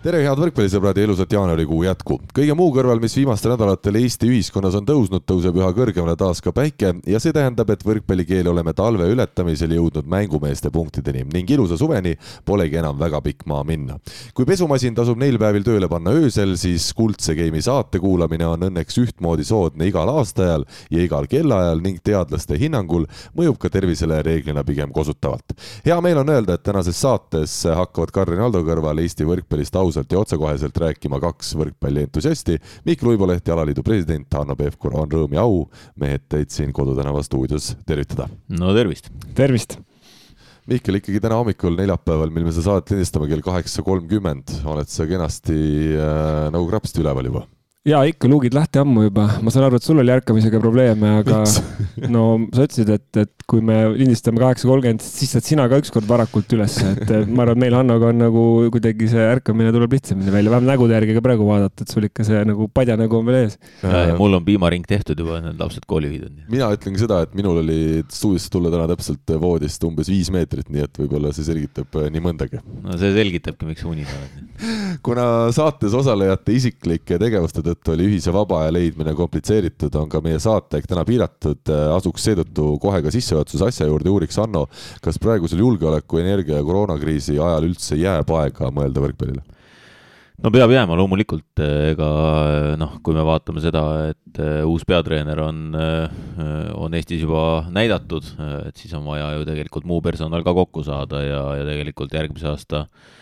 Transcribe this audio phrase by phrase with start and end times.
[0.00, 2.14] tere, head võrkpallisõbrad ja ilusat jaanuarikuu jätku.
[2.32, 6.54] kõige muu kõrval, mis viimastel nädalatel Eesti ühiskonnas on tõusnud, tõuseb üha kõrgemale taas ka
[6.56, 12.14] päike ja see tähendab, et võrkpallikeel oleme talve ületamisel jõudnud mängumeeste punktideni ning ilusa suveni
[12.48, 13.98] polegi enam väga pikk maa minna.
[14.32, 18.96] kui pesumasin tasub neil päevil tööle panna öösel, siis Kuldse Game'i saate kuulamine on õnneks
[19.04, 23.04] ühtmoodi soodne igal aastaajal ja igal kellaajal ning teadlaste hinnangul
[23.36, 25.52] mõjub ka tervisele reeglina pigem kosutavalt.
[25.84, 30.12] hea meel on öelda, et tänases saates hakkavad Karin Aldo kõrval Eesti võrkpallist au ausalt
[30.12, 32.58] ja otsekoheselt rääkima kaks võrkpallientusiasti.
[32.86, 35.64] Mihkel Uiboleht ja alaliidu president Hanno Pevkur, on rõõm ja au
[36.00, 38.30] mehed teid siin Kodutänava stuudios tervitada.
[38.48, 39.10] no tervist.
[39.34, 39.78] tervist.
[40.70, 45.08] Mihkel, ikkagi täna hommikul, neljapäeval, mil me seda saadet lindistame kell kaheksa kolmkümmend, oled sa
[45.08, 45.56] kenasti
[45.96, 47.48] äh, nagu krapsti üleval juba
[47.88, 51.38] ja ikka luugid lahti ammu juba, ma saan aru, et sul oli ärkamisega probleeme, aga
[52.14, 56.04] no sa ütlesid, et, et kui me lindistame kaheksa kolmkümmend, siis saad sina ka ükskord
[56.08, 58.42] varakult üles, et ma arvan, et meil Hannoga on nagu
[58.74, 62.26] kuidagi see ärkamine tuleb lihtsamini välja, vähemalt nägude järgi ka praegu vaadata, et sul ikka
[62.28, 63.56] see nagu padja nägu on veel ees.
[64.20, 66.36] mul on piimaring tehtud juba, need lapsed kooli viidud.
[66.52, 67.80] mina ütlengi seda, et minul oli
[68.12, 72.26] stuudiosse tulla täna täpselt voodist umbes viis meetrit, nii et võib-olla see selgitab äh, nii
[72.28, 72.60] mõndagi.
[72.84, 74.46] no see selgitabki, miks unis oled.
[75.06, 75.24] kuna
[75.56, 80.88] saates osalejate isiklike tegevuste tõttu oli ühise vaba aja leidmine komplitseeritud, on ka meie saateaeg
[80.90, 84.66] täna piiratud, asuks seetõttu kohe ka sissejuhatuse asja juurde, uuriks Hanno,
[85.04, 89.46] kas praegusel julgeoleku, energia ja koroonakriisi ajal üldse jääb aega mõelda võrkpallile?
[90.40, 91.60] no peab jääma loomulikult,
[91.92, 92.10] ega
[92.80, 96.20] noh, kui me vaatame seda, et äh, uus peatreener on, äh,
[96.80, 98.24] on Eestis juba näidatud,
[98.64, 102.48] et siis on vaja ju tegelikult muu personal ka kokku saada ja, ja tegelikult järgmise
[102.54, 103.19] aasta äh, Äh,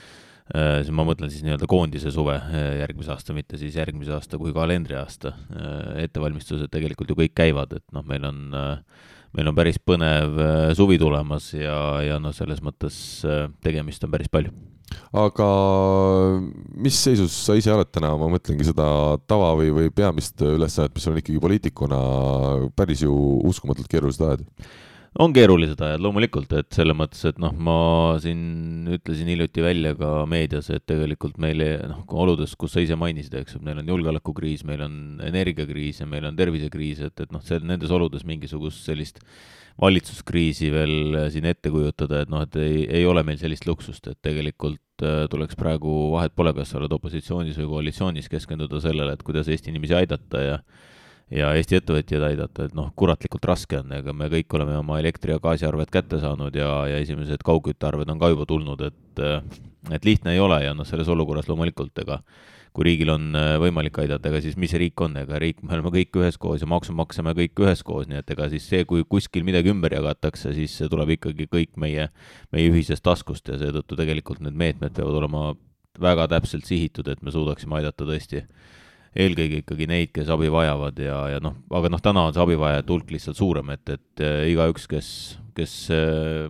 [0.54, 4.54] siis ma mõtlen siis nii-öelda koondise suve äh, järgmise aasta, mitte siis järgmise aasta kui
[4.56, 5.34] kalendriaasta.
[5.52, 8.40] Äh, ettevalmistused tegelikult ju kõik käivad, et noh, meil on,
[9.36, 10.40] meil on päris põnev
[10.78, 12.98] suvi tulemas ja, ja noh, selles mõttes
[13.64, 14.54] tegemist on päris palju.
[15.12, 15.46] Aga
[16.80, 18.86] mis seisus sa ise oled täna, ma mõtlengi seda
[19.28, 21.98] tava või, või peamist ülesannet, mis on ikkagi poliitikuna
[22.76, 23.12] päris ju
[23.48, 24.46] uskumatult keerulised ajad
[25.18, 27.78] on keerulised ajad loomulikult, et selles mõttes, et noh, ma
[28.22, 33.34] siin ütlesin hiljuti välja ka meedias, et tegelikult meil noh, oludes, kus sa ise mainisid,
[33.40, 37.42] eks ju, meil on julgeolekukriis, meil on energiakriis ja meil on tervisekriis, et, et noh,
[37.44, 39.18] see nendes oludes mingisugust sellist
[39.78, 44.18] valitsuskriisi veel siin ette kujutada, et noh, et ei, ei ole meil sellist luksust, et
[44.24, 49.26] tegelikult äh, tuleks praegu, vahet pole, kas sa oled opositsioonis või koalitsioonis, keskenduda sellele, et
[49.26, 50.60] kuidas Eesti inimesi aidata ja
[51.34, 55.34] ja Eesti ettevõtjaid aidata, et noh, kuratlikult raske on, ega me kõik oleme oma elektri-
[55.34, 59.24] ja gaasiarved kätte saanud ja, ja esimesed kaugküttearved on ka juba tulnud, et
[59.94, 62.18] et lihtne ei ole ja noh, selles olukorras loomulikult, ega
[62.76, 65.90] kui riigil on äh, võimalik aidata, ega siis mis riik on, ega riik, me oleme
[65.94, 69.72] kõik üheskoos ja maksu maksame kõik üheskoos, nii et ega siis see, kui kuskil midagi
[69.72, 72.08] ümber jagatakse, siis see tuleb ikkagi kõik meie,
[72.54, 75.44] meie ühisest taskust ja seetõttu tegelikult need meetmed peavad olema
[75.98, 78.44] väga täpselt sihitud, et me suudaksime aidata tõesti
[79.16, 82.94] eelkõige ikkagi neid, kes abi vajavad ja, ja noh, aga noh, täna on see abivajajate
[82.94, 85.10] hulk lihtsalt suurem, et, et äh, igaüks, kes,
[85.56, 86.48] kes äh,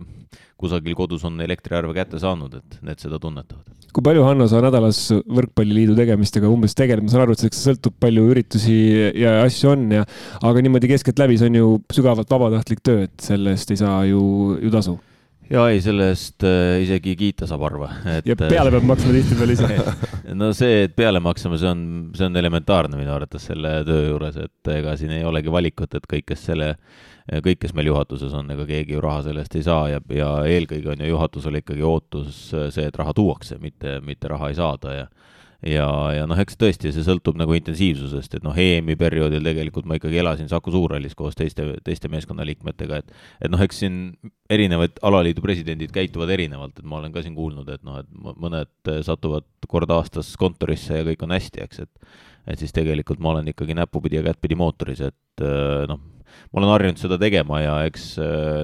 [0.59, 3.77] kusagil kodus on elektriarve kätte saanud, et need seda tunnetavad.
[3.89, 7.95] kui palju, Hanno, sa nädalas Võrkpalliliidu tegemistega umbes tegeled, ma saan aru, et see sõltub,
[7.99, 8.75] palju üritusi
[9.17, 10.03] ja asju on ja
[10.45, 14.21] aga niimoodi keskeltläbi, see on ju sügavalt vabatahtlik töö, et selle eest ei saa ju,
[14.61, 14.99] ju tasu
[15.49, 18.27] ja ei, selle eest äh, isegi kiita saab harva et....
[18.29, 19.69] ja peale peab maksma tihtipeale ise.
[20.39, 21.79] No see, et peale maksame, see on,
[22.13, 26.05] see on elementaarne minu arvates selle töö juures, et ega siin ei olegi valikut, et
[26.11, 26.67] kõik, kes selle,
[27.31, 30.29] kõik, kes meil juhatuses on, ega keegi ju raha selle eest ei saa ja, ja
[30.45, 34.95] eelkõige on ju juhatusel ikkagi ootus see, et raha tuuakse, mitte, mitte raha ei saada
[34.99, 35.09] ja
[35.65, 39.97] ja, ja noh, eks tõesti, see sõltub nagu intensiivsusest, et noh, EM-i perioodil tegelikult ma
[39.99, 43.11] ikkagi elasin Saku Suurhallis koos teiste, teiste meeskonnaliikmetega, et
[43.45, 43.97] et noh, eks siin
[44.51, 48.93] erinevad alaliidu presidendid käituvad erinevalt, et ma olen ka siin kuulnud, et noh, et mõned
[49.05, 52.15] satuvad kord aastas kontorisse ja kõik on hästi, eks, et
[52.49, 55.43] et siis tegelikult ma olen ikkagi näpupidi ja kättpidi mootoris, et
[55.91, 55.99] noh,
[56.49, 58.15] ma olen harjunud seda tegema ja eks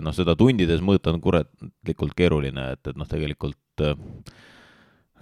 [0.01, 3.95] noh, seda tundides mõõta on kuratlikult keeruline, et, et noh, tegelikult Äh,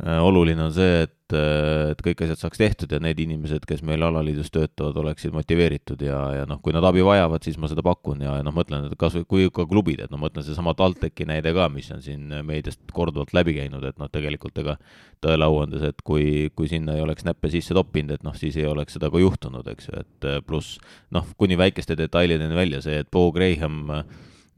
[0.02, 4.02] oluline on see, et, äh, et kõik asjad saaks tehtud ja need inimesed, kes meil
[4.02, 8.24] alaliidus töötavad, oleksid motiveeritud ja, ja noh, kui nad abi vajavad, siis ma seda pakun
[8.26, 11.30] ja, ja noh, mõtlen, et kas või kui ka klubid, et noh, mõtlen seesama TalTechi
[11.30, 14.80] näide ka, mis on siin meediast korduvalt läbi käinud, et noh, tegelikult ega
[15.22, 18.58] tõele au andes, et kui, kui sinna ei oleks näppe sisse toppinud, et noh, siis
[18.58, 20.82] ei oleks seda ka juhtunud, eks ju, et äh, pluss
[21.14, 23.92] noh, kuni väikeste detailideni välja see, et Bo Graham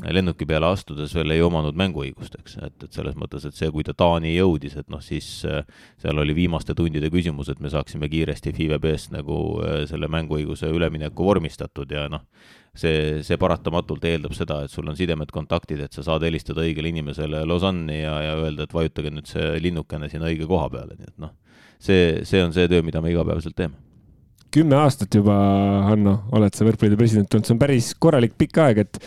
[0.04, 3.86] lennuki peale astudes veel ei omanud mänguõigust, eks, et, et selles mõttes, et see, kui
[3.88, 5.64] ta Taani jõudis, et noh, siis äh,
[6.02, 10.70] seal oli viimaste tundide küsimus, et me saaksime kiiresti FIVE B-st nagu äh, selle mänguõiguse
[10.74, 12.26] ülemineku vormistatud ja noh,
[12.76, 16.92] see, see paratamatult eeldab seda, et sul on sidemed, kontaktid, et sa saad helistada õigele
[16.92, 21.12] inimesele Lausanne'i ja, ja öelda, et vajutage nüüd see linnukene sinna õige koha peale, nii
[21.14, 21.36] et noh,
[21.80, 23.85] see, see on see töö, mida me igapäevaselt teeme
[24.56, 25.36] kümme aastat juba,
[25.90, 29.02] Hanno, oled sa võrkpalliliidu president olnud, see on päris korralik pikk aeg, et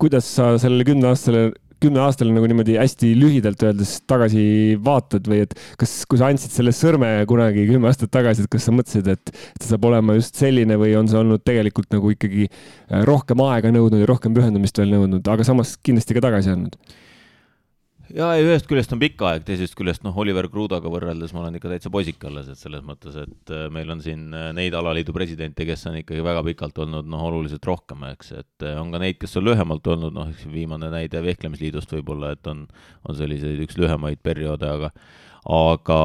[0.00, 1.50] kuidas sa sellele kümne aastale
[1.84, 4.44] kümne aastale nagu niimoodi hästi lühidalt öeldes tagasi
[4.84, 8.68] vaatad või et kas, kui sa andsid selle sõrme kunagi kümme aastat tagasi, et kas
[8.68, 12.12] sa mõtlesid, et, et see saab olema just selline või on see olnud tegelikult nagu
[12.14, 16.54] ikkagi äh, rohkem aega nõudnud ja rohkem pühendumist veel nõudnud, aga samas kindlasti ka tagasi
[16.54, 16.78] andnud?
[18.14, 21.72] Ja ühest küljest on pikk aeg, teisest küljest noh, Oliver Krudaga võrreldes ma olen ikka
[21.72, 25.66] täitsa poisik alles, et selles mõttes, et äh, meil on siin äh, neid alaliidu presidente,
[25.66, 29.18] kes on ikkagi väga pikalt olnud noh, oluliselt rohkem, eks, et äh, on ka neid,
[29.22, 32.66] kes on lühemalt olnud, noh, viimane näide Vehklemisliidust võib-olla, et on,
[33.08, 34.92] on selliseid üks lühemaid perioode, aga
[35.44, 35.96] aga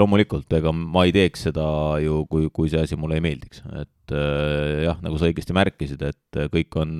[0.00, 1.64] loomulikult, ega ma ei teeks seda
[2.00, 4.14] ju, kui, kui see asi mulle ei meeldiks, et
[4.86, 6.94] jah, nagu sa õigesti märkisid, et kõik on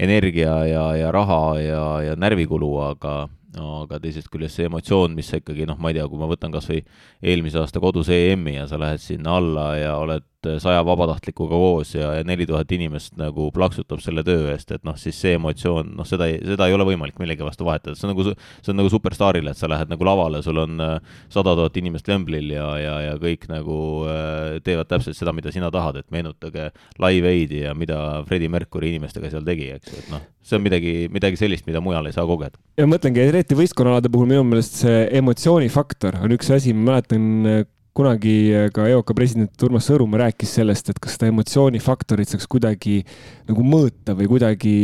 [0.00, 3.18] energia ja, ja raha ja, ja närvikulu, aga
[3.56, 6.52] aga teisest küljest see emotsioon, mis sa ikkagi noh, ma ei tea, kui ma võtan
[6.52, 6.82] kas või
[7.22, 10.26] eelmise aasta kodus EM-i ja sa lähed sinna alla ja oled
[10.62, 14.96] saja vabatahtlikuga koos ja, ja neli tuhat inimest nagu plaksutab selle töö eest, et noh,
[15.00, 18.14] siis see emotsioon, noh, seda ei, seda ei ole võimalik millegi vastu vahetada, see on
[18.14, 20.96] nagu, see on nagu superstaarile, et sa lähed nagu lavale, sul on äh,
[21.32, 23.78] sada tuhat inimest lemblil ja, ja, ja kõik nagu
[24.08, 26.70] äh, teevad täpselt seda, mida sina tahad, et meenutage
[27.02, 30.94] Live Aidi ja mida Freddie Mercury inimestega seal tegi, eks et noh, see on midagi,
[31.12, 32.60] midagi sellist, mida mujal ei saa kogeda.
[32.78, 38.34] ja mõtlengi, eriti võistkonnaalade puhul minu meelest see emotsioonifaktor on üks asi, ma mäletan kunagi
[38.74, 43.00] ka EOK president Urmas Sõõrumaa rääkis sellest, et kas seda emotsioonifaktorit saaks kuidagi
[43.48, 44.74] nagu mõõta või kuidagi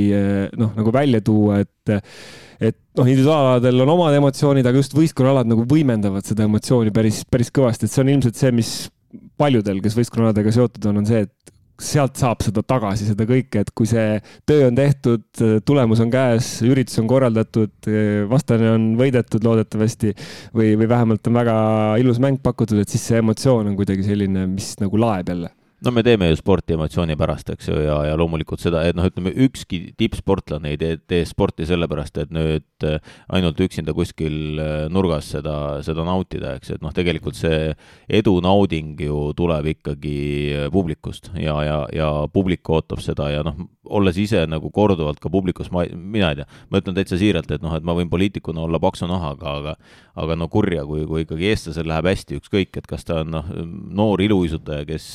[0.58, 1.94] noh, nagu välja tuua, et
[2.64, 7.50] et noh, individuaalaladel on omad emotsioonid, aga just võistkonnaalad nagu võimendavad seda emotsiooni päris, päris
[7.54, 8.70] kõvasti, et see on ilmselt see, mis
[9.40, 13.72] paljudel, kes võistkonnaaladega seotud on, on see, et sealt saab seda tagasi, seda kõike, et
[13.74, 15.24] kui see töö on tehtud,
[15.66, 17.90] tulemus on käes, üritus on korraldatud,
[18.30, 20.14] vastane on võidetud loodetavasti
[20.54, 21.58] või, või vähemalt on väga
[22.02, 25.50] ilus mäng pakutud, et siis see emotsioon on kuidagi selline, mis nagu laeb jälle
[25.84, 29.06] no me teeme ju sporti emotsiooni pärast, eks ju, ja, ja loomulikult seda, et noh,
[29.08, 33.00] ütleme ükski tippsportlane ei tee, tee sporti sellepärast, et nüüd äh,
[33.34, 35.56] ainult üksinda kuskil äh, nurgas seda,
[35.86, 37.74] seda nautida, eks, et noh, tegelikult see
[38.08, 40.18] edu nauding ju tuleb ikkagi
[40.64, 45.32] äh, publikust ja, ja, ja publik ootab seda ja noh, olles ise nagu korduvalt ka
[45.32, 48.64] publikus, ma, mina ei tea, ma ütlen täitsa siiralt, et noh, et ma võin poliitikuna
[48.64, 49.76] olla paksu nahaga, aga
[50.14, 53.48] aga no kurja, kui, kui ikkagi eestlasel läheb hästi, ükskõik, et kas ta on noh,
[53.98, 55.08] noor iluuisutaja, kes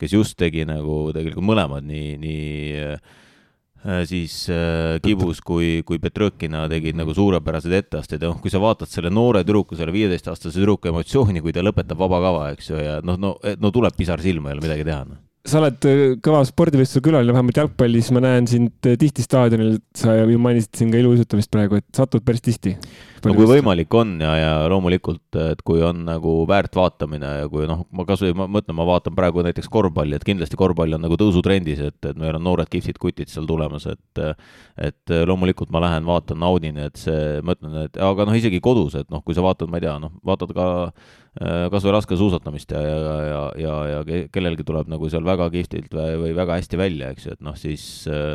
[0.00, 6.66] kes just tegi nagu tegelikult mõlemad, nii, nii äh, siis äh, Kibus kui, kui Petrõkina
[6.70, 8.22] tegid nagu suurepärased etteasted.
[8.22, 12.00] Ja noh, kui sa vaatad selle noore tüdruku, selle viieteistaastase tüdruku emotsiooni, kui ta lõpetab
[12.00, 15.22] vabakava, eks ju, ja noh, no, no tuleb pisar silma, ei ole midagi teha no
[15.48, 18.10] sa oled äh, kõva spordivõistluse külaline, vähemalt jalgpallis.
[18.12, 22.24] Ma näen sind äh, tihti staadionil, sa ju mainisid siin ka iluuisutamist praegu, et satud
[22.26, 22.74] päris tihti
[23.24, 27.66] no kui võimalik on ja, ja loomulikult, et kui on nagu väärt vaatamine ja kui
[27.70, 31.82] noh, ma kasvõi mõtlen, ma vaatan praegu näiteks korvpalli, et kindlasti korvpall on nagu tõusutrendis,
[31.90, 34.24] et, et meil on noored kihvtid kutid seal tulemas, et
[34.78, 38.98] et loomulikult ma lähen vaatan, naudin, et see, ma ütlen, et aga noh, isegi kodus,
[39.00, 40.68] et noh, kui sa vaatad, ma ei tea, noh, vaatad ka
[41.38, 42.96] kas või laskesuusatamist ja, ja,
[43.28, 47.36] ja, ja, ja kellelgi tuleb nagu seal väga kihvtilt või, väga hästi välja, eks ju,
[47.36, 47.82] et noh, siis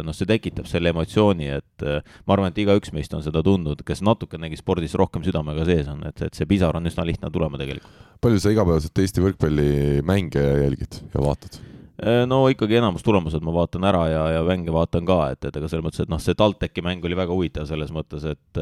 [0.05, 1.87] noh, see tekitab selle emotsiooni, et
[2.27, 5.87] ma arvan, et igaüks meist on seda tundnud, kes natukenegi spordi spordis rohkem südamega sees
[5.91, 7.91] on, et, et see pisar on üsna lihtne tulema tegelikult.
[8.23, 11.59] palju sa igapäevaselt Eesti võrkpallimänge jälgid ja vaatad?
[12.01, 15.59] Äh, no ikkagi enamus tulemused ma vaatan ära ja, ja mänge vaatan ka, et, et
[15.59, 18.61] ega selles mõttes, et noh, see TalTechi mäng oli väga huvitav selles mõttes, et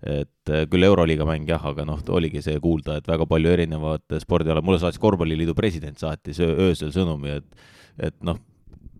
[0.00, 4.62] et küll Euroliiga mäng jah, aga noh, oligi see kuulda, et väga palju erinevat spordiala,
[4.64, 7.66] mulle saatis Korvpalliliidu president saatis öösel sõnumi, et
[8.00, 8.38] et noh,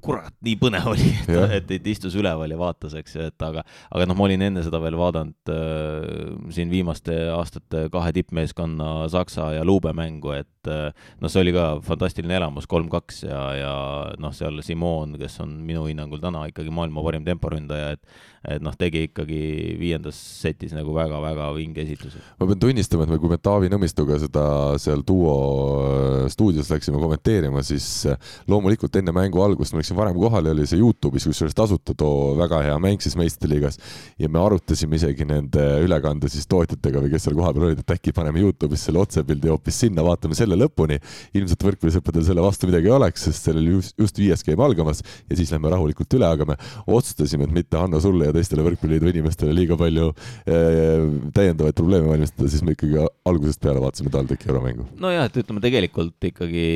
[0.04, 3.64] kurat, nii põnev oli, et, et, et istus üleval ja vaatas, eks ju, et aga,
[3.90, 9.50] aga noh, ma olin enne seda veel vaadanud äh, siin viimaste aastate kahe tippmeeskonna Saksa
[9.56, 10.90] ja Luube mängu, et äh,
[11.20, 13.74] noh, see oli ka fantastiline elamus, kolm-kaks ja, ja
[14.20, 18.72] noh, seal Simon, kes on minu hinnangul täna ikkagi maailma parim temporündaja, et et noh,
[18.78, 19.40] tegi ikkagi
[19.76, 22.22] viiendas setis nagu väga-väga vinge esitluse.
[22.40, 24.44] ma pean tunnistama, et me, kui me Taavi Nõmistuga seda
[24.80, 25.34] seal duo
[25.84, 28.16] äh, stuudios läksime kommenteerima, siis äh,
[28.48, 32.62] loomulikult enne mängu algust läksime läksin varem kohale, oli see Youtube'is, kusjuures tasuta too väga
[32.64, 33.76] hea mäng siis meistriliigas
[34.18, 38.16] ja me arutasime isegi nende ülekande siis tootjatega või kes seal kohapeal olid, et äkki
[38.16, 40.96] paneme Youtube'is selle otsepildi hoopis sinna, vaatame selle lõpuni.
[41.34, 45.36] ilmselt võrkpallisõppedel selle vastu midagi ei oleks, sest sellel just, just viies game algamas ja
[45.36, 46.56] siis lähme rahulikult üle, aga me
[46.86, 51.06] otsustasime, et mitte Hanno sulle ja teistele Võrkpalliliidu inimestele liiga palju äh,
[51.36, 54.88] täiendavaid probleeme valmistada, siis me ikkagi algusest peale vaatasime TalTechi euromängu.
[55.02, 56.66] nojah, et ütleme tegelikult ikkagi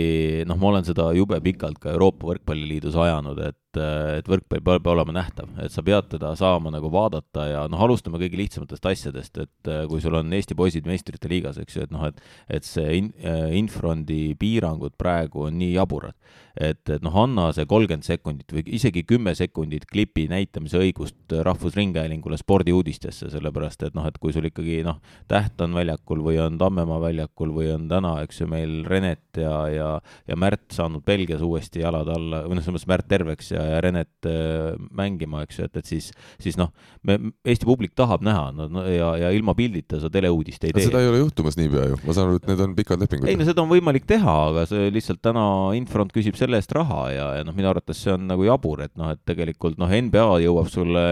[0.48, 5.16] noh, ma olen seda jube pikalt ka Euroopa Võrkpalliliidus ajanud, et et võrkpall peab olema
[5.16, 9.72] nähtav, et sa pead teda saama nagu vaadata ja noh, alustame kõige lihtsamatest asjadest, et
[9.90, 13.12] kui sul on Eesti poisid meistrite liigas, eks ju, et noh, et et see in,
[13.58, 16.14] Infrondi piirangud praegu on nii jaburad
[16.54, 22.38] et, et noh, anna see kolmkümmend sekundit või isegi kümme sekundit klipi näitamise õigust Rahvusringhäälingule
[22.38, 25.00] spordiuudistesse, sellepärast et noh, et kui sul ikkagi noh,
[25.30, 29.54] Täht on väljakul või on Tammemaa väljakul või on täna, eks ju, meil Renet ja,
[29.72, 29.88] ja,
[30.28, 34.28] ja Märt saanud Belgias uuesti jalad alla, või noh, selles mõttes Märt terveks ja Renet
[34.28, 36.10] äh, mängima, eks ju, et, et siis,
[36.42, 36.72] siis noh,
[37.06, 40.86] me, Eesti publik tahab näha no, ja, ja ilma pildita sa teleuudist ei tee.
[40.88, 43.30] seda ei ole juhtumas niipea ju, ma saan aru, et need on pikad lepingud.
[43.30, 45.44] ei no seda on võimalik teha, aga see lihtsalt täna
[45.78, 48.94] Infront küsib selle eest raha ja, ja noh, minu arvates see on nagu jabur, et
[49.00, 51.04] noh, et tegelikult noh, NBA jõuab sulle,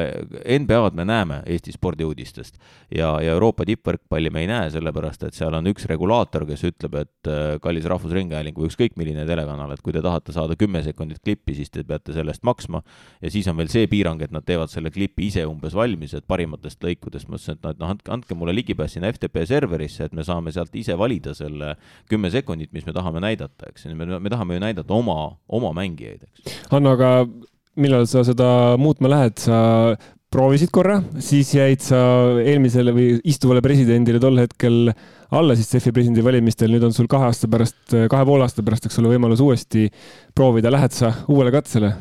[0.42, 2.58] NBA-d me näeme Eesti spordiuudistest
[2.90, 6.98] ja, ja Euroopa tippvõrkpalli me ei näe, sellepärast et seal on üks regulaator, kes ütleb,
[7.02, 11.22] et äh, kallis Rahvusringhääling või ükskõik milline telekanal, et kui te tahate saada kümme sekundit
[11.22, 12.82] klippi, siis te peate selle eest maksma.
[13.22, 16.26] ja siis on veel see piirang, et nad teevad selle klipi ise umbes valmis, et
[16.26, 20.24] parimatest lõikudest, ma ütlesin, et noh, andke, andke mulle ligipääs sinna FTP serverisse, et me
[20.24, 21.76] saame sealt ise valida selle
[22.10, 25.72] kümme sekundit, mis me tahame näidata, eks ju, me, me tahame ju näidata oma, oma
[25.76, 26.58] mängijaid, eks.
[26.72, 27.26] Hanno, aga
[27.76, 29.60] millal sa seda muutma lähed, sa
[30.32, 31.98] proovisid korra, siis jäid sa
[32.40, 34.88] eelmisele või istuvale presidendile tol hetkel
[35.32, 38.98] alla siis CEF-i presidendivalimistel, nüüd on sul kahe aasta pärast, kahe poole aasta pärast, eks
[39.00, 39.86] ole, võimalus uuesti
[40.36, 41.92] proovida, lähed sa uuele katsele?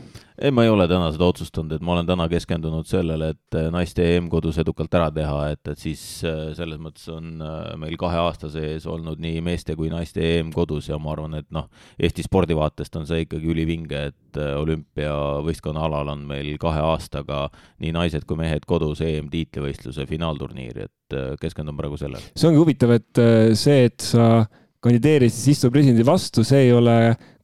[0.42, 3.68] Ei, ma ei ole täna seda otsustanud, et ma olen täna keskendunud sellele, et äh,
[3.74, 7.98] naiste EM kodus edukalt ära teha, et, et siis äh, selles mõttes on äh, meil
[8.02, 11.68] kahe aasta sees olnud nii meeste kui naiste EM kodus ja ma arvan, et noh,
[12.02, 17.44] Eesti spordi vaatest on see ikkagi ülivinge, et olümpiavõistkonna alal on meil kahe aastaga
[17.84, 22.32] nii naised kui mehed kodus EM tiitlivõistluse finaalturniir, et keskendun praegu sellele.
[22.34, 23.24] see ongi huvitav, et
[23.60, 24.48] see, et sa
[24.82, 26.96] kandideerisid istuva presidendi vastu, see ei ole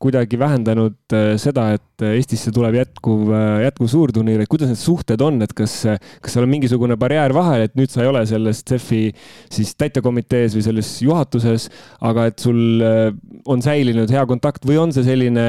[0.01, 4.79] kuidagi vähendanud äh, seda, et äh, Eestisse tuleb jätkuv, äh, jätkuv suurturniir, et kuidas need
[4.81, 5.73] suhted on, et kas,
[6.21, 9.01] kas seal on mingisugune barjäär vahel, et nüüd sa ei ole selles CEF-i
[9.53, 11.67] siis täitekomitees või selles juhatuses,
[12.09, 12.81] aga et sul
[13.49, 15.47] on säilinud hea kontakt või on see selline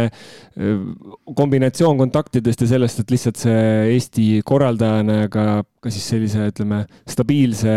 [1.38, 5.48] kombinatsioon kontaktidest ja sellest, et lihtsalt see Eesti korraldajana ja ka,
[5.84, 7.76] ka siis sellise, ütleme, stabiilse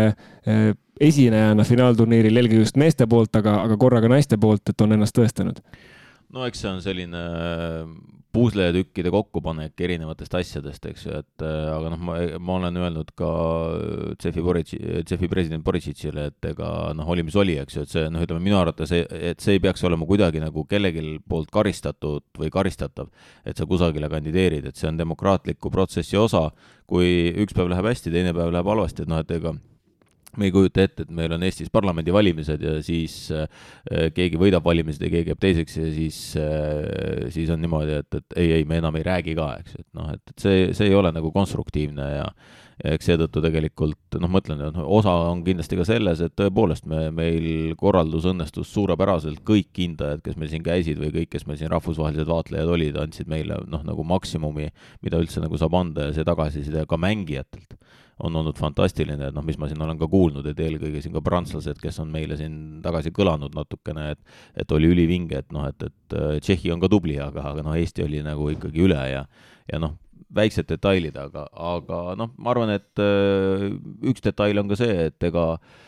[1.02, 5.16] esinejana finaalturniiril, eelkõige just meeste poolt, aga, aga korra ka naiste poolt, et on ennast
[5.18, 5.62] tõestanud?
[6.32, 7.88] No eks see on selline äh,
[8.32, 13.32] pusletükkide kokkupanek erinevatest asjadest, eks ju, et äh, aga noh, ma, ma olen öelnud ka
[14.22, 14.78] CEF-i Boritsi,
[15.08, 18.40] CEF-i president Boritsitšile, et ega noh, oli mis oli, eks ju, et see noh, ütleme
[18.44, 23.10] minu arvates, et see ei peaks olema kuidagi nagu kellelgi poolt karistatud või karistatav,
[23.44, 26.46] et sa kusagile kandideerid, et see on demokraatliku protsessi osa,
[26.88, 29.52] kui üks päev läheb hästi, teine päev läheb halvasti, et noh, et ega
[30.38, 33.46] me ei kujuta ette, et meil on Eestis parlamendivalimised ja siis äh,
[34.16, 38.38] keegi võidab valimised ja keegi jääb teiseks ja siis äh,, siis on niimoodi, et, et
[38.40, 40.98] ei, ei, me enam ei räägi ka, eks, et noh, et, et see, see ei
[40.98, 42.28] ole nagu konstruktiivne ja
[42.82, 46.86] ja eks seetõttu tegelikult noh, ma ütlen, et osa on kindlasti ka selles, et tõepoolest
[46.90, 51.60] me, meil korraldus õnnestus suurepäraselt, kõik hindajad, kes meil siin käisid või kõik, kes meil
[51.60, 54.70] siin rahvusvahelised vaatlejad olid, andsid meile noh, nagu maksimumi,
[55.04, 57.76] mida üldse nagu saab anda ja see tagasiside ka mängijatelt
[58.22, 61.22] on olnud fantastiline, et noh, mis ma siin olen ka kuulnud, et eelkõige siin ka
[61.24, 65.88] prantslased, kes on meile siin tagasi kõlanud natukene, et et oli ülivinge, et noh, et,
[65.88, 69.26] et äh, Tšehhi on ka tubli, aga, aga noh, Eesti oli nagu ikkagi üle ja
[69.70, 69.96] ja noh,
[70.32, 73.70] väiksed detailid, aga, aga noh, ma arvan, et äh,
[74.10, 75.80] üks detail on ka see, et ega äh,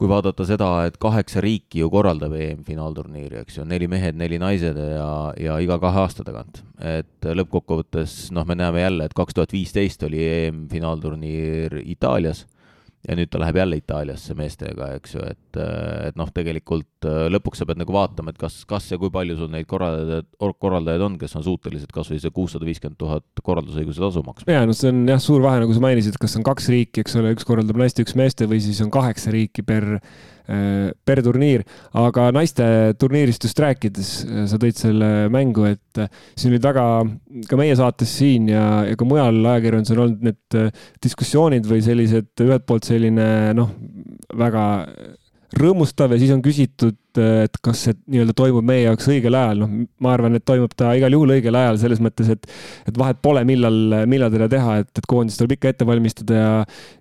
[0.00, 4.78] kui vaadata seda, et kaheksa riiki ju korraldab EM-finaalturniiri, eks ju, neli mehed, neli naised
[4.80, 6.62] ja, ja iga kahe aasta tagant.
[6.80, 12.46] et lõppkokkuvõttes noh, me näeme jälle, et kaks tuhat viisteist oli EM-finaalturniir Itaalias
[13.08, 15.58] ja nüüd ta läheb jälle Itaaliasse meestega, eks ju, et,
[16.10, 19.38] et noh, tegelikult äh, lõpuks sa pead nagu vaatama, et kas, kas ja kui palju
[19.38, 20.28] sul neid korraldajaid,
[20.60, 24.52] korraldajaid on, kes on suutelised kas või see kuussada viiskümmend tuhat korraldusõiguse tasu maksma.
[24.52, 27.16] jaa, no see on jah, suur vahe, nagu sa mainisid, kas on kaks riiki, eks
[27.20, 29.88] ole, üks korraldab naiste, üks meeste või siis on kaheksa riiki per
[30.46, 31.64] per turniir,
[32.00, 32.64] aga naiste
[33.00, 36.86] turniirist just rääkides, äh, sa tõid selle mängu, et äh, siin oli taga
[37.48, 40.60] ka meie saates siin ja, ja ka mujal ajakirjanduses on olnud need
[41.04, 43.74] diskussioonid või sellised, ühelt poolt selline noh,
[44.38, 44.64] väga
[45.56, 49.72] rõõmustav ja siis on küsitud, et kas see nii-öelda toimub meie jaoks õigel ajal, noh,
[50.02, 52.46] ma arvan, et toimub ta igal juhul õigel ajal selles mõttes, et,
[52.86, 56.52] et vahet pole, millal, millal teda teha, et, et koondist tuleb ikka ette valmistada ja,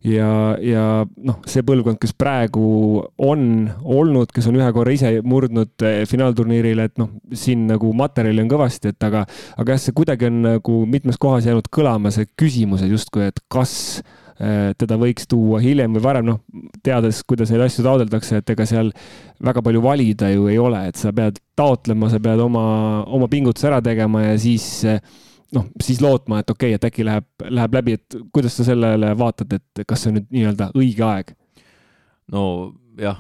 [0.10, 0.32] ja,
[0.66, 0.86] ja
[1.30, 2.64] noh, see põlvkond, kes praegu
[3.22, 3.44] on
[3.86, 8.96] olnud, kes on ühe korra ise murdnud finaalturniirile, et noh, siin nagu materjali on kõvasti,
[8.96, 9.28] et aga,
[9.62, 14.02] aga jah, see kuidagi on nagu mitmes kohas jäänud kõlama see küsimused justkui, et kas
[14.40, 16.38] teda võiks tuua hiljem või varem, noh,
[16.86, 18.92] teades, kuidas neid asju taotletakse, et ega seal
[19.44, 22.64] väga palju valida ju ei ole, et sa pead taotlema, sa pead oma,
[23.04, 24.70] oma pingutuse ära tegema ja siis
[25.56, 29.12] noh, siis lootma, et okei okay,, et äkki läheb, läheb läbi, et kuidas sa sellele
[29.20, 31.34] vaatad, et kas see on nüüd nii-öelda õige aeg?
[32.34, 32.44] no
[33.00, 33.20] jah,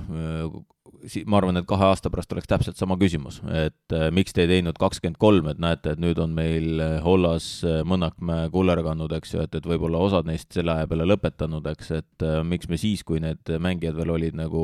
[1.29, 4.49] ma arvan, et kahe aasta pärast oleks täpselt sama küsimus, et äh, miks te ei
[4.51, 9.35] teinud kakskümmend kolm, et näete, et nüüd on meil äh, Hollas äh, Mõnnakmäe kullergannud, eks
[9.35, 13.03] ju, et, et võib-olla osad neist selle aja peale lõpetanud, eks, et miks me siis,
[13.07, 14.63] kui need mängijad veel olid nagu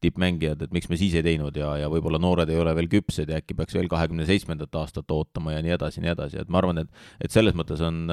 [0.00, 3.30] tippmängijad, et miks me siis ei teinud ja, ja võib-olla noored ei ole veel küpsed
[3.30, 6.62] ja äkki peaks veel kahekümne seitsmendat aastat ootama ja nii edasi, nii edasi, et ma
[6.62, 8.06] arvan, et, et selles mõttes on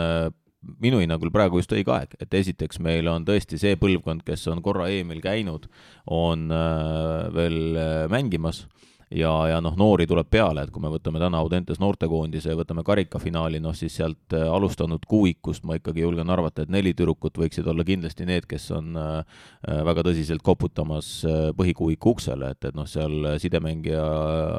[0.82, 4.62] minu hinnangul praegu just õige aeg, et esiteks meil on tõesti see põlvkond, kes on
[4.66, 5.68] korra EM-il käinud,
[6.14, 8.66] on äh, veel äh, mängimas
[9.12, 12.84] ja, ja noh, noori tuleb peale, et kui me võtame täna Audentes noortekoondise ja võtame
[12.88, 17.68] karikafinaali, noh siis sealt äh, alustanud kuuikust ma ikkagi julgen arvata, et neli tüdrukut võiksid
[17.72, 19.20] olla kindlasti need, kes on äh,
[19.68, 21.12] äh, väga tõsiselt koputamas
[21.58, 24.04] põhikuuiku uksele, et, et noh, seal sidemängija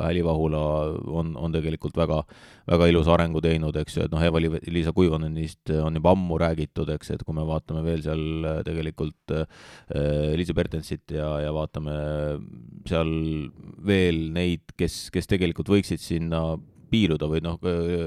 [0.07, 0.63] Häli Vahula
[1.21, 2.23] on, on tegelikult väga,
[2.69, 7.13] väga ilusa arengu teinud, eks ju, et noh, Eva-Liisa Kuivanenist on juba ammu räägitud, eks,
[7.15, 9.37] et kui me vaatame veel seal tegelikult
[10.39, 11.95] Liisa Bertensit ja, ja vaatame
[12.89, 13.13] seal
[13.89, 16.43] veel neid, kes, kes tegelikult võiksid sinna
[16.89, 17.59] piiluda või noh,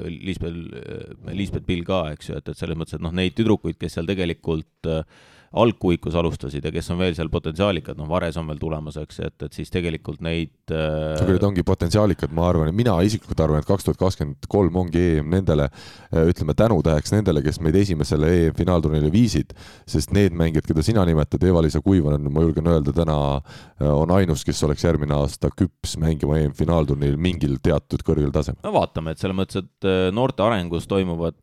[0.09, 3.97] Liisbeth, Liisbeth Pill ka, eks ju, et, et selles mõttes, et noh, neid tüdrukuid, kes
[3.97, 5.03] seal tegelikult äh,
[5.51, 9.35] algkuikus alustasid ja kes on veel seal potentsiaalikad, noh, Vares on veel tulemas, eks, et,
[9.43, 11.17] et siis tegelikult neid äh....
[11.19, 15.01] aga need ongi potentsiaalikad, ma arvan, mina isiklikult arvan, et kaks tuhat kakskümmend kolm ongi
[15.17, 15.67] EM nendele,
[16.11, 19.51] äh, ütleme tänutäheks nendele, kes meid esimesele EM finaalturniirile viisid,
[19.89, 24.45] sest need mängijad, keda sina nimetad, Eva-Liisa Kuivanen, ma julgen öelda, täna äh, on ainus,
[24.47, 28.61] kes oleks järgmine aasta küps mängima EM finaalturniiril mingil teatud kõrgel tasemel.
[28.63, 31.39] no vaatame, et selles mõttes, et äh, noorte arengus toimuvad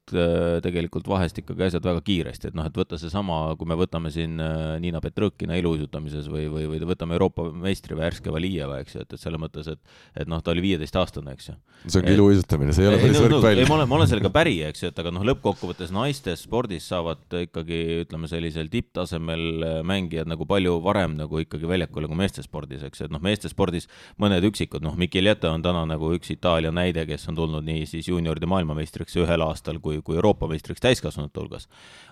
[0.64, 4.12] tegelikult vahest ikkagi asjad väga kiiresti, et noh, et võtta seesama, kui me võtame võtame
[4.14, 9.02] siin äh, Niina Petrõkina iluuisutamises või, või, või võtame Euroopa meistri Värske Valijeva, eks ju,
[9.02, 9.78] et, et selles mõttes, et
[10.19, 11.55] et noh, ta oli viieteistaastane, eks ju.
[11.87, 13.59] see ongi iluuisutamine, see ei ole päris võrkpall.
[13.59, 16.87] ei, ma olen, ma olen sellega päri, eks ju, et aga noh, lõppkokkuvõttes naiste spordis
[16.91, 22.45] saavad ikkagi ütleme, sellisel tipptasemel äh, mängijad nagu palju varem nagu ikkagi väljakule kui meeste
[22.47, 23.89] spordis, eks ju, et noh, meeste spordis
[24.21, 28.11] mõned üksikud, noh, Michelieta on täna nagu üks Itaalia näide, kes on tulnud nii siis
[28.11, 31.69] juunioride maailmameistriks ühel aastal kui, kui Euroopa meistriks täiskasvanute hulgas.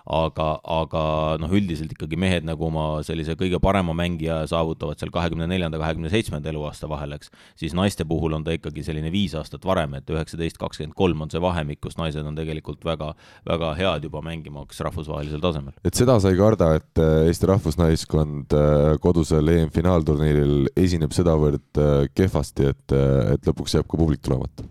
[0.07, 1.01] aga, aga
[1.41, 5.79] noh, üldiselt üldiselt ikkagi mehed nagu oma sellise kõige parema mängija saavutavad seal kahekümne neljanda,
[5.81, 9.97] kahekümne seitsmenda eluaasta vahel, eks, siis naiste puhul on ta ikkagi selline viis aastat varem,
[9.97, 13.13] et üheksateist, kakskümmend kolm on see vahemik, kus naised on tegelikult väga,
[13.47, 15.77] väga head juba mängimaks rahvusvahelisel tasemel.
[15.85, 21.95] et seda sa ei karda, et äh, Eesti rahvusnaiskond äh, kodusel EM-finaalturniiril esineb sedavõrd äh,
[22.17, 22.97] kehvasti, et,
[23.37, 24.65] et lõpuks jääb ka publik tulemata?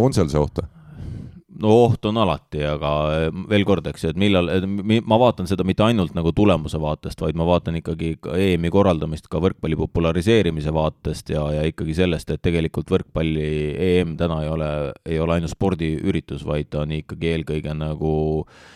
[0.00, 0.70] on seal see oht või?
[1.62, 4.50] No oht on alati, aga eh, veel kord, eks ju, et millal,
[5.06, 9.28] ma vaatan seda mitte ainult nagu tulemuse vaatest, vaid ma vaatan ikkagi ka EM-i korraldamist
[9.32, 13.50] ka võrkpalli populariseerimise vaatest ja, ja ikkagi sellest, et tegelikult võrkpalli
[13.90, 14.70] EM täna ei ole,
[15.06, 18.14] ei ole ainult spordiüritus, vaid ta on ikkagi eelkõige nagu
[18.54, 18.72] Äh,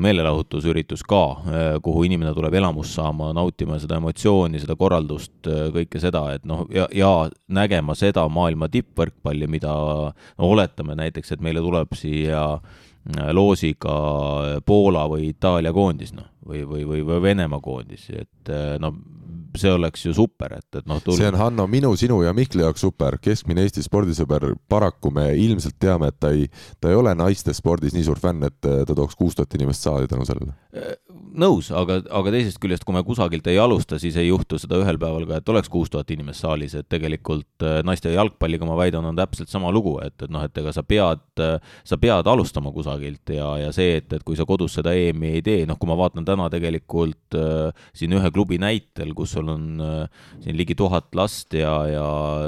[0.00, 6.00] meelelahutusüritus ka, äh, kuhu inimene tuleb elamust saama, nautima seda emotsiooni, seda korraldust, äh, kõike
[6.00, 7.10] seda, et noh, ja, ja
[7.52, 9.74] nägema seda maailma tippvõrkpalli, mida
[10.14, 12.44] no oletame näiteks, et meile tuleb siia
[13.32, 13.92] loosiga
[14.64, 18.96] Poola või Itaalia koondis, noh, või, või, või, või Venemaa koondis, et noh,
[19.58, 21.00] see oleks ju super, et, et noh.
[21.16, 25.78] see on Hanno minu, sinu ja Mihkli jaoks super, keskmine Eesti spordisõber, paraku me ilmselt
[25.82, 26.46] teame, et ta ei,
[26.80, 30.10] ta ei ole naiste spordis nii suur fänn, et ta tooks kuus tuhat inimest saali
[30.10, 30.54] tänu sellele.
[31.38, 34.98] Nõus, aga, aga teisest küljest, kui me kusagilt ei alusta, siis ei juhtu seda ühel
[35.00, 39.06] päeval ka, et oleks kuus tuhat inimest saalis, et tegelikult äh, naiste jalgpalliga ma väidan,
[39.06, 41.22] on täpselt sama lugu, et, et noh, et ega sa pead,
[41.86, 45.44] sa pead alustama kusagilt ja, ja see, et, et kui sa kodus seda EM-i ei
[45.44, 49.84] tee, noh, kui ma vaatan täna tegelikult äh, siin ühe klubi näitel, kus sul on
[49.84, 52.06] äh, siin ligi tuhat last ja, ja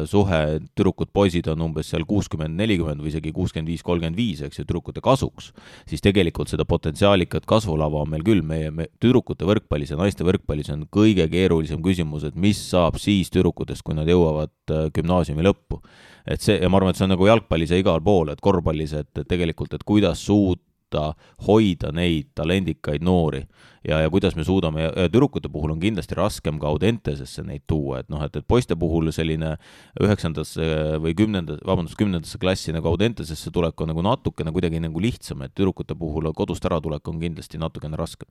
[0.09, 0.43] suhe
[0.75, 5.03] tüdrukud-poisid on umbes seal kuuskümmend, nelikümmend või isegi kuuskümmend viis, kolmkümmend viis, eks ju, tüdrukute
[5.05, 5.53] kasuks,
[5.89, 10.73] siis tegelikult seda potentsiaalikat kasvulava on meil küll, meie me, tüdrukute võrkpallis ja naiste võrkpallis
[10.75, 15.83] on kõige keerulisem küsimus, et mis saab siis tüdrukutest, kui nad jõuavad äh, gümnaasiumi lõppu.
[16.27, 18.93] et see, ja ma arvan, et see on nagu jalgpallis ja igal pool, et korvpallis,
[18.99, 21.15] et, et tegelikult, et kuidas suut-, suuta
[21.47, 23.43] hoida neid talendikaid noori
[23.89, 28.11] ja, ja kuidas me suudame tüdrukute puhul on kindlasti raskem ka Audentesesse neid tuua, et
[28.13, 29.57] noh, et, et poiste puhul selline
[30.01, 35.43] üheksandasse või kümnenda, vabandust, kümnendasse klassi nagu Audentesesse tulek on nagu natukene kuidagi nagu lihtsam,
[35.43, 38.29] et tüdrukute puhul kodust äratulek on kindlasti natukene raskem.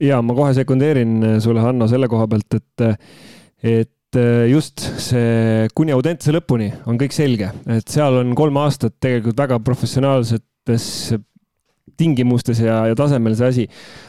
[0.00, 3.08] ja ma kohe sekundeerin sulle, Hanno, selle koha pealt, et,
[3.62, 9.38] et just see kuni Audentese lõpuni on kõik selge, et seal on kolm aastat tegelikult
[9.38, 10.88] väga professionaalsetes
[12.00, 13.66] tingimustes ja, ja tasemel see asi.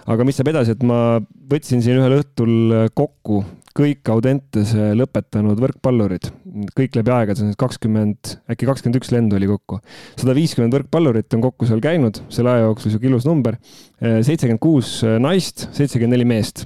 [0.10, 1.20] aga mis saab edasi, et ma
[1.52, 3.44] võtsin siin ühel õhtul kokku
[3.78, 6.28] kõik Audentese lõpetanud võrkpallurid,
[6.76, 9.80] kõik läbi aegade, kakskümmend, äkki kakskümmend üks lendu oli kokku.
[10.20, 13.58] sada viiskümmend võrkpallurit on kokku seal käinud, selle aja jooksul sihuke ilus number.
[14.02, 16.66] seitsekümmend kuus naist, seitsekümmend neli meest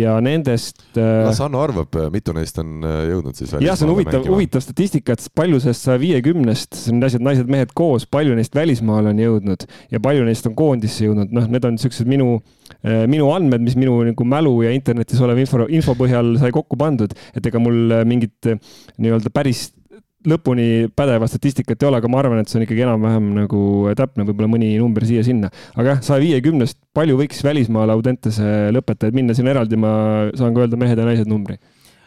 [0.00, 0.82] ja nendest.
[0.96, 5.28] las Hanno arvab, mitu neist on jõudnud siis jah, see on huvitav, huvitav statistika, et
[5.36, 9.66] palju sellest saja viiekümnest, see on asjad, naised, mehed koos, palju neist välismaale on jõudnud
[9.92, 12.38] ja palju neist on koondisse jõudnud, noh, need on siuksed minu,
[13.10, 17.14] minu andmed, mis minu nagu mälu ja internetis oleva info, info põhjal sai kokku pandud,
[17.36, 19.68] et ega mul mingit nii-öelda päris
[20.30, 23.60] lõpuni pädevat statistikat ei ole, aga ma arvan, et see on ikkagi enam-vähem nagu
[23.98, 25.52] täpne, võib-olla mõni number siia-sinna.
[25.74, 29.94] aga jah, saja viiekümnest, palju võiks välismaale Audentese lõpetajaid minna, siin eraldi ma
[30.38, 31.60] saan ka öelda mehed ja naised numbri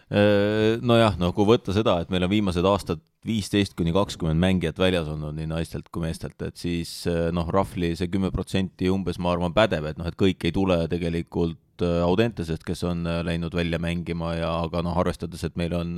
[0.08, 5.10] nojah, no kui võtta seda, et meil on viimased aastad viisteist kuni kakskümmend mängijat väljas
[5.12, 7.02] olnud nii naistelt kui meestelt, et siis
[7.36, 10.80] noh, roughly see kümme protsenti umbes, ma arvan, pädeb, et noh, et kõik ei tule
[10.88, 15.94] tegelikult Audentesest, kes on läinud välja mängima ja aga noh, arvestades, et meil on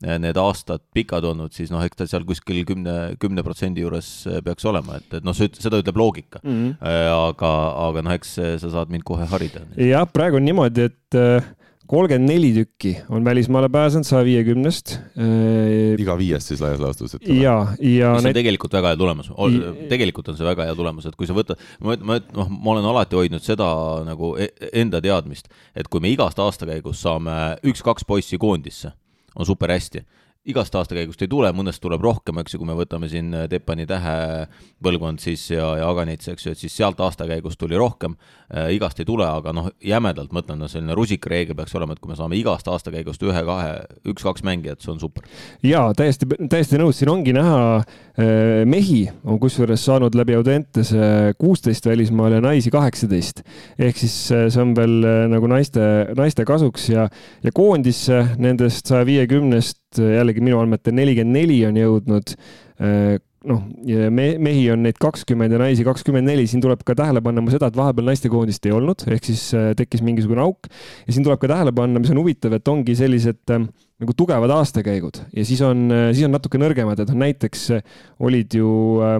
[0.00, 4.10] need aastad pikad olnud, siis noh, eks ta seal kuskil kümne, kümne protsendi juures
[4.46, 6.58] peaks olema, et, et noh, seda ütleb loogika mm.
[6.58, 6.90] -hmm.
[7.14, 7.54] aga,
[7.88, 9.64] aga noh, eks sa saad mind kohe harida.
[9.76, 11.20] jah, praegu on niimoodi, et
[11.90, 14.92] kolmkümmend neli tükki on välismaale pääsenud saja viiekümnest.
[15.18, 17.26] Äh, iga viies siis laias laastus, et.
[17.26, 18.12] ja, ja.
[18.14, 19.32] mis on tegelikult väga hea tulemus,
[19.90, 22.86] tegelikult on see väga hea tulemus, et kui sa võtad, ma, ma, noh, ma olen
[22.92, 23.68] alati hoidnud seda
[24.06, 24.52] nagu e-,
[24.84, 28.94] enda teadmist, et kui me igast aastakäigust saame üks-kaks poissi koondisse,
[29.34, 30.04] on super hästi
[30.48, 33.84] igast aastakäigust ei tule, mõnest tuleb rohkem, eks ju, kui me võtame siin äh, Teppani
[33.88, 34.46] tähe
[34.80, 39.02] põlvkond siis ja, ja Aganits, eks ju, et siis sealt aastakäigust tuli rohkem äh,, igast
[39.02, 42.38] ei tule, aga noh, jämedalt mõtlen, no selline rusikareegel peaks olema, et kui me saame
[42.40, 43.74] igast aastakäigust ühe-kahe,
[44.08, 45.26] üks-kaks mängijat, see on super.
[45.66, 51.84] jaa, täiesti, täiesti nõus, siin ongi näha äh, mehi on kusjuures saanud läbi Audentese kuusteist
[51.90, 53.44] välismaal ja naisi kaheksateist.
[53.76, 55.84] ehk siis äh, see on veel nagu naiste,
[56.16, 57.10] naiste kasuks ja,
[57.44, 62.32] ja koondisse nendest saja viiekümnest jällegi minu andmetel nelikümmend neli on jõudnud.
[62.80, 63.18] Äh,
[63.50, 63.62] noh,
[64.12, 67.70] me, mehi on neid kakskümmend ja naisi kakskümmend neli, siin tuleb ka tähele panna seda,
[67.70, 70.68] et vahepeal naistekoondist ei olnud, ehk siis äh, tekkis mingisugune auk.
[71.06, 73.64] ja siin tuleb ka tähele panna, mis on huvitav, et ongi sellised äh,
[74.00, 77.66] nagu tugevad aastakäigud ja siis on, siis on natuke nõrgemad, et noh, näiteks
[78.28, 78.70] olid ju
[79.04, 79.18] äh,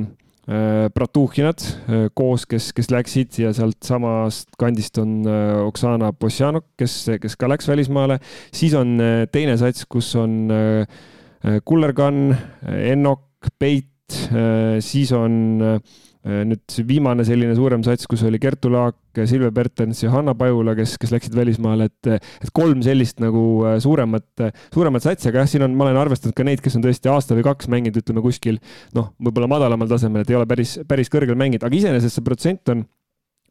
[0.94, 1.62] Bratuhinad
[2.16, 5.20] koos, kes, kes läksid ja sealt samast kandist on
[5.66, 8.16] Oksana Bosjanok, kes, kes ka läks välismaale.
[8.50, 8.96] siis on
[9.31, 10.48] teine sats, kus on
[11.64, 12.35] Kullergan,
[12.66, 14.16] Ennok, Peit,
[14.83, 15.79] siis on Äh,
[16.20, 20.98] nüüd viimane selline suurem sats, kus oli Kertu Laak, Silve Bertens ja Hanna Pajula, kes,
[21.00, 25.64] kes läksid välismaale, et, et kolm sellist nagu äh, suuremat, suuremat satsi, aga jah, siin
[25.64, 28.61] on, ma olen arvestanud ka neid, kes on tõesti aasta või kaks mänginud, ütleme kuskil
[28.96, 32.74] noh, võib-olla madalamal tasemel, et ei ole päris, päris kõrgel mänginud, aga iseenesest see protsent
[32.74, 32.85] on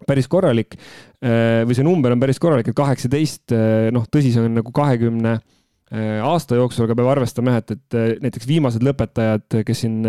[0.08, 3.58] päris korralik äh, või see number on päris korralik, et kaheksateist,
[3.96, 5.59] noh, tõsi, see on nagu kahekümne 20 Äh,
[5.90, 10.04] aasta jooksul, aga peab arvestama jah, et, et äh, näiteks viimased lõpetajad, kes siin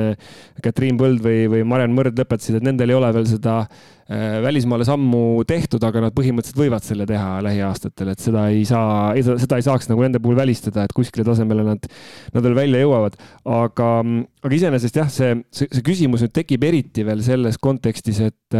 [0.60, 3.62] Katriin äh, Põld või, või Mariann Mõrd lõpetasid, et nendel ei ole veel seda
[4.10, 9.60] välismaale sammu tehtud, aga nad põhimõtteliselt võivad selle teha lähiaastatel, et seda ei saa, seda
[9.60, 11.86] ei saaks nagu nende puhul välistada, et kuskile tasemele nad,
[12.34, 13.14] nad veel välja jõuavad.
[13.46, 13.90] aga,
[14.42, 18.58] aga iseenesest jah, see, see, see küsimus nüüd tekib eriti veel selles kontekstis, et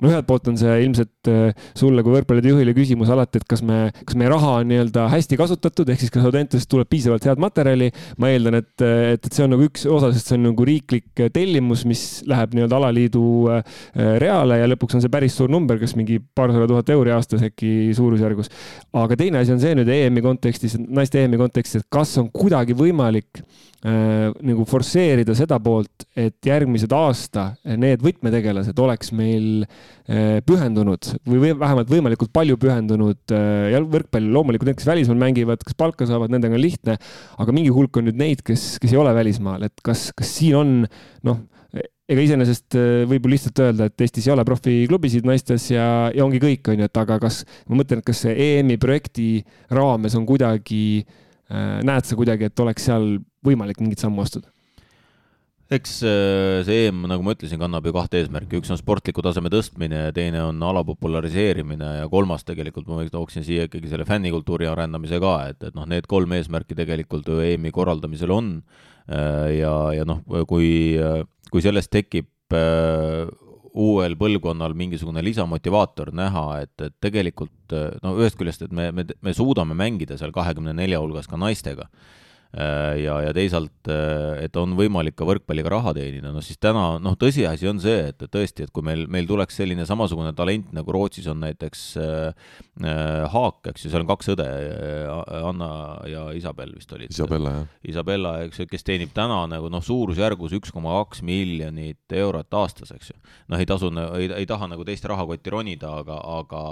[0.00, 3.80] no ühelt poolt on see ilmselt äh, sulle kui võrkpallijuhile küsimus alati, et kas me,
[4.06, 7.90] kas meie raha on nii-öelda hästi kasutatud, ehk siis kas Audentesest tuleb piisavalt head materjali.
[8.20, 11.24] ma eeldan, et, et, et see on nagu üks osa, sest see on nagu riiklik
[11.34, 13.80] tellimus, mis läheb nii-öelda alaliidu äh,
[14.22, 17.90] reale ja lõpuks on see päris suur number, kas mingi paarsada tuhat euri aastas äkki
[17.96, 18.52] suurusjärgus.
[19.04, 22.76] aga teine asi on see nüüd EM-i kontekstis, naiste EM-i kontekstis, et kas on kuidagi
[22.76, 27.46] võimalik Äh, nagu forsseerida seda poolt, et järgmised aasta
[27.80, 34.28] need võtmetegelased oleks meil äh, pühendunud või vähemalt võimalikult palju pühendunud äh, jalgvõrkpalli.
[34.34, 36.98] loomulikult need, kes välismaal mängivad, kes palka saavad, nendega on lihtne,
[37.40, 40.58] aga mingi hulk on nüüd neid, kes, kes ei ole välismaal, et kas, kas siin
[40.60, 40.76] on
[41.24, 41.40] noh,
[42.10, 42.76] ega iseenesest
[43.08, 46.82] võib ju lihtsalt öelda, et Eestis ei ole profiklubisid naistes ja, ja ongi kõik, on
[46.82, 49.30] ju, et aga kas, ma mõtlen, et kas see EM-i projekti
[49.72, 53.14] raames on kuidagi äh, näed sa kuidagi, et oleks seal
[53.46, 54.50] võimalik mingit sammu astuda?
[55.70, 59.52] eks äh, see EM, nagu ma ütlesin, kannab ju kahte eesmärki, üks on sportliku taseme
[59.52, 64.66] tõstmine ja teine on ala populariseerimine ja kolmas tegelikult ma tooksin siia ikkagi selle fännikultuuri
[64.66, 68.56] arendamise ka, et, et noh, need kolm eesmärki tegelikult ju EM-i korraldamisel on.
[69.06, 70.72] Äh, ja, ja noh, kui,
[71.52, 73.30] kui sellest tekib äh,
[73.70, 79.34] uuel põlvkonnal mingisugune lisamotivaator näha, et, et tegelikult no ühest küljest, et me, me, me
[79.38, 81.86] suudame mängida seal kahekümne nelja hulgas ka naistega
[82.50, 87.14] ja, ja teisalt, äh, et on võimalik ka võrkpalliga raha teenida, no siis täna noh,
[87.18, 91.28] tõsiasi on see, et tõesti, et kui meil, meil tuleks selline samasugune talent, nagu Rootsis
[91.30, 92.48] on näiteks äh,
[92.82, 95.70] äh, Haak, eks ju, seal on kaks õde äh,, Anna
[96.10, 97.12] ja Isabel vist olid.
[97.14, 97.68] Isabella, jah.
[97.94, 102.90] Isabella, eks ju, kes teenib täna nagu noh, suurusjärgus üks koma kaks miljonit eurot aastas,
[102.96, 103.18] eks ju.
[103.52, 106.64] noh, ei tasu, ei, ei taha nagu teiste rahakotti ronida, aga, aga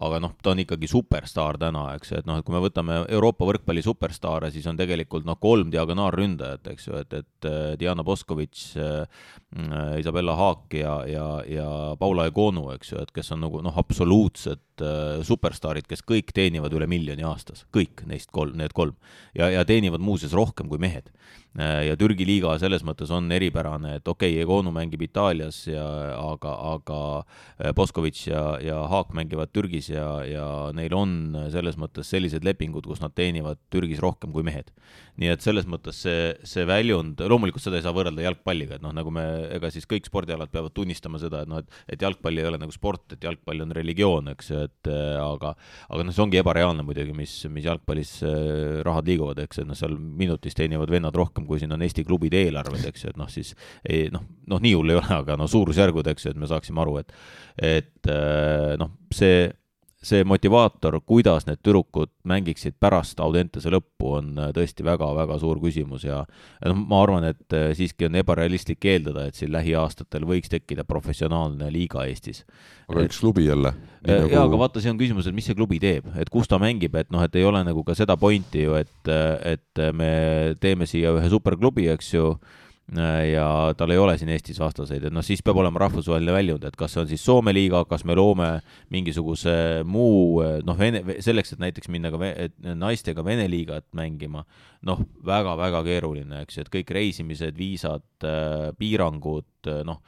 [0.00, 3.02] aga noh, ta on ikkagi superstaar täna, eks ju, et noh, et kui me võtame
[3.12, 7.76] Euroopa võrkpalli superstaare, siis on tegelikult tegelikult noh, kolm diagonaalründajat, eks ju, et, et äh,
[7.78, 13.44] Diana Boskovitš, äh, Isabella Haak ja, ja, ja Paula Egonu, eks ju, et kes on
[13.44, 18.74] nagu noh, absoluutsed äh, superstaarid, kes kõik teenivad üle miljoni aastas, kõik neist kolm, need
[18.76, 18.96] kolm.
[19.34, 21.10] ja, ja teenivad muuseas rohkem kui mehed
[21.58, 25.82] Äh, ja Türgi liiga selles mõttes on eripärane, et okei okay,, Egonu mängib Itaalias ja
[26.14, 26.98] aga, aga
[27.58, 30.44] äh, Boskovitš ja, ja Haak mängivad Türgis ja, ja
[30.78, 34.70] neil on selles mõttes sellised lepingud, kus nad teenivad Türgis rohkem kui mehed.
[35.18, 38.94] nii et selles mõttes see, see väljund, loomulikult seda ei saa võrrelda jalgpalliga, et noh,
[38.94, 42.46] nagu me, ega siis kõik spordialad peavad tunnistama seda, et noh, et, et jalgpall ei
[42.46, 45.56] ole nagu sport, et jalgpall on religioon, eks ju, et äh, aga,
[45.90, 48.16] aga noh, see ongi ebareaalne muidugi, mis, mis jalgpallis
[48.86, 52.04] rahad liiguvad, eks, et noh, seal minutis teenivad vennad rohkem rohkem, kui siin on Eesti
[52.04, 53.54] klubide eelarved, eks ju, et noh, siis
[53.84, 56.82] ei noh, noh, nii hull ei ole, aga no suurusjärgud, eks ju, et me saaksime
[56.82, 57.12] aru, et
[57.60, 59.48] et äh, noh, see
[60.00, 66.06] see motivaator, kuidas need tüdrukud mängiksid pärast Audentese lõppu, on äh, tõesti väga-väga suur küsimus
[66.06, 70.86] ja noh, ma arvan, et äh, siiski on ebarealistlik eeldada, et siin lähiaastatel võiks tekkida
[70.88, 72.46] professionaalne liiga Eestis.
[72.88, 73.74] aga et, üks klubi jälle?
[74.00, 74.32] Nagu...
[74.32, 76.96] jaa, aga vaata, see on küsimus, et mis see klubi teeb, et kus ta mängib,
[76.96, 79.12] et noh, et ei ole nagu ka seda pointi ju, et,
[79.52, 80.10] et me
[80.64, 83.46] teeme siia ühe superklubi, eks ju Äh, ja
[83.78, 86.94] tal ei ole siin Eestis vastaseid, et noh, siis peab olema rahvusvaheline väljund, et kas
[86.94, 88.48] see on siis Soome liiga, kas me loome
[88.90, 89.54] mingisuguse
[89.86, 92.18] muu noh, Vene, selleks, et näiteks minna ka
[92.74, 94.42] naistega Vene liigat mängima,
[94.88, 100.02] noh, väga-väga keeruline, eks ju, et kõik reisimised, viisad, äh, piirangud, noh,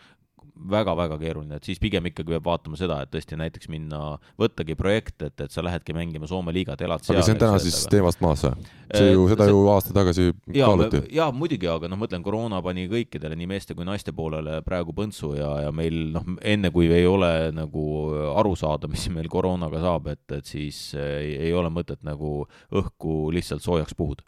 [0.71, 5.17] väga-väga keeruline, et siis pigem ikkagi peab vaatama seda, et tõesti näiteks minna, võttagi projekt,
[5.27, 7.19] et, et sa lähedki mängima Soome liigat, elad seal.
[7.19, 7.93] aga see on täna siis aga...
[7.97, 8.67] teemast maas või?
[8.93, 9.55] see ju, seda see...
[9.55, 11.03] ju aasta tagasi kaaluti.
[11.17, 14.95] jaa, muidugi, aga noh, ma ütlen, koroona pani kõikidele, nii meeste kui naiste poolele praegu
[14.97, 17.87] põntsu ja, ja meil noh, enne kui ei ole nagu
[18.37, 23.33] aru saada, mis meil koroonaga saab, et, et siis ei, ei ole mõtet nagu õhku
[23.35, 24.27] lihtsalt soojaks puhuda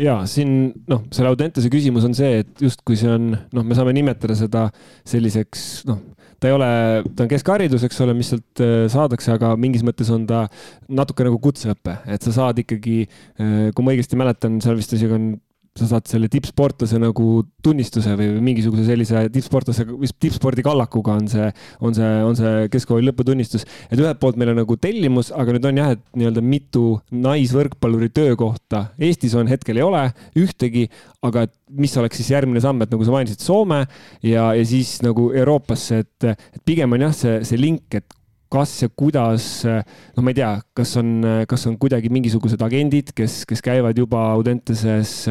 [0.00, 3.94] ja siin noh, selle Audentese küsimus on see, et justkui see on, noh, me saame
[3.96, 4.66] nimetada seda
[5.08, 6.02] selliseks, noh,
[6.40, 6.68] ta ei ole,
[7.16, 10.44] ta on keskharidus, eks ole, mis sealt äh, saadakse, aga mingis mõttes on ta
[10.92, 13.04] natuke nagu kutseõpe, et sa saad ikkagi,
[13.40, 15.34] äh, kui ma õigesti mäletan, seal vist isegi on
[15.74, 17.24] sa saad selle tippsportlase nagu
[17.64, 19.86] tunnistuse või mingisuguse sellise tippsportlase,
[20.22, 21.48] tippspordi kallakuga on see,
[21.82, 23.66] on see, on see keskkooli lõputunnistus.
[23.90, 28.12] et ühelt poolt meil on nagu tellimus, aga nüüd on jah, et nii-öelda mitu naisvõrkpalluri
[28.14, 30.04] töökohta Eestis on, hetkel ei ole
[30.38, 30.86] ühtegi,
[31.26, 33.82] aga et mis oleks siis järgmine samm, et nagu sa mainisid, Soome
[34.22, 38.06] ja, ja siis nagu Euroopasse, et, et pigem on jah, see, see link, et
[38.54, 41.10] kas ja kuidas, noh, ma ei tea, kas on,
[41.50, 45.24] kas on kuidagi mingisugused agendid, kes, kes käivad juba Audenteses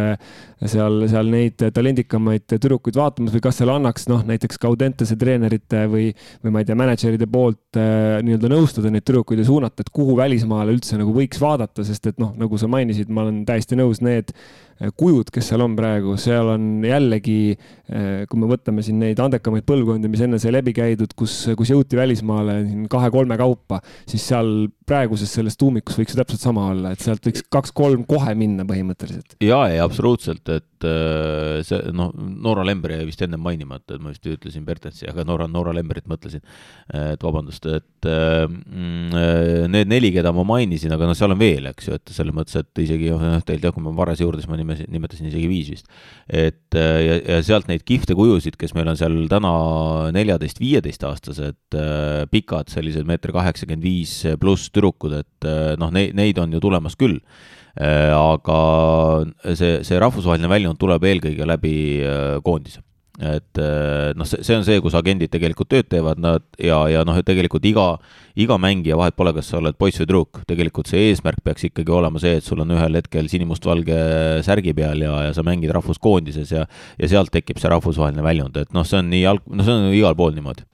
[0.69, 5.85] seal, seal neid talendikamaid tüdrukuid vaatamas või kas seal annaks noh, näiteks ka Audentese treenerite
[5.91, 6.09] või,
[6.43, 10.17] või ma ei tea, mänedžeride poolt äh, nii-öelda nõustada neid tüdrukuid ja suunata, et kuhu
[10.19, 14.03] välismaale üldse nagu võiks vaadata, sest et noh, nagu sa mainisid, ma olen täiesti nõus,
[14.03, 14.33] need
[14.99, 17.55] kujud, kes seal on praegu, seal on jällegi,
[17.91, 21.73] äh, kui me võtame siin neid andekamaid põlvkondi, mis enne sai läbi käidud, kus, kus
[21.73, 22.59] jõuti välismaale
[22.91, 24.53] kahe-kolme kaupa, siis seal
[24.87, 29.37] praeguses selles tuumikus võiks ju täpselt sama olla, et sealt võiks kaks-kolm kohe minna põhimõtteliselt.
[29.43, 34.13] ja, ja absoluutselt, et äh, see noh, Noora Lember jäi vist ennem mainimata, et ma
[34.13, 36.43] vist ütlesin Bertensi, aga Noora, Noora Lemberit mõtlesin.
[36.93, 41.87] et vabandust, et mm, need neli, keda ma mainisin, aga noh, seal on veel, eks
[41.87, 44.59] ju, et selles mõttes, et isegi noh, teil teab, kui ma Varese juurde, siis ma
[44.59, 45.89] nimesin, nimetasin isegi viis vist.
[46.27, 49.53] et äh, ja, ja sealt neid kihvte kujusid, kes meil on seal täna
[50.15, 56.53] neljateist-viieteistaastased äh, pikad, sellised meeter kaheksakümmend viis pluss tüdrukud, et äh, noh, neid, neid on
[56.55, 57.21] ju tulemas küll
[57.73, 58.57] aga
[59.57, 61.75] see, see rahvusvaheline väljund tuleb eelkõige läbi
[62.45, 62.83] koondise.
[63.21, 63.59] Et
[64.17, 67.27] noh, see, see on see, kus agendid tegelikult tööd teevad, nad ja, ja noh, et
[67.27, 67.85] tegelikult iga,
[68.41, 71.93] iga mängija, vahet pole, kas sa oled poiss või tüdruk, tegelikult see eesmärk peaks ikkagi
[71.93, 73.99] olema see, et sul on ühel hetkel sinimustvalge
[74.45, 78.73] särgi peal ja, ja sa mängid rahvuskoondises ja ja sealt tekib see rahvusvaheline väljund, et
[78.73, 80.65] noh, see on nii jalg-, no see on igal pool niimoodi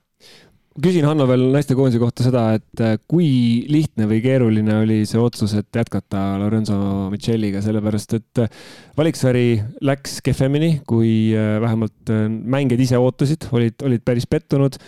[0.84, 3.30] küsin Hanno veel naistekoondise kohta seda, et äh, kui
[3.72, 6.78] lihtne või keeruline oli see otsus, et jätkata Lorenzo
[7.14, 8.50] Micheliga, sellepärast et äh,
[8.98, 14.80] valiksari läks kehvemini, kui äh, vähemalt mängijad ise ootasid, olid, olid päris pettunud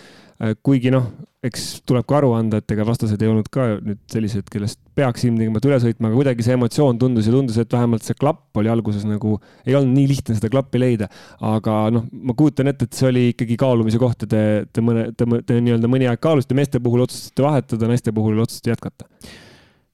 [0.66, 1.04] kuigi noh,
[1.42, 5.24] eks tuleb ka aru anda, et ega vastased ei olnud ka nüüd sellised, kellest peaks
[5.26, 8.70] ilmtingimata üle sõitma, aga kuidagi see emotsioon tundus ja tundus, et vähemalt see klapp oli
[8.70, 9.34] alguses nagu,
[9.66, 11.10] ei olnud nii lihtne seda klappi leida.
[11.42, 15.08] aga noh, ma kujutan ette, et see oli ikkagi kaalumise koht ja te, te mõne,
[15.18, 19.10] te, te nii-öelda mõni aeg kaalusite, meeste puhul otsustasite vahetada, naiste puhul otsustasite jätkata.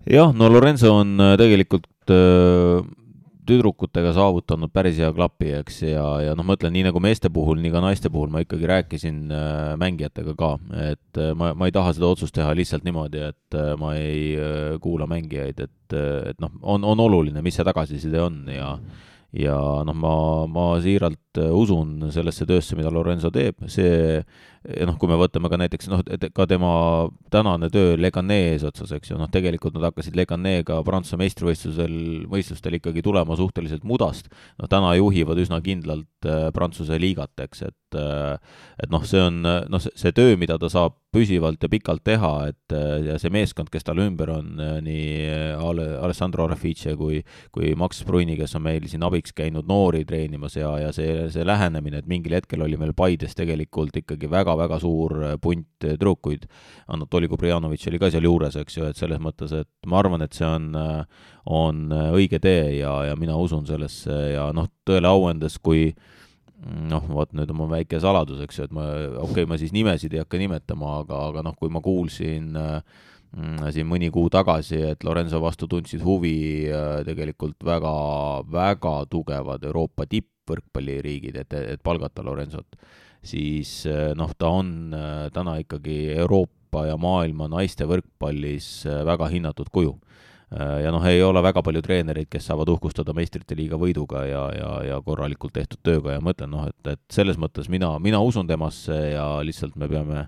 [0.04, 2.97] jah, no Lorenzo on äh, tegelikult äh
[3.48, 7.60] tüdrukutega saavutanud päris hea klapi, eks, ja, ja noh, ma ütlen, nii nagu meeste puhul,
[7.62, 10.52] nii ka naiste puhul ma ikkagi rääkisin äh, mängijatega ka,
[10.90, 14.36] et äh, ma, ma ei taha seda otsust teha lihtsalt niimoodi, et äh, ma ei
[14.84, 15.98] kuula mängijaid, et,
[16.32, 18.74] et noh, on, on oluline, mis see tagasiside on ja
[19.36, 20.12] ja noh, ma,
[20.48, 24.22] ma siiralt usun sellesse töösse, mida Lorenzo teeb, see
[24.64, 26.02] noh, kui me võtame ka näiteks noh,
[26.34, 26.72] ka tema
[27.32, 31.98] tänane töö Leganee eesotsas, eks ju, noh, tegelikult nad hakkasid Leganeega Prantsuse meistrivõistlusel,
[32.30, 34.30] võistlustel ikkagi tulema suhteliselt mudast.
[34.58, 38.36] noh, täna juhivad üsna kindlalt äh, Prantsuse liigat, eks, et äh,
[38.82, 42.74] et noh, see on noh, see töö, mida ta saab püsivalt ja pikalt teha, et
[42.76, 47.22] äh, ja see meeskond, kes tal ümber on, nii Ale, Alessandro Rafice kui,
[47.54, 51.46] kui Max Bruni, kes on meil siin abiks käinud noori treenimas ja, ja see, see
[51.46, 55.96] lähenemine, et mingil hetkel oli meil Paides tegelikult ikkagi väga väga-väga suur äh, punt äh,
[55.96, 56.46] tüdrukuid.
[56.88, 60.36] Anatoli Kubrjanovitš oli ka seal juures, eks ju, et selles mõttes, et ma arvan, et
[60.36, 65.28] see on, äh, on õige tee ja, ja mina usun sellesse ja noh, tõele au
[65.28, 65.92] andes, kui
[66.58, 68.88] noh, vot nüüd on mul väike saladus, eks ju, et ma,
[69.20, 72.80] okei okay,, ma siis nimesid ei hakka nimetama, aga, aga noh, kui ma kuulsin äh,
[73.74, 76.64] siin mõni kuu tagasi, et Lorenzo vastu tundsid huvi
[77.04, 77.92] tegelikult väga,
[78.48, 82.80] väga tugevad Euroopa tippvõrkpalliriigid, et, et palgata Lorenzot
[83.24, 89.30] siis eh, noh, ta on eh, täna ikkagi Euroopa ja maailma naiste võrkpallis eh, väga
[89.32, 89.96] hinnatud kuju.
[90.48, 94.70] ja noh, ei ole väga palju treenereid, kes saavad uhkustada meistrite liiga võiduga ja, ja,
[94.86, 98.48] ja korralikult tehtud tööga ja ma ütlen noh, et, et selles mõttes mina, mina usun
[98.48, 100.22] temasse ja lihtsalt me peame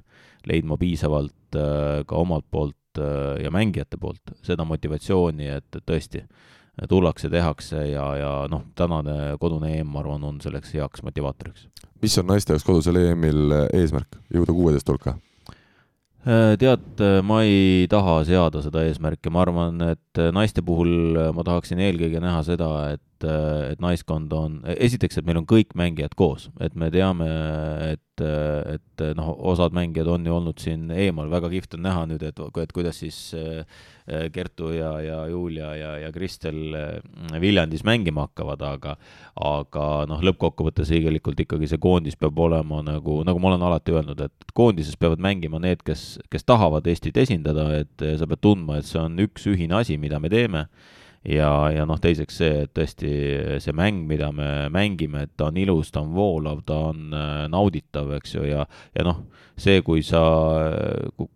[0.44, 3.00] leidma piisavalt ka omalt poolt
[3.40, 6.26] ja mängijate poolt seda motivatsiooni, et tõesti
[6.88, 11.66] tullakse, tehakse ja, ja noh, tänane kodune EM, ma arvan, on selleks heaks motivaatoriks.
[12.02, 15.18] mis on naiste jaoks kodusel EM-il eesmärk, jõuda kuueteist hulka?
[16.20, 21.80] Äh, tead, ma ei taha seada seda eesmärki, ma arvan, et naiste puhul ma tahaksin
[21.80, 26.72] eelkõige näha seda, et et naiskond on, esiteks, et meil on kõik mängijad koos, et
[26.72, 27.26] me teame,
[27.90, 32.24] et, et noh, osad mängijad on ju olnud siin eemal, väga kihvt on näha nüüd,
[32.24, 33.64] et, et kuidas siis Äh,
[34.32, 38.96] Kertu ja, ja Julia ja, ja Kristel äh, Viljandis mängima hakkavad, aga
[39.40, 44.20] aga noh, lõppkokkuvõttes tegelikult ikkagi see koondis peab olema nagu, nagu ma olen alati öelnud,
[44.26, 48.88] et koondises peavad mängima need, kes, kes tahavad Eestit esindada, et sa pead tundma, et
[48.88, 50.66] see on üks ühine asi, mida me teeme
[51.24, 53.10] ja, ja noh, teiseks see, et tõesti
[53.62, 57.44] see mäng, mida me mängime, et ta on ilus, ta on voolav, ta on äh,
[57.52, 58.64] nauditav, eks ju, ja,
[58.96, 59.22] ja noh,
[59.60, 60.22] see, kui sa,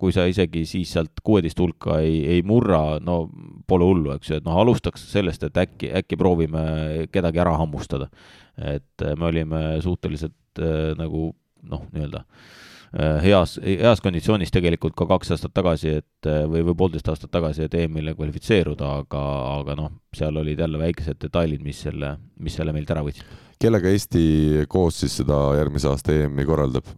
[0.01, 3.25] kui sa isegi siis sealt kuueteist hulka ei, ei murra, no
[3.68, 6.64] pole hullu, eks ju, et noh, alustaks sellest, et äkki, äkki proovime
[7.12, 8.11] kedagi ära hammustada.
[8.55, 11.33] et me olime suhteliselt äh, nagu
[11.66, 16.63] noh, nii-öelda äh, Äh, heas, heas konditsioonis tegelikult ka kaks aastat tagasi, et äh, või,
[16.69, 19.23] või poolteist aastat tagasi, et EM-ile kvalifitseeruda, aga,
[19.59, 23.41] aga noh, seal olid jälle väikesed detailid, mis selle, mis selle meilt ära võtsid.
[23.63, 26.91] kellega Eesti koos siis seda järgmise aasta EM-i korraldab?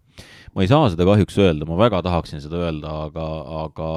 [0.57, 3.25] ma ei saa seda kahjuks öelda, ma väga tahaksin seda öelda, aga,
[3.65, 3.89] aga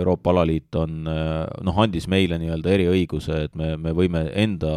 [0.00, 4.72] Euroopa Alaliit on noh, andis meile nii-öelda eriõiguse, et me, me võime enda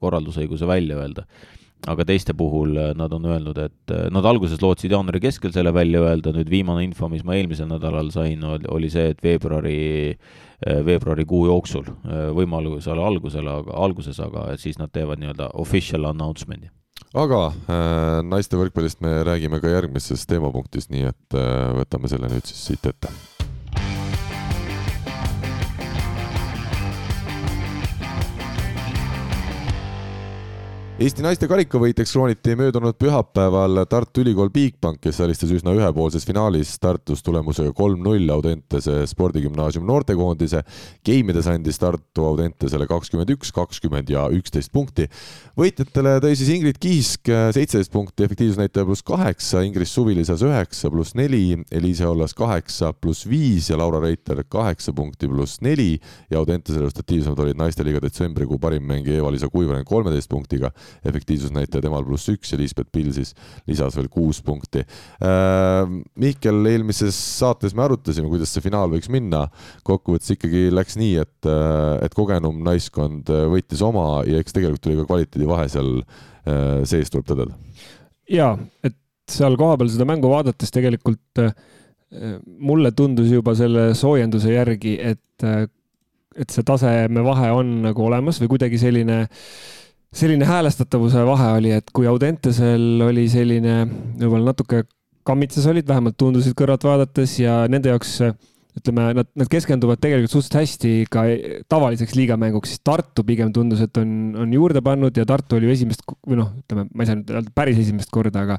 [0.00, 1.24] korraldusõiguse välja öelda
[1.90, 5.74] aga teiste puhul äh, nad on öelnud, et äh, nad alguses lootsid jaanuari keskel selle
[5.74, 9.80] välja öelda, nüüd viimane info, mis ma eelmisel nädalal sain, oli see, et veebruari,
[10.14, 11.90] äh, veebruarikuu jooksul,
[12.36, 16.72] võimalusele algusel, aga alguses, aga siis nad teevad nii-öelda official announcement'i.
[17.14, 22.50] Aga äh, naiste võrkpallist me räägime ka järgmises teemapunktis, nii et äh, võtame selle nüüd
[22.50, 23.12] siis siit ette
[30.94, 37.18] Eesti naiste karikavõitjaks krooniti möödunud pühapäeval Tartu Ülikool Bigbank, kes alistas üsna ühepoolses finaalis Tartus
[37.26, 40.60] tulemusega kolm-null Audentese spordigümnaasiumi noortekoondise.
[41.04, 45.08] geimides andis Tartu Audentesele kakskümmend üks, kakskümmend ja üksteist punkti.
[45.58, 51.18] võitjatele tõi siis Ingrid Kiisk seitseteist punkti, efektiivsusnäitaja pluss kaheksa, Ingris Suvi lisas üheksa pluss
[51.18, 55.98] neli, Eliise Ollas kaheksa pluss viis ja Laura Reiter kaheksa punkti pluss neli
[56.30, 60.70] ja Audentese resultatiivsemad olid naisteliiga detsembrikuu parim mängija Eva-Liisa Kuivanen kolmeteist punktiga
[61.08, 63.34] efektiivsusnäitaja temal pluss üks ja Liisbeth Pill siis
[63.68, 64.84] lisas veel kuus punkti.
[65.24, 65.84] Äh,
[66.20, 69.46] Mihkel, eelmises saates me arutasime, kuidas see finaal võiks minna.
[69.84, 74.98] kokkuvõttes ikkagi läks nii, et, äh, et kogenum naiskond võitis oma ja eks tegelikult oli
[75.00, 77.56] ka kvaliteedivahe seal äh, sees, tuleb tõdeda.
[78.30, 78.54] ja,
[78.84, 78.96] et
[79.30, 81.40] seal kohapeal seda mängu vaadates tegelikult
[82.62, 85.46] mulle tundus juba selle soojenduse järgi, et,
[86.36, 89.38] et see tasemevahe on nagu olemas või kuidagi selline äh,
[90.14, 93.82] selline häälestatavuse vahe oli, et kui Audentesel oli selline
[94.20, 94.84] võib-olla natuke
[95.26, 98.18] kammitsas olid, vähemalt tundusid kõrvalt vaadates ja nende jaoks
[98.74, 101.22] ütleme, nad, nad keskenduvad tegelikult suhteliselt hästi ka
[101.70, 104.08] tavaliseks liigamänguks, siis Tartu pigem tundus, et on,
[104.42, 107.54] on juurde pannud ja Tartu oli esimest või noh, ütleme, ma ei saa nüüd öelda
[107.54, 108.58] päris esimest korda, aga,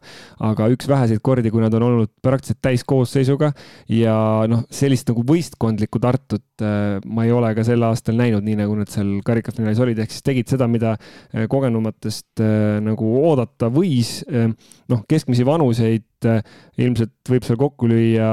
[0.52, 3.52] aga üks väheseid kordi, kui nad on olnud praktiliselt täiskoosseisuga
[3.92, 4.16] ja
[4.52, 8.80] noh, sellist nagu võistkondlikku Tartut äh, ma ei ole ka sel aastal näinud, nii nagu
[8.80, 14.22] nad seal karikafinaalis olid, ehk siis tegid seda, mida äh, kogenumatest äh, nagu oodata võis.
[14.90, 18.30] noh, keskmisi vanuseid ilmselt võib seal kokku lüüa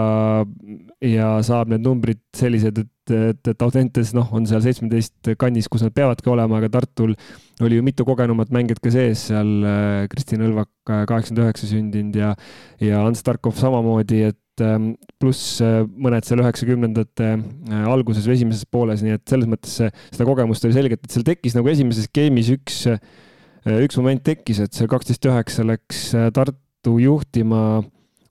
[1.02, 5.84] ja saab need numbrid sellised, et, et, et Audentes noh, on seal seitsmeteist kandis, kus
[5.84, 7.16] nad peavadki olema, aga Tartul
[7.62, 12.18] oli ju mitu kogenumat mängijat ka sees, seal äh, Kristiin Õlvak äh, kaheksakümmend üheksa sündinud
[12.18, 12.32] ja,
[12.82, 17.32] ja Ants Tarkov samamoodi, et ähm, pluss äh, mõned seal üheksakümnendate
[17.90, 21.58] alguses või esimeses pooles, nii et selles mõttes seda kogemust oli selgelt, et seal tekkis
[21.58, 22.82] nagu esimeses game'is üks,
[23.82, 26.10] üks moment tekkis, et see kaksteist üheksa läks
[26.82, 27.82] Tartu juhtima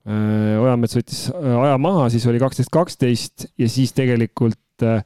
[0.02, 5.04] Äh, Ojamets võttis äh, aja maha, siis oli kaksteist, kaksteist ja siis tegelikult äh,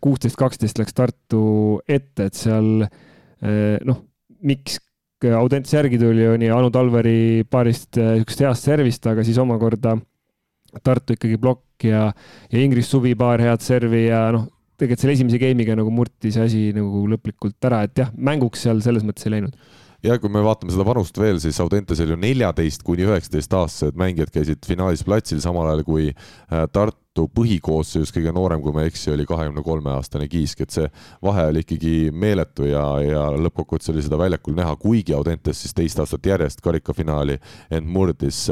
[0.00, 1.42] kuusteist, kaksteist läks Tartu
[1.84, 2.86] ette, et seal
[3.40, 3.98] noh,
[4.44, 4.78] miks
[5.20, 9.98] Audentse järgi tuli, oli Anu Talveri paarist niisugust heast servist, aga siis omakorda
[10.80, 12.06] Tartu ikkagi plokk ja,
[12.48, 14.46] ja Ingris Suvi paar head servi ja noh,
[14.80, 18.80] tegelikult selle esimese game'iga nagu murti see asi nagu lõplikult ära, et jah, mänguks seal
[18.84, 19.60] selles mõttes ei läinud
[20.06, 24.32] ja kui me vaatame seda vanust veel, siis Audentesel ju neljateist kuni üheksateist aastased mängijad
[24.34, 28.88] käisid finaalis platsil, samal ajal kui äh, Tartu Tartu põhikoosseisus kõige noorem, kui ma ei
[28.88, 30.86] eksi, oli kahekümne kolme aastane Kiisk, et see
[31.22, 36.00] vahe oli ikkagi meeletu ja, ja lõppkokkuvõttes oli seda väljakul näha, kuigi Audentes siis teist
[36.00, 37.36] aastat järjest karikafinaali
[37.70, 38.46] end murdis.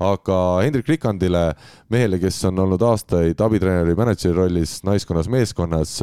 [0.00, 1.44] aga Hendrik Rikandile,
[1.92, 5.98] mehele, kes on olnud aastaid abitreeneri, mänedžeri rollis naiskonnas, meeskonnas,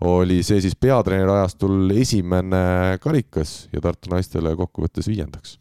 [0.00, 5.58] oli see siis peatreeneri ajastul esimene karikas ja Tartu naistele kokkuvõttes viiendaks.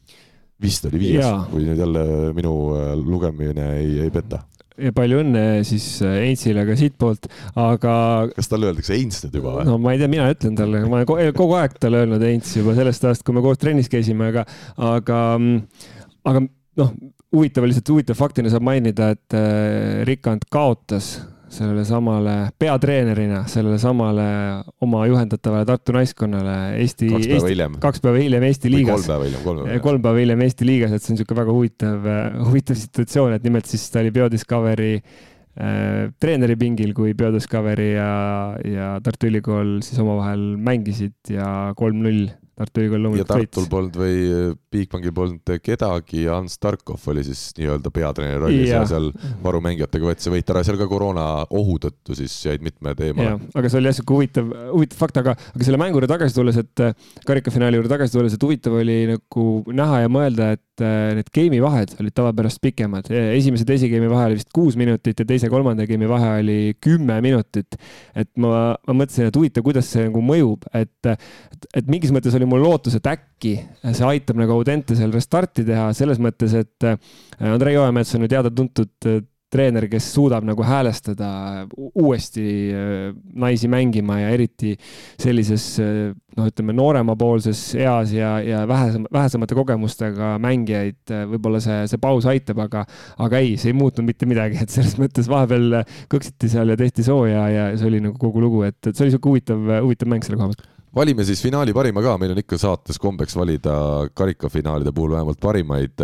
[0.61, 2.53] Vist oli viies, kui nüüd jälle minu
[3.01, 4.43] lugemine ei, ei peta
[4.95, 7.95] palju õnne siis Einsile ka siitpoolt, aga.
[8.33, 9.67] kas talle öeldakse Eins nüüd juba või?
[9.69, 12.75] no ma ei tea, mina ütlen talle, ma olen kogu aeg talle öelnud Eins juba
[12.77, 14.45] sellest ajast, kui me koos trennis käisime, aga,
[14.93, 15.19] aga,
[16.29, 16.45] aga
[16.79, 16.95] noh,
[17.33, 21.15] huvitav lihtsalt, huvitav faktina saab mainida, et äh, Rikand kaotas
[21.53, 24.25] sellele samale peatreenerina, sellele samale
[24.83, 27.09] oma juhendatavale Tartu naiskonnale Eesti.
[27.13, 27.77] hiljem.
[27.83, 28.95] kaks päeva hiljem Eesti liigas.
[29.01, 29.85] kolm päeva hiljem, kolm päeva hiljem.
[29.87, 32.09] kolm päeva hiljem Eesti liigas, et see on niisugune väga huvitav,
[32.49, 38.13] huvitav situatsioon, et nimelt siis ta oli Biodiscovery äh, treeneri pingil, kui Biodiscovery ja,
[38.65, 41.47] ja Tartu Ülikool siis omavahel mängisid ja
[41.77, 43.49] kolm-null Tartu Ülikool loomulikult võitis.
[43.49, 44.17] Tartul polnud või
[44.73, 48.83] Bigbankil polnud kedagi ja Ants Tarkov oli siis nii-öelda peatreeneri rollis ja.
[48.83, 49.09] ja seal
[49.43, 53.39] varumängijatega võeti see võit ära, seal ka koroona ohu tõttu siis jäid mitmed eemale.
[53.53, 56.59] aga see oli jah sihuke huvitav, huvitav fakt, aga, aga selle mängu juurde tagasi tulles,
[56.61, 56.83] et
[57.27, 61.61] karikafinaali juurde tagasi tulles, et huvitav oli nagu näha ja mõelda, et äh, need game'i
[61.63, 63.09] vahed olid tavapärast pikemad.
[63.09, 67.19] esimese, teise game'i vahe oli vist kuus minutit ja teise, kolmanda game'i vahe oli kümme
[67.25, 67.77] minutit.
[68.15, 72.35] et ma, ma mõtlesin, et huvitav, kuidas see nagu mõjub, et, et, et mingis mõttes
[72.37, 76.87] oli oli mul lootus, et äkki see aitab nagu Audentesel restarti teha selles mõttes, et
[76.87, 76.97] äh,
[77.53, 79.21] Andrei Ojamets on ju teada-tuntud äh,
[79.53, 81.27] treener, kes suudab nagu häälestada
[81.77, 83.03] uuesti äh,
[83.37, 84.73] naisi mängima ja eriti
[85.21, 92.27] sellises noh, ütleme nooremapoolses eas ja, ja vähesem, vähesemate kogemustega mängijaid võib-olla see, see paus
[92.29, 92.83] aitab, aga,
[93.23, 97.05] aga ei, see ei muutnud mitte midagi, et selles mõttes vahepeal kõksiti seal ja tehti
[97.05, 100.25] sooja ja see oli nagu kogu lugu, et, et see oli sihuke huvitav, huvitav mäng
[100.25, 103.73] selle koha pealt valime siis finaali parima ka, meil on ikka saates kombeks valida
[104.13, 106.03] karikafinaalide puhul vähemalt parimaid.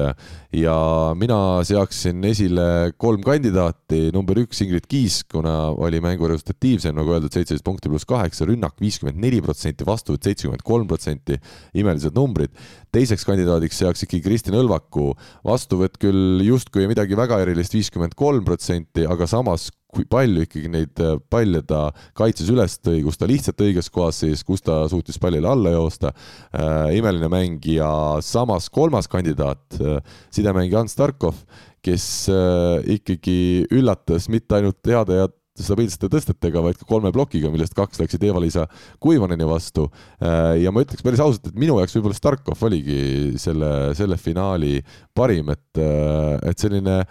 [0.56, 0.76] Ja
[1.18, 1.38] mina
[1.68, 7.66] seaksin esile kolm kandidaati, number üks Ingrid Kiis, kuna oli mängu resultatiivsem, nagu öeldud, seitseteist
[7.66, 11.38] punkti pluss kaheksa, rünnak viiskümmend neli protsenti, vastuvõtt seitsekümmend kolm protsenti,
[11.78, 12.56] imelised numbrid.
[12.90, 15.12] teiseks kandidaadiks seaks ikkagi Kristin Õlvaku,
[15.46, 21.02] vastuvõtt küll justkui midagi väga erilist, viiskümmend kolm protsenti, aga samas kui palju ikkagi neid
[21.04, 21.88] äh, palle ta
[22.18, 26.14] kaitses üles tõi, kus ta lihtsalt õiges kohas seis, kus ta suutis pallile alla joosta
[26.14, 26.98] äh,.
[27.00, 27.90] imeline mäng ja
[28.26, 30.00] samas kolmas kandidaat äh,,
[30.36, 31.42] sidemängija Ants Tarkov,
[31.86, 35.28] kes äh, ikkagi üllatas mitte ainult heade ja
[35.60, 38.66] stabiilsete tõstetega, vaid ka kolme plokiga, millest kaks läksid Eva-Liisa
[39.04, 39.90] Kuivaneni vastu.
[40.22, 43.02] Äh, ja ma ütleks päris ausalt, et minu jaoks võib-olla Starkov oligi
[43.42, 44.78] selle, selle finaali
[45.18, 47.02] parim, et, äh, et selline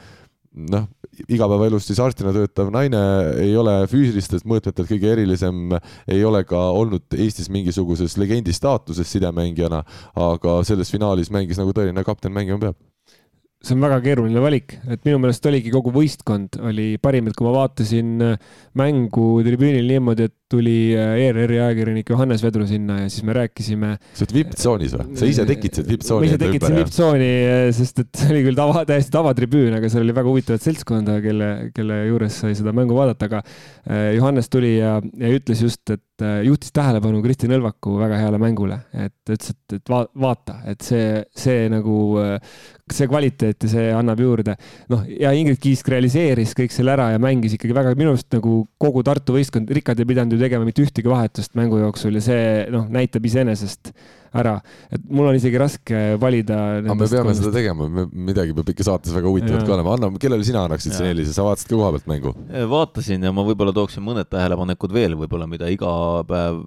[0.73, 0.89] noh,
[1.29, 3.01] igapäevaelus siis arstina töötav naine
[3.43, 5.75] ei ole füüsilistest mõõtmetelt kõige erilisem,
[6.11, 9.83] ei ole ka olnud Eestis mingisuguses legendi staatuses sidemängijana,
[10.19, 12.79] aga selles finaalis mängis nagu tõeline kapten mängima peab.
[13.59, 17.47] See on väga keeruline valik, et minu meelest oligi kogu võistkond oli parim, et kui
[17.49, 18.13] ma vaatasin
[18.79, 23.91] mängu tribüünil niimoodi, et tuli äh, ERR-i ajakirjanik Johannes Vedru sinna ja siis me rääkisime.
[24.17, 25.17] sa oled vipp-tsoonis või?
[25.21, 26.25] sa ise tekitasid vipp-tsooni?
[26.25, 30.07] ma ise tekitasin vipp-tsooni, äh, sest et see oli küll tava, täiesti tavatribüün, aga seal
[30.07, 34.79] oli väga huvitavat seltskonda, kelle, kelle juures sai seda mängu vaadata, aga äh, Johannes tuli
[34.79, 39.77] ja, ja ütles just, et juhtis tähelepanu Kristin Õlvaku väga heale mängule, et ütles, et,
[39.77, 42.17] et va, vaata, et see, see nagu,
[42.91, 44.57] see kvaliteeti see annab juurde.
[44.91, 48.65] noh, ja Ingrid Kiisk realiseeris kõik selle ära ja mängis ikkagi väga, minu arust nagu
[48.83, 52.47] kogu Tartu võistkond, Rikard ei pidanud ju tegema mitte ühtegi vahetust mängu jooksul ja see
[52.75, 53.93] noh, näitab iseenesest
[54.37, 54.59] ära,
[54.93, 56.57] et mul on isegi raske valida.
[56.79, 57.43] aga me peame kolmest.
[57.43, 59.95] seda tegema, midagi peab ikka saates väga huvitavat ka olema.
[59.97, 62.35] Anna, kellele sina annaksid siin eelise, sa vaatasid ka koha pealt mängu?
[62.73, 65.91] vaatasin ja ma võib-olla tooksin mõned tähelepanekud veel võib-olla, mida iga
[66.29, 66.61] päev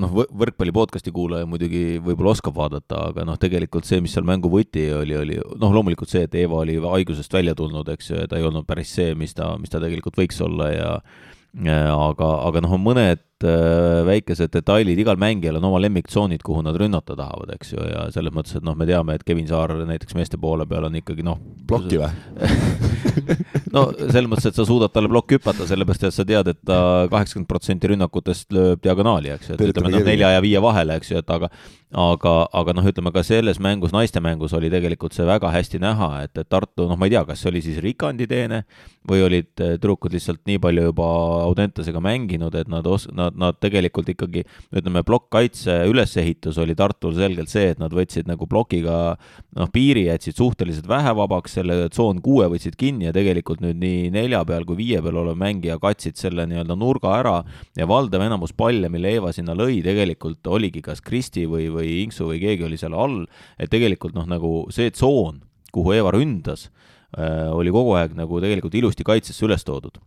[0.00, 4.52] noh, võrkpalli podcast'i kuulaja muidugi võib-olla oskab vaadata, aga noh, tegelikult see, mis seal mängu
[4.52, 8.30] võti oli, oli noh, loomulikult see, et Eeva oli haigusest välja tulnud, eks ju, ja
[8.30, 10.90] ta ei olnud päris see, mis ta, mis ta tegelikult võiks olla ja
[11.54, 16.78] aga, aga noh, on mõned äh, väikesed detailid, igal mängijal on oma lemmiktsoonid, kuhu nad
[16.80, 20.18] rünnata tahavad, eks ju, ja selles mõttes, et noh, me teame, et Kevin Saar näiteks
[20.18, 21.38] meeste poole peal on ikkagi noh.
[21.68, 22.10] plokki või
[23.74, 26.78] no selles mõttes, et sa suudad talle plokk hüpata, sellepärast et sa tead, et ta
[27.12, 31.14] kaheksakümmend protsenti rünnakutest lööb diagonaali, eks ju, et ütleme noh, nelja ja viie vahele, eks
[31.14, 31.50] ju, et aga
[31.94, 36.10] aga, aga noh, ütleme ka selles mängus, naiste mängus oli tegelikult see väga hästi näha,
[36.26, 38.64] et, et Tartu, noh, ma ei tea, kas see oli siis Rikandi teene
[39.08, 41.08] või olid äh, tüdrukud lihtsalt nii palju juba
[41.44, 44.44] Audentesega mänginud, et nad os-, nad, nad tegelikult ikkagi,
[44.74, 50.40] ütleme, plokkkaitse ülesehitus oli Tartul selgelt see, et nad võtsid nagu plokiga noh, piiri jätsid
[50.40, 54.78] suhteliselt vähe vabaks, selle tsoon kuue võtsid kinni ja tegelikult nüüd nii nelja peal kui
[54.78, 57.34] viie peal olev mängija katsid selle nii-öelda nurga ära
[57.78, 62.28] ja valdav enamus palle, mille Eeva sinna lõi, tegelikult oligi kas Kristi või, või Inksu
[62.30, 63.24] või keegi oli seal all,
[63.58, 65.42] et tegelikult noh, nagu see tsoon,
[65.74, 66.68] kuhu Eva ründas,
[67.18, 70.02] äh, oli kogu aeg nagu tegelikult ilusti kaitsesse üles toodud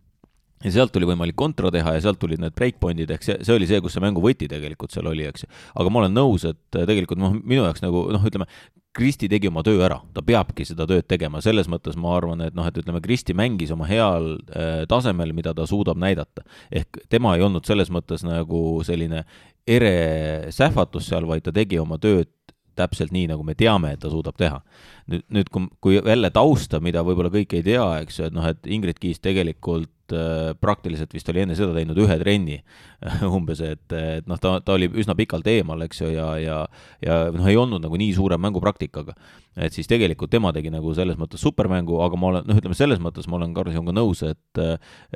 [0.64, 3.68] ja sealt oli võimalik kontra teha ja sealt tulid need breakpoint'id, ehk see, see oli
[3.70, 5.50] see, kus see mängu võti tegelikult seal oli, eks ju.
[5.78, 8.48] aga ma olen nõus, et äh, tegelikult noh, minu jaoks nagu noh, ütleme,
[8.96, 12.56] Kristi tegi oma töö ära, ta peabki seda tööd tegema, selles mõttes ma arvan, et
[12.56, 16.42] noh, et ütleme, Kristi mängis oma heal äh, tasemel, mida ta suudab näidata.
[16.72, 19.24] ehk tema ei olnud selles mõttes nagu selline
[19.68, 22.32] ere sähvatus seal, vaid ta tegi oma tööd
[22.78, 24.62] täpselt nii, nagu me teame, et ta suudab teha.
[25.10, 28.46] nüüd, nüüd kui, kui jälle tausta, mida võib-olla kõik ei tea, eks ju, et noh,
[28.48, 32.58] et Ingrid Kiis tegelikult äh, praktiliselt vist oli enne seda teinud ühe trenni
[33.36, 36.58] umbes, et, et noh, ta, ta oli üsna pikalt eemal, eks ju, ja, ja
[37.04, 39.14] ja noh, ei olnud nagu nii suure mängupraktikaga.
[39.58, 43.00] et siis tegelikult tema tegi nagu selles mõttes supermängu, aga ma olen, noh, ütleme selles
[43.02, 44.62] mõttes ma olen Karl sinuga nõus, et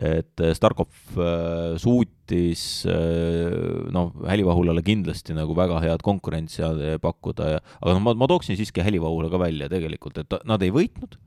[0.03, 6.63] et Starkov äh, suutis äh, noh, Hälivahulale kindlasti nagu väga head konkurentsi
[7.03, 10.75] pakkuda ja aga noh, ma, ma tooksin siiski Hälivahula ka välja tegelikult, et nad ei
[10.75, 11.19] võitnud,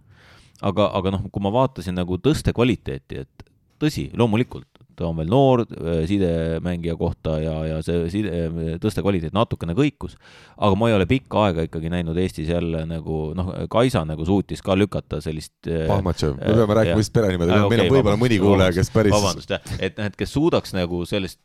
[0.63, 3.45] aga, aga noh, kui ma vaatasin nagu tõste kvaliteeti, et
[3.82, 4.69] tõsi, loomulikult.
[4.95, 9.76] Ta on veel noor äh, sidemängija kohta ja, ja see side, äh, tõste kvaliteet natukene
[9.76, 10.13] kõikus,
[10.55, 14.63] aga ma ei ole pikka aega ikkagi näinud Eestis jälle nagu noh, Kaisa nagu suutis
[14.63, 18.78] ka lükata sellist äh, Pahmatšev, me peame rääkima vist perenimedega, meil on võib-olla mõni kuulaja,
[18.80, 21.43] kes päris vabandust, jah, et noh, et kes suudaks nagu sellist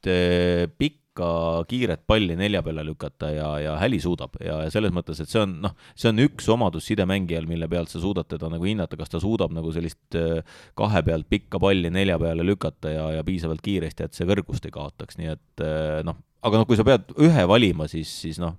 [0.78, 4.38] pikka ikka kiiret palli nelja peale lükata ja, ja Häli suudab.
[4.40, 7.92] Ja, ja selles mõttes, et see on noh, see on üks omadus sidemängijal, mille pealt
[7.92, 10.40] sa suudad teda nagu hinnata, kas ta suudab nagu sellist äh,
[10.78, 14.74] kahe pealt pikka palli nelja peale lükata ja, ja piisavalt kiiresti, et see kõrgust ei
[14.74, 18.56] kaotaks, nii et äh, noh, aga noh, kui sa pead ühe valima, siis, siis noh,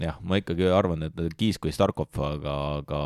[0.00, 3.02] jah, ma ikkagi arvan, et Kiisk või Starkov, aga, aga,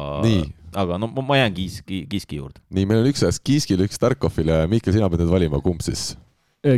[0.82, 2.62] aga no ma jään Kiiski, Kiiski juurde.
[2.70, 5.84] nii, meil on üks ajast Kiiskil, üks Starkovil ja Mihkel, sina pead nüüd valima, kumb
[5.86, 6.14] siis?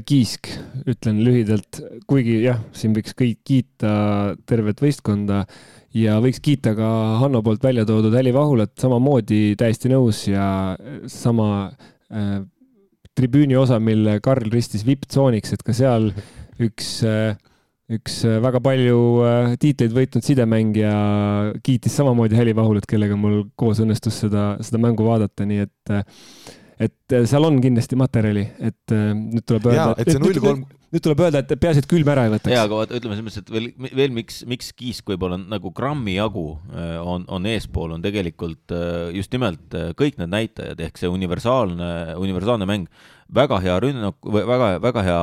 [0.04, 0.50] Kiisk,
[0.90, 1.80] ütlen lühidalt,
[2.10, 3.92] kuigi jah, siin võiks kõik kiita
[4.48, 5.42] tervet võistkonda
[5.96, 6.88] ja võiks kiita ka
[7.22, 10.76] Hanno poolt välja toodud Häli Vahulat, samamoodi täiesti nõus ja
[11.08, 11.48] sama
[12.12, 12.40] äh,
[13.16, 16.10] tribüüni osa, mille Karl ristis vipptsooniks, et ka seal
[16.68, 17.38] üks äh,
[17.88, 20.92] üks äh, väga palju äh, tiitleid võitnud sidemängija
[21.64, 26.02] kiitis samamoodi Heli Vahulat, kellega mul koos õnnestus seda, seda mängu vaadata, nii et äh,
[26.78, 29.94] et seal on kindlasti materjali, et nüüd tuleb öelda.
[29.98, 30.62] et see null kolm.
[30.94, 32.54] nüüd tuleb öelda, et peaasi, et külm ära ei võtaks.
[32.54, 36.14] ja, aga vaata, ütleme selles mõttes, et veel, veel miks, miks Kiisk võib-olla nagu grammi
[36.16, 36.46] jagu
[37.02, 38.76] on, on eespool, on tegelikult
[39.16, 41.90] just nimelt kõik need näitajad ehk see universaalne,
[42.22, 42.88] universaalne mäng,
[43.34, 45.20] väga hea rünnak, väga, väga hea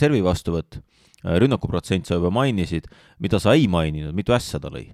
[0.00, 0.80] servi vastuvõtt
[1.24, 2.88] rünnakuprotsent sa juba mainisid,
[3.22, 4.90] mida sa ei maininud, mitu ässa ta lõi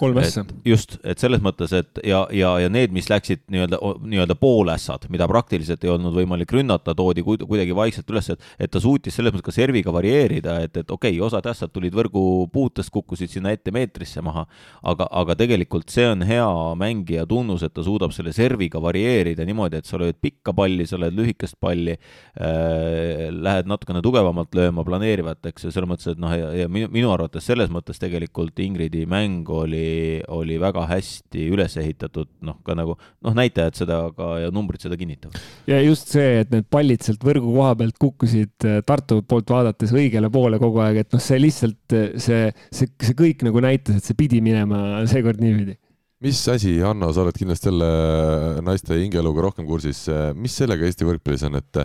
[0.00, 0.44] kolm ässa.
[0.66, 5.28] just, et selles mõttes, et ja, ja, ja need, mis läksid nii-öelda, nii-öelda poolässad, mida
[5.30, 9.48] praktiliselt ei olnud võimalik rünnata, toodi kuidagi vaikselt üles, et, et ta suutis selles mõttes
[9.50, 12.22] ka serviga varieerida, et, et okei okay,, osad ässad tulid võrgu
[12.52, 14.46] puutest, kukkusid sinna ette meetrisse maha,
[14.92, 16.48] aga, aga tegelikult see on hea
[16.80, 21.00] mängija tunnus, et ta suudab selle serviga varieerida niimoodi, et sa lööd pikka palli, sa
[21.00, 26.32] lööd lühikest palli äh,, lähed natukene tugevamalt lööma, planeerivat, eks ju, selles mõttes, et noh,
[26.34, 29.89] ja, ja minu, minu arvates selles mõttes tegelikult Ingridi mäng oli
[30.32, 34.98] oli väga hästi üles ehitatud, noh, ka nagu noh, näitajad seda ka ja numbrid seda
[35.00, 35.38] kinnitavad.
[35.70, 39.94] ja just see, et need pallid sealt võrgu koha pealt kukkusid äh, Tartu poolt vaadates
[39.94, 44.00] õigele poole kogu aeg, et noh, see lihtsalt äh, see, see, see kõik nagu näitas,
[44.00, 45.78] et see pidi minema seekord niipidi
[46.20, 47.90] mis asi, Hanno, sa oled kindlasti jälle
[48.66, 50.04] naiste hingeeluga rohkem kursis,
[50.36, 51.80] mis sellega Eesti võrkpallis on, et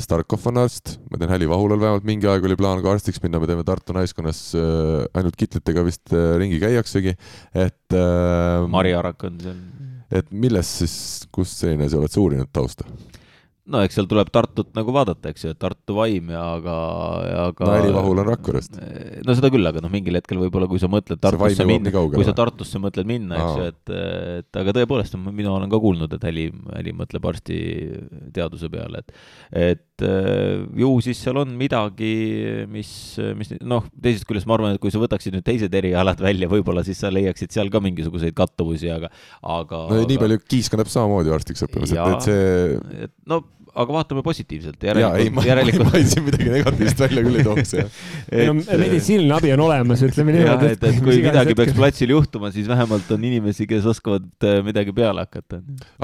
[0.00, 3.40] Starkov on arst, ma tean, Häli Vahulal vähemalt mingi aeg oli plaan ka arstiks minna,
[3.40, 7.16] me teeme Tartu naiskonnas äh, ainult kitlitega vist äh, ringi käiaksegi,
[7.52, 8.66] et äh,.
[8.70, 9.60] Mari Arak on seal.
[10.20, 10.96] et millest siis,
[11.32, 12.88] kust selline asi, oled sa uurinud tausta?
[13.70, 16.76] No eks seal tuleb Tartut nagu vaadata, eks ju, et Tartu vaim ja aga,
[17.46, 18.78] aga no Helivahul on Rakverest.
[19.26, 22.34] no seda küll, aga noh, mingil hetkel võib-olla, kui sa mõtled Tartusse minna, kui sa
[22.36, 23.94] Tartusse mõtled minna, eks ju, et,
[24.40, 30.06] et aga tõepoolest, mina olen ka kuulnud, et Heli, Heli mõtleb arstiteaduse peale, et et
[30.80, 32.10] ju siis seal on midagi,
[32.72, 32.90] mis,
[33.36, 36.84] mis noh, teisest küljest ma arvan, et kui sa võtaksid nüüd teised erialad välja, võib-olla
[36.86, 39.12] siis sa leiaksid seal ka mingisuguseid kattuvusi, aga,
[39.44, 43.42] aga no nii palju, Kiisk on täpselt samamoodi arstiks õppimas, et, et see et no
[43.80, 44.82] aga vaatame positiivselt.
[45.34, 45.86] ma, järelikult...
[45.86, 48.00] ma, ma siin midagi negatiivset välja küll ei tooks, jah.
[48.34, 50.72] ei no meditsiiniline abi on olemas, ütleme niimoodi.
[50.74, 54.94] et, et kui midagi peaks platsil juhtuma, siis vähemalt on inimesi, kes oskavad äh, midagi
[54.96, 55.60] peale hakata.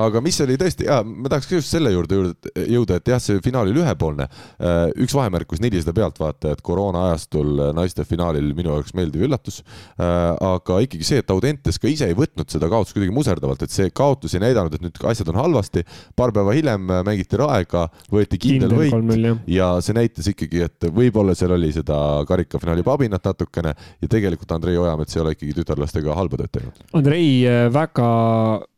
[0.06, 2.20] aga mis oli tõesti, jaa, ma tahaks just selle juurde
[2.66, 4.28] jõuda, et jah, see finaal oli ühepoolne.
[4.60, 9.62] Äh, üks vahemärkus, nelisada pealtvaatajat koroona ajastul naiste finaalil minu jaoks meeldiv üllatus.
[10.00, 13.74] Äh, aga ikkagi see, et Audentes ka ise ei võtnud seda kaotust kuidagi muserdavalt, et
[13.74, 15.84] see kaotus ei näidanud, et nüüd asjad on halvasti.
[16.16, 20.88] paar päeva hiljem mängiti Rae aega, võeti kindel, kindel võit ja see näitas ikkagi, et
[20.94, 21.98] võib-olla seal oli seda
[22.28, 26.80] karikafinaali pabinat natukene ja tegelikult Andrei Ojamets ei ole ikkagi tütarlastega halba tööd teinud.
[26.96, 28.08] Andrei äh, väga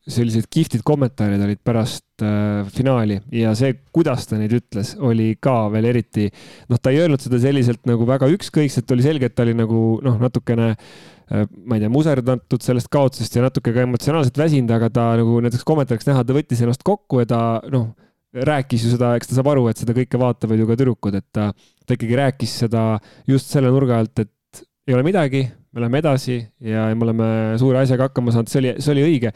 [0.09, 5.69] sellised kihvtid kommentaarid olid pärast äh, finaali ja see, kuidas ta neid ütles, oli ka
[5.73, 6.29] veel eriti,
[6.73, 9.83] noh, ta ei öelnud seda selliselt nagu väga ükskõikselt, oli selge, et ta oli nagu
[10.05, 14.91] noh, natukene äh, ma ei tea, muserdatud sellest kaotusest ja natuke ka emotsionaalselt väsinud, aga
[14.93, 17.93] ta nagu näiteks kommentaariks näha, ta võttis ennast kokku ja ta noh
[18.35, 21.27] rääkis ju seda, eks ta saab aru, et seda kõike vaatavad ju ka tüdrukud, et
[21.33, 21.49] ta,
[21.87, 22.83] ta ikkagi rääkis seda
[23.29, 27.83] just selle nurga alt, et ei ole midagi, me läheme edasi ja me oleme suure
[27.83, 29.33] asjaga hakkama saanud, see oli, see oli õige.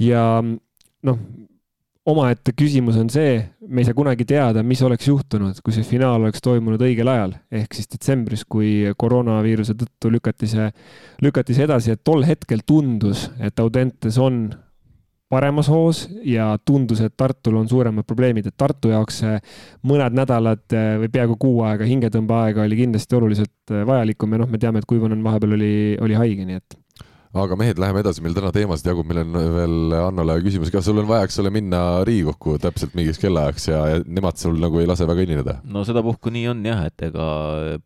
[0.00, 1.18] ja noh,
[2.08, 6.20] omaette küsimus on see, me ei saa kunagi teada, mis oleks juhtunud, kui see finaal
[6.20, 10.68] oleks toimunud õigel ajal, ehk siis detsembris, kui koroonaviiruse tõttu lükati see,
[11.24, 14.46] lükati see edasi, et tol hetkel tundus, et Audentes on
[15.34, 19.22] paremas hoos ja tundus, et Tartul on suuremad probleemid, et Tartu jaoks
[19.88, 24.50] mõned nädalad eh, või peaaegu kuu aega hingetõmbeaega oli kindlasti oluliselt eh, vajalikum ja noh,
[24.50, 25.74] me teame, et Kuivonen vahepeal oli,
[26.04, 26.80] oli haige, nii et
[27.34, 31.00] aga mehed, läheme edasi, meil täna teemasid jagub, meil on veel Annole küsimus, kas sul
[31.02, 34.86] on vaja, eks ole, minna Riigikokku täpselt mingiks kellaajaks ja, ja nemad sul nagu ei
[34.86, 35.56] lase väga hilineda?
[35.66, 37.28] no sedapuhku nii on jah, et ega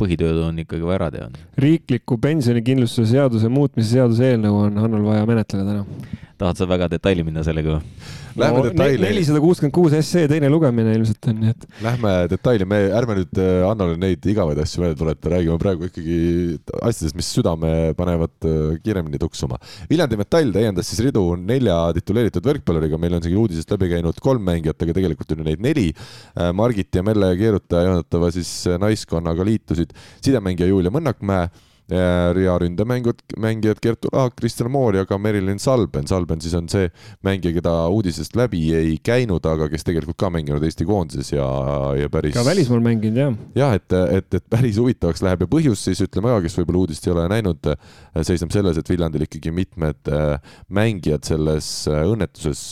[0.01, 1.31] põhitööd on ikkagi vaja ära teha.
[1.65, 7.25] riikliku pensionikindlustuse seaduse muutmise seaduse eelnõu on Hannol vaja menetleda täna tahad sa väga detaili
[7.27, 8.09] minna sellega või?
[8.39, 9.03] Lähme no, detaili.
[9.03, 11.67] nelisada kuuskümmend kuus SE teine lugemine ilmselt on, nii et.
[11.83, 16.19] Lähme detaili, me ärme nüüd äh, Annale neid igavaid asju meelde tuleta, räägime praegu ikkagi
[16.79, 19.59] asjadest, mis südame panevad äh, kiiremini tuksuma.
[19.91, 24.45] Viljandi Metall täiendas siis ridu nelja tituleeritud võrkpalluriga, meil on siin uudisest läbi käinud kolm
[24.47, 25.89] mängijat, aga tegelikult on ju neid neli.
[26.39, 31.49] Äh, Margit ja Melle Keerutaja juhendatava siis naiskonnaga liitusid sidemängija Julia Mõnnakmäe
[31.89, 36.07] rea ründemängud, mängijad Kertu Laak, Kristjan Moor ja ka Merilin Salben.
[36.07, 36.91] Salben siis on see
[37.25, 41.47] mängija, keda uudisest läbi ei käinud, aga kes tegelikult ka mänginud Eesti koondises ja,
[41.97, 42.35] ja päris.
[42.37, 43.39] ka välismaal mänginud jah.
[43.57, 47.09] jah, et, et, et päris huvitavaks läheb ja põhjus siis ütleme ka, kes võib-olla uudist
[47.09, 47.71] ei ole näinud,
[48.21, 50.13] seisneb selles, et Viljandil ikkagi mitmed
[50.69, 52.63] mängijad selles õnnetuses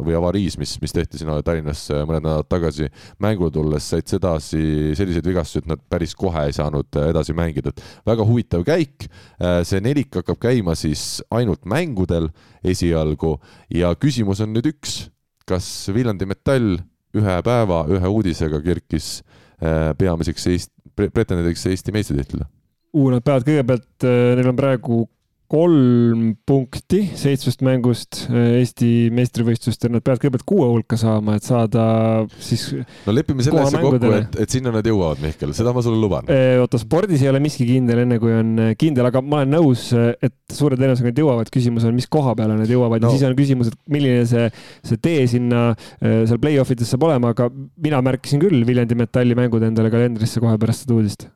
[0.00, 2.88] või avariis, mis, mis tehti siin Tallinnas mõned nädalad tagasi
[3.22, 7.84] mängule tulles, said sedasi selliseid vigastusi, et nad päris kohe ei saanud edasi mängida, et
[8.08, 9.08] väga huvitav käik.
[9.66, 12.28] see nelik hakkab käima siis ainult mängudel
[12.64, 13.36] esialgu
[13.74, 15.08] ja küsimus on nüüd üks,
[15.46, 16.76] kas Viljandi Metall
[17.14, 19.22] ühe päeva ühe uudisega kerkis
[19.98, 22.46] peamiseks Eesti, pretendendiks Eesti meistritiitlile?
[22.92, 24.04] Nad peavad kõigepealt,
[24.36, 25.02] neil on praegu
[25.52, 31.84] kolm punkti seitsmest mängust äh, Eesti meistrivõistlustel, nad peavad kõigepealt kuue hulka saama, et saada
[32.40, 32.70] siis.
[33.04, 36.30] no lepime selle asja kokku, et, et sinna nad jõuavad, Mihkel, seda ma sulle luban.
[36.32, 39.52] Äh, oota, spordis ei ole miski kindel, enne kui on äh, kindel, aga ma olen
[39.58, 41.52] nõus, et suure tõenäosusega nad jõuavad.
[41.52, 43.12] küsimus on, mis koha peale nad jõuavad no.
[43.12, 44.48] ja siis on küsimus, et milline see,
[44.88, 47.50] see tee sinna seal play-off ides saab olema, aga
[47.82, 51.28] mina märkisin küll Viljandi Metalli mängud endale kalendrisse kohe pärast seda uudist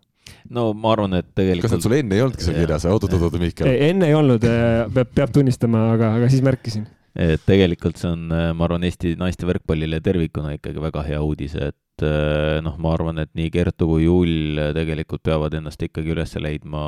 [0.54, 1.66] no ma arvan, et tegelikult.
[1.66, 3.70] kas need sul enne ei olnudki seal kirjas, oot-oot-oot, Mihkel?
[3.88, 6.86] enne ei olnud, äh, peab, peab tunnistama, aga, aga siis märkisin.
[7.16, 11.56] et tegelikult see on, äh, ma arvan, Eesti naiste võrkpallile tervikuna ikkagi väga hea uudis,
[11.56, 16.36] et äh, noh, ma arvan, et nii Kertu kui Jull tegelikult peavad ennast ikkagi üles
[16.40, 16.84] leidma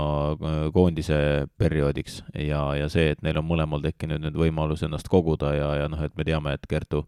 [0.74, 5.74] koondise perioodiks ja, ja see, et neil on mõlemal tekkinud nüüd võimalus ennast koguda ja,
[5.82, 7.06] ja noh, et me teame, et Kertu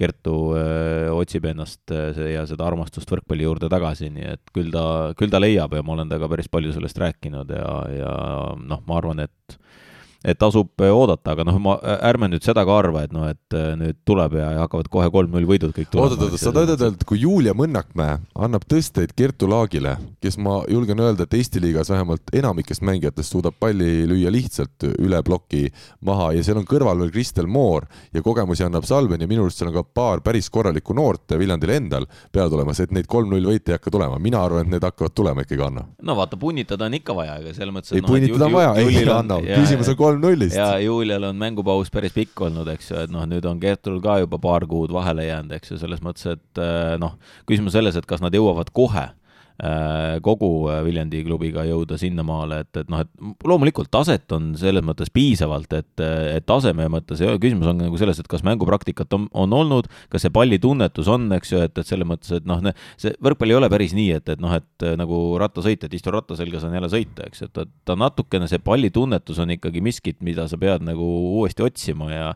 [0.00, 4.84] Kertu öö, otsib ennast öö, ja seda armastust võrkpalli juurde tagasi, nii et küll ta,
[5.18, 8.14] küll ta leiab ja ma olen temaga päris palju sellest rääkinud ja, ja
[8.60, 9.60] noh, ma arvan, et
[10.24, 13.56] et tasub äh, oodata, aga noh, ma, ärme nüüd seda ka arva, et noh, et
[13.56, 16.10] äh, nüüd tuleb ja hakkavad kohe kolm-null võidud kõik tulema.
[16.12, 21.00] oot-oot, sa tahad öelda, et kui Julia Mõnnakmäe annab tõsteid Kertu Laagile, kes ma julgen
[21.00, 25.66] öelda, et Eesti liigas vähemalt enamikest mängijatest suudab palli lüüa lihtsalt üle ploki
[26.04, 29.62] maha ja seal on kõrval veel Kristel Moor ja kogemusi annab Salven ja minu arust
[29.62, 33.72] seal on ka paar päris korralikku noort Viljandil endal peale tulemas, et neid kolm-null võite
[33.72, 35.86] ei hakka tulema, mina arvan, et need hakkavad tulema ikkagi, Anno.
[36.02, 37.94] no vaata, punnitada on ikka vaja, aga selles mõttes.
[37.96, 40.58] ei no,, punnitada on vaja, ei Anno, küsimus on kolm-nullist.
[40.58, 44.18] ja Julial on mängupaus päris pikk olnud, eks ju, et noh, nüüd on Gertrul ka
[44.24, 47.16] juba paar kuud vahele jäänud, eks ju, selles mõttes, et eh, noh,
[47.48, 49.19] küsimus selles, et kas nad jõuavad kohe Äh,
[50.24, 55.12] kogu äh, Viljandi klubiga jõuda sinnamaale, et, et noh, et loomulikult taset on selles mõttes
[55.12, 59.28] piisavalt, et, et taseme mõttes ei ole, küsimus on nagu selles, et kas mängupraktikat on,
[59.36, 62.62] on olnud, kas see pallitunnetus on, eks ju, et, et selles mõttes, et noh,
[63.00, 66.38] see võrkpall ei ole päris nii, et, et noh, et nagu rattasõit, et istu ratta
[66.38, 70.60] selga, saan jälle sõita, eks, et ta natukene, see pallitunnetus on ikkagi miskit, mida sa
[70.60, 71.06] pead nagu
[71.40, 72.26] uuesti otsima ja,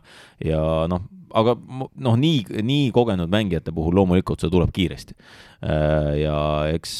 [0.45, 0.61] ja
[0.91, 5.15] noh, aga noh, nii, nii kogenud mängijate puhul loomulikult see tuleb kiiresti.
[5.65, 6.37] Äh, ja
[6.71, 6.93] eks,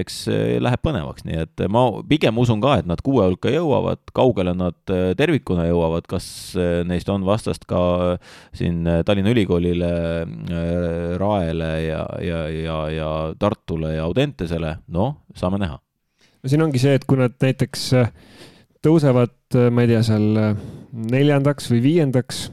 [0.00, 0.18] eks
[0.62, 4.94] läheb põnevaks, nii et ma pigem usun ka, et nad kuue hulka jõuavad, kaugele nad
[4.94, 6.28] äh, tervikuna jõuavad, kas
[6.58, 7.80] äh, neist on vastast ka
[8.56, 9.90] siin Tallinna Ülikoolile,
[11.20, 15.78] Raele ja, ja, ja, ja Tartule ja Audentesele, noh, saame näha.
[16.42, 17.90] no siin ongi see, et kui nad näiteks
[18.86, 19.36] tõusevad,
[19.74, 20.26] ma ei tea, seal
[20.96, 22.46] neljandaks või viiendaks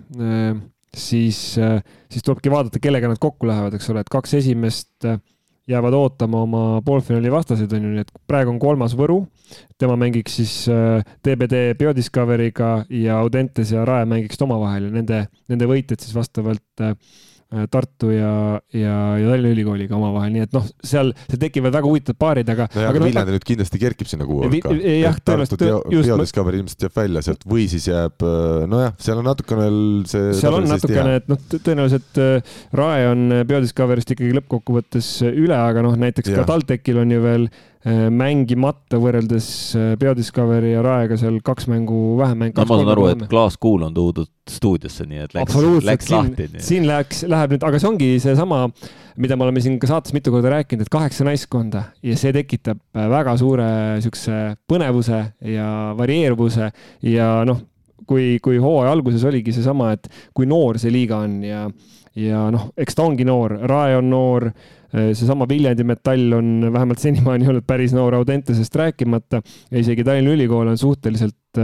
[0.98, 1.80] siis, äh,
[2.12, 5.20] siis tulebki vaadata, kellega nad kokku lähevad, eks ole, et kaks esimest äh,
[5.70, 9.22] jäävad ootama oma poolfinaali vastaseid, on ju, nii et praegu on kolmas Võru,
[9.80, 10.56] tema mängiks siis
[11.24, 15.22] DBD äh, Biodiscoveriga ja Audentes ja Rae mängiks omavahel ja nende,
[15.52, 16.96] nende võitjad siis vastavalt Äh,
[17.72, 18.34] Tartu ja,
[18.74, 22.68] ja, ja Tallinna Ülikooliga omavahel, nii et noh, seal, seal tekivad väga huvitavad paarid, aga.
[22.74, 24.74] nojah, aga Viljandi no, nüüd kindlasti kerkib sinna kuue hulka.
[24.74, 25.66] jah, tõenäoliselt.
[25.94, 29.68] Biodiscovery ilmselt jääb välja sealt või siis jääb, äh, nojah, seal on natukene
[30.10, 30.32] see.
[30.40, 36.00] seal on natukene, et noh, tõenäoliselt äh, Rae on Biodiscovery'st ikkagi lõppkokkuvõttes üle, aga noh,
[36.00, 36.42] näiteks ja.
[36.42, 42.16] ka TalTechil on ju veel Äh, mängimata võrreldes äh, Biodiscovery ja Raega seal kaks mängu
[42.20, 42.56] vähem mängu.
[42.56, 46.48] no ma saan aru, et klaaskuul on toodud stuudiosse, nii et läks, läks lahti.
[46.64, 48.62] siin läks, läheb nüüd, aga see ongi seesama,
[49.20, 52.80] mida me oleme siin ka saates mitu korda rääkinud, et kaheksa naiskonda ja see tekitab
[52.96, 53.68] äh, väga suure
[54.06, 54.38] siukse
[54.70, 55.20] põnevuse
[55.52, 55.68] ja
[56.00, 56.70] varieeruvuse
[57.10, 57.60] ja noh,
[58.08, 61.66] kui, kui hooaja alguses oligi seesama, et kui noor see liiga on ja,
[62.16, 67.02] ja noh, eks ta ongi noor, Rae on noor Äh, seesama Viljandi metall on vähemalt
[67.02, 69.42] senimaani olnud päris noor Audentesest rääkimata
[69.72, 71.62] ja isegi Tallinna Ülikool on suhteliselt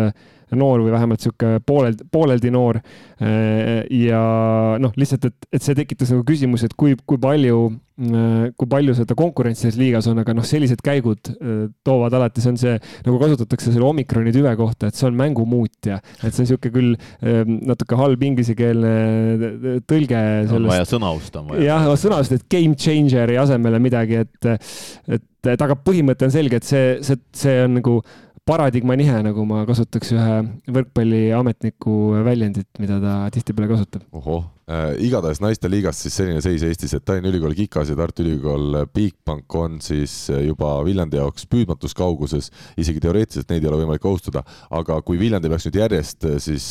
[0.58, 2.80] noor või vähemalt sihuke pooleldi, pooleldi noor.
[3.20, 4.24] ja
[4.80, 7.58] noh, lihtsalt, et, et see tekitas nagu küsimuse, et kui, kui palju,
[8.56, 11.32] kui palju seda konkurentsi selles liigas on, aga noh, sellised käigud
[11.86, 16.00] toovad alati, see on see, nagu kasutatakse selle omikroni tüve kohta, et see on mängumuutja,
[16.22, 16.96] et see on sihuke küll
[17.68, 18.94] natuke halb inglisekeelne
[19.90, 20.24] tõlge.
[20.56, 21.68] on vaja sõnaust on vaja.
[21.74, 24.52] jah, sõnaust, et game changer'i asemele midagi, et,
[25.12, 28.00] et, et aga põhimõte on selge, et see, see, see on nagu
[28.50, 30.38] paradigma nihe, nagu ma kasutaks ühe
[30.76, 34.08] võrkpalliametniku väljendit, mida ta tihtipeale kasutab.
[34.12, 38.84] ohoh äh,, igatahes naisteliigas siis selline seis Eestis, et Tallinna Ülikool Kikas ja Tartu Ülikool
[38.94, 44.44] Bigbank on siis juba Viljandi jaoks püüdmatus kauguses, isegi teoreetiliselt neid ei ole võimalik kohustada,
[44.76, 46.68] aga kui Viljandi peaks nüüd järjest siis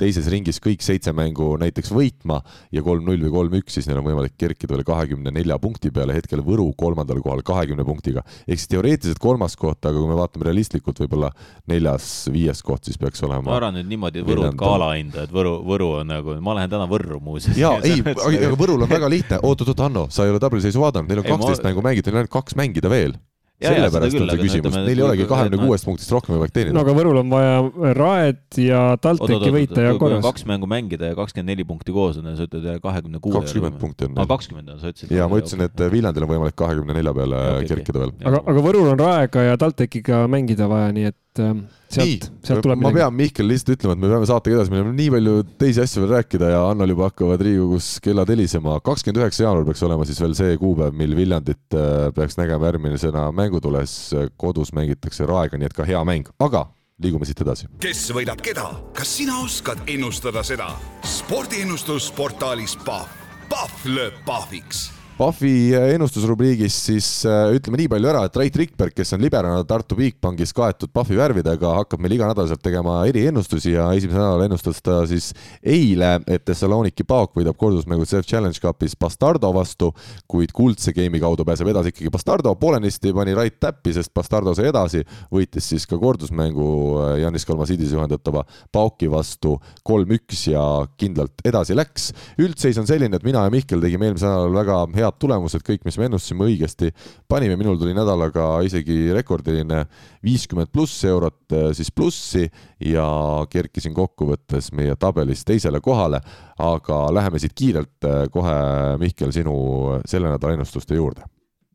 [0.00, 2.40] teises ringis kõik seitse mängu näiteks võitma
[2.74, 6.44] ja kolm-null või kolm-üks, siis neil on võimalik kerkida veel kahekümne nelja punkti peale, hetkel
[6.44, 8.22] Võru kolmandal kohal kahekümne punktiga.
[8.46, 11.30] ehk siis teoreetiliselt kolmas koht, aga kui me vaatame realistlikult, võib-olla
[11.70, 13.48] neljas-viies koht siis peaks olema.
[13.50, 16.72] ma arvan nüüd niimoodi, Võru on ka alahinda, et Võru, Võru on nagu, ma lähen
[16.72, 17.58] täna Võrru muuseas.
[17.58, 21.24] jaa, ei, aga Võrul on väga lihtne, oot-oot-oot, Hanno, sa ei ole tabliseisu vaadanud, neil
[21.24, 21.70] on kaksteist ma...
[21.70, 23.16] mängu mängitud, neil on ainult kaks mängida veel
[23.60, 26.74] sellepärast on see küsimus, neil ei olegi kahekümne kuuest punktist rohkem võimalik teenida.
[26.76, 30.22] no aga Võrul on vaja Raed ja TalTechi võita ja korras.
[30.24, 33.36] kaks mängu mängida ja kakskümmend neli punkti koos on ja sa ütled kahekümne kuue.
[33.36, 34.16] kakskümmend punkti on.
[34.16, 35.12] aa, kakskümmend on, sa ütlesid.
[35.16, 38.14] ja ma ütlesin, et Viljandil on võimalik kahekümne nelja peale kerkida veel.
[38.32, 41.62] aga, aga Võrul on Raega ja TalTechiga mängida vaja, nii et ähm,
[41.92, 45.12] sealt, sealt tuleb ma pean Mihkel lihtsalt ütlema, et me peame saatega edasi minema, nii
[45.14, 48.80] palju teisi asju veel rääkida ja Annal juba hakkavad Riigikogus kellad helisema.
[48.84, 53.30] kakskümmend üheksa jaanuar peaks olema siis veel see kuupäev, mil Viljandit äh, peaks nägema järgmisena
[53.32, 53.96] mängutules.
[54.36, 56.66] kodus mängitakse Raega, nii et ka hea mäng, aga
[57.00, 57.70] liigume siit edasi.
[57.80, 58.66] kes võidab keda,
[58.96, 60.72] kas sina oskad ennustada seda?
[61.06, 63.12] spordiennustus portaalis Pahv,
[63.50, 64.88] Pahv lööb pahviks
[65.20, 69.98] Pahvi ennustusrubriigis siis äh, ütleme nii palju ära, et Rait Rikberg, kes on liberana Tartu
[69.98, 75.26] Bigbankis kaetud Pahvi värvidega, hakkab meil iganädalaselt tegema eriennustusi ja esimesel nädalal ennustas ta siis
[75.60, 79.90] eile, et Thessaloniki Paok võidab kordusmängu Self Challenge Cupis Bastardo vastu,
[80.24, 82.54] kuid kuldse game'i kaudu pääseb edasi ikkagi Bastardo.
[82.56, 87.92] poolenisti pani Rait täppi, sest Bastardo sai edasi, võitis siis ka kordusmängu äh, Janis Kalmasidis
[87.92, 90.64] juhendatava Paoki vastu kolm-üks ja
[90.96, 92.08] kindlalt edasi läks.
[92.40, 95.82] üldseis on selline, et mina ja Mihkel tegime eelmisel nädalal väga hea head tulemused, kõik,
[95.84, 96.92] mis me ennustasime õigesti.
[97.28, 99.84] Panime, minul tuli nädalaga isegi rekordiline
[100.24, 102.46] viiskümmend pluss eurot eh, siis plussi
[102.86, 103.06] ja
[103.50, 106.22] kerkisin kokkuvõttes meie tabelis teisele kohale,
[106.58, 108.56] aga läheme siit kiirelt eh, kohe,
[109.00, 111.26] Mihkel, sinu selle nädala ennustuste juurde.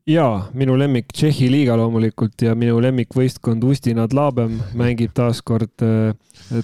[0.06, 6.14] Jaa, minu lemmik Tšehhi liiga loomulikult ja minu lemmikvõistkond Ustinad Laabem mängib taas kord eh,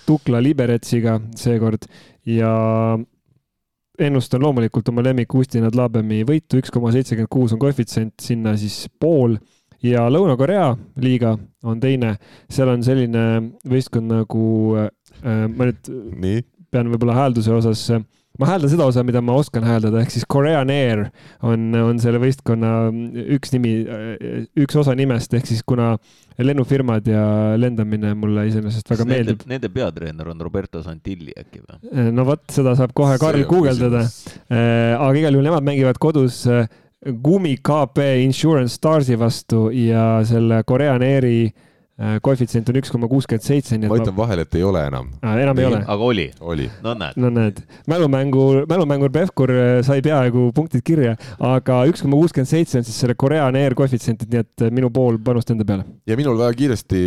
[0.05, 1.87] Tukla Liberetsiga seekord.
[2.29, 2.53] Ja
[4.01, 8.85] ennustan loomulikult oma lemmik Ustinad Labemi võitu, üks koma seitsekümmend kuus on koefitsient, sinna siis
[8.99, 9.37] pool
[9.85, 10.71] ja Lõuna-Korea
[11.01, 12.15] liiga on teine,
[12.51, 13.25] seal on selline
[13.67, 14.45] võistkond nagu
[14.81, 14.89] äh,,
[15.23, 15.91] ma nüüd
[16.21, 16.41] Nii.
[16.71, 18.03] pean võib-olla häälduse osas äh,
[18.39, 21.05] ma hääldan seda osa, mida ma oskan hääldada, ehk siis Korean Air
[21.45, 22.71] on, on selle võistkonna
[23.35, 23.73] üks nimi,
[24.59, 25.93] üks osa nimest, ehk siis kuna
[26.41, 27.23] lennufirmad ja
[27.59, 29.47] lendamine mulle iseenesest väga Nende, meeldib.
[29.51, 32.07] Nende peatreener on Roberto Santilli äkki või?
[32.15, 34.05] no vot, seda saab kohe Karl guugeldada.
[34.47, 36.43] Äh, aga igal juhul nemad mängivad kodus
[37.01, 41.51] Gumi äh, KP Insurance Starsi vastu ja selle Korean Airi
[42.23, 43.77] koefitsient on üks koma kuuskümmend seitse.
[43.77, 45.11] ma ütlen vahele, et ei ole enam.
[45.21, 45.81] enam ei, ei ole.
[45.85, 46.25] aga oli?
[46.41, 46.67] oli.
[46.81, 47.17] no näed.
[47.21, 52.79] no näed, mälumängu, mälumängur Pevkur äh, sai peaaegu punktid kirja, aga üks koma kuuskümmend seitse
[52.79, 55.85] on siis selle Korean Air koefitsient, nii et äh, minu pool panust enda peale.
[56.09, 57.03] ja minul väga kiiresti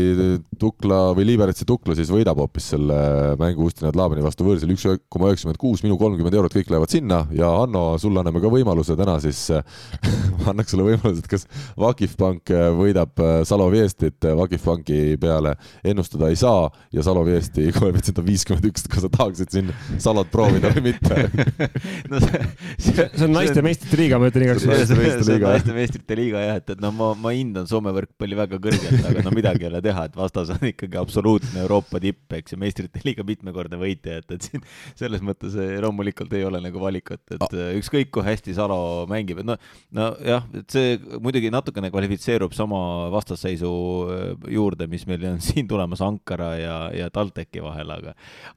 [0.61, 2.99] Tukla või Liberetsi Tukla siis võidab hoopis selle
[3.41, 7.25] mängu Ustinad Laabani vastu võõrsil üks koma üheksakümmend kuus, minu kolmkümmend eurot, kõik lähevad sinna
[7.35, 11.49] ja Hanno, sulle anname ka võimaluse täna siis ma annaks sulle võimaluse, et kas
[11.81, 13.19] Vakif Pank võidab
[13.49, 15.55] Salo Viestit, Vakif Pank Banki peale
[15.85, 19.71] ennustada ei saa ja Salo Viesti koefitsient on viiskümmend üks, kas sa tahaksid siin
[20.03, 21.29] Salot proovida või mitte
[22.11, 22.41] no see,
[22.77, 24.93] see, see on naiste meistrite liiga, ma ütlen igaks juhuks.
[25.41, 29.25] naiste meistrite liiga jah, et, et noh, ma, ma hindan Soome võrkpalli väga kõrgelt, aga
[29.25, 33.03] no midagi ei ole teha, et vastas on ikkagi absoluutne Euroopa tipp, eks, ja meistrite
[33.07, 34.65] liiga mitmekordne võitja, et, et siin
[34.99, 37.57] selles mõttes eh, loomulikult ei ole nagu valikut, et ah.
[37.79, 38.79] ükskõik kui hästi Salo
[39.11, 43.73] mängib, et noh, nojah, et see muidugi natukene kvalifitseerub sama vastasseisu
[44.13, 48.15] eh, juurde mis meil on siin tulemas Ankara ja, ja TalTechi vahel, aga,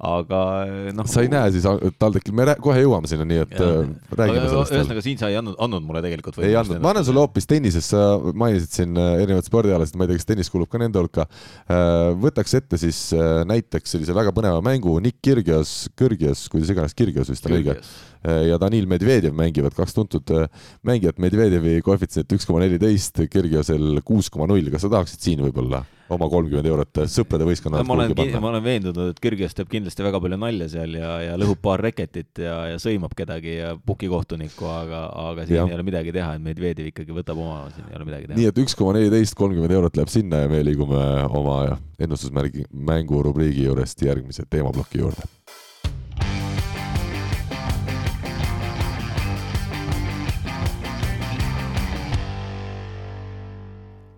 [0.10, 0.42] aga
[0.96, 1.08] noh.
[1.10, 1.68] sa ei näe siis
[2.00, 3.68] TalTechil, me kohe jõuame sinna, nii et ja.
[3.68, 4.76] Äh, räägime aga, sellest.
[4.76, 6.40] ühesõnaga siin sa ei andnud, andnud mulle tegelikult.
[6.46, 8.04] ei andnud, ma annan sulle hoopis tennises, sa
[8.38, 11.28] mainisid siin äh, erinevaid spordialasid, ma ei tea, kas tennis kuulub ka nende hulka.
[12.18, 13.00] Võtaks ette siis
[13.48, 17.78] näiteks sellise väga põneva mängu, Nick Kirgios, Kõrgios, kuidas iganes, Kirgios vist on õige
[18.48, 20.34] ja Danil Medvedjev mängivad, kaks tuntud
[20.88, 25.84] mängijat, Medvedjevi koefitsient üks koma neliteist, Kirgiosel kuus koma null, kas sa tahaksid siin võib-olla
[26.14, 30.22] oma kolmkümmend eurot sõprade võistkonna ma olen, ma olen veendunud, et Kirgios teeb kindlasti väga
[30.24, 35.04] palju nalja seal ja, ja lõhub paar reketit ja, ja sõimab kedagi ja pukikohtunikku, aga,
[35.32, 35.68] aga siin ja.
[35.70, 38.40] ei ole midagi teha, et Medvedjev ikkagi võtab oma, siin ei ole midagi teha.
[38.42, 41.02] nii et üks koma neliteist, kolmkümmend eurot läheb sinna ja me liigume
[41.38, 41.58] oma
[42.00, 45.37] ennustusmärgi, mängu rubriigi juurest järgmise teemaploki juurde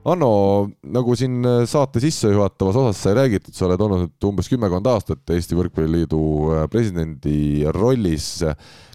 [0.07, 5.33] Hanno, nagu siin äh, saate sissejuhatavas osas sai räägitud, sa oled olnud umbes kümmekond aastat
[5.35, 6.21] Eesti Võrkpalliliidu
[6.53, 8.37] äh, presidendi rollis.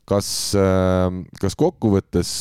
[0.08, 1.08] kas, äh,
[1.40, 2.34] kas kokkuvõttes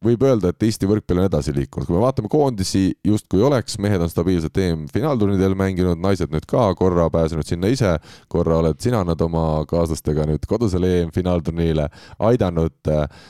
[0.00, 4.00] võib öelda, et Eesti võrkpall on edasi liikunud, kui me vaatame koondisi, justkui oleks, mehed
[4.00, 7.92] on stabiilselt EM-finaalturniidel mänginud, naised nüüd ka korra pääsenud sinna ise,
[8.32, 11.90] korra oled sina nad oma kaaslastega nüüd kodusele EM-finaalturniile
[12.30, 12.88] aidanud.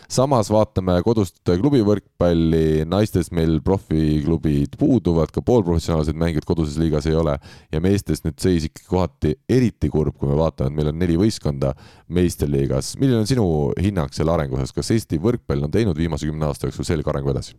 [0.09, 7.35] samas vaatame kodust klubivõrkpalli, naistes meil profiklubid puuduvad, ka poolprofessionaalseid mängijaid koduses liigas ei ole.
[7.73, 11.19] Ja meestes nüüd seis ikkagi kohati eriti kurb, kui me vaatame, et meil on neli
[11.19, 11.75] võistkonda
[12.07, 12.95] meistriliigas.
[13.01, 16.60] milline on sinu hinnang selle arengu osas, kas Eesti võrkpall on teinud viimase kümne aasta
[16.67, 17.57] jooksul selge arengu edasi?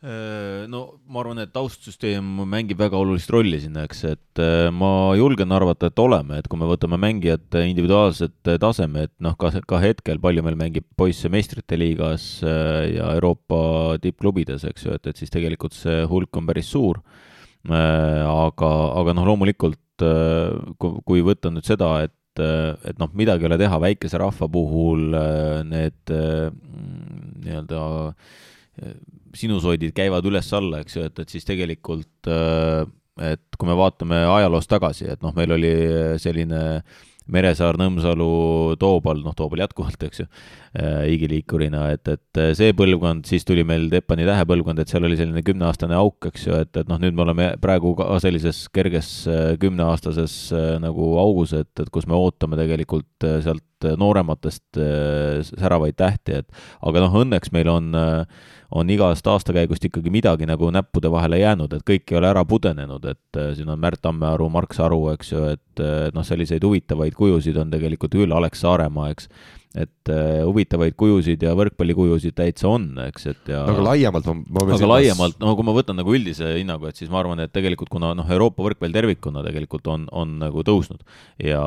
[0.00, 5.12] Äh, no ma arvan, et taustsüsteem mängib väga olulist rolli sinna, eks, et äh, ma
[5.18, 9.82] julgen arvata, et oleme, et kui me võtame mängijate individuaalset taseme, et noh, ka, ka
[9.82, 15.20] hetkel palju meil mängib poisse meistrite liigas äh, ja Euroopa tippklubides, eks ju, et, et
[15.20, 17.04] siis tegelikult see hulk on päris suur.
[17.68, 20.00] aga, aga noh, loomulikult
[20.80, 25.16] kui võtta nüüd seda, et et noh, midagi ei ole teha, väikese rahva puhul
[25.68, 27.82] need nii-öelda
[29.36, 32.30] sinusoidid käivad üles-alla, eks ju, et, et siis tegelikult
[33.20, 35.72] et kui me vaatame ajaloos tagasi, et noh, meil oli
[36.22, 36.62] selline
[37.32, 38.30] Meresaar, Nõmsalu,
[38.80, 40.26] Toobal, noh, Toobal jätkuvalt, eks ju,
[41.14, 45.96] igiliikurina, et, et see põlvkond, siis tuli meil Teppani tähepõlvkond, et seal oli selline kümneaastane
[45.98, 49.10] auk, eks ju, et, et noh, nüüd me oleme praegu ka sellises kerges
[49.62, 50.36] kümneaastases
[50.82, 54.76] nagu augus, et, et kus me ootame tegelikult sealt noorematest
[55.54, 60.70] säravaid tähti, et aga noh, õnneks meil on äh, on igast aastakäigust ikkagi midagi nagu
[60.74, 64.48] näppude vahele jäänud, et kõik ei ole ära pudenenud, et äh, siin on Märt Tammearu,
[64.52, 69.30] Mark Saru, eks ju, et noh, selliseid huvitavaid kujusid on tegelikult üle Alex Saaremaa, eks.
[69.70, 74.32] Et uh, huvitavaid kujusid ja võrkpallikujusid täitsa on, eks, et ja no aga laiemalt ma,
[74.34, 74.90] ma aga silmas...
[74.90, 78.10] laiemalt, no kui ma võtan nagu üldise hinnangu, et siis ma arvan, et tegelikult kuna
[78.18, 81.06] noh, Euroopa võrkpall tervikuna tegelikult on, on nagu tõusnud
[81.46, 81.62] ja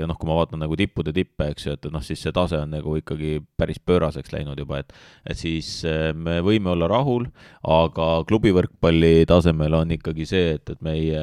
[0.00, 2.56] ja noh, kui ma vaatan nagu tippude tippe, eks ju, et noh, siis see tase
[2.56, 4.96] on nagu ikkagi päris pööraseks läinud juba, et
[5.28, 7.28] et siis uh, me võime olla rahul,
[7.62, 11.22] aga klubivõrkpalli tasemel on ikkagi see, et, et meie,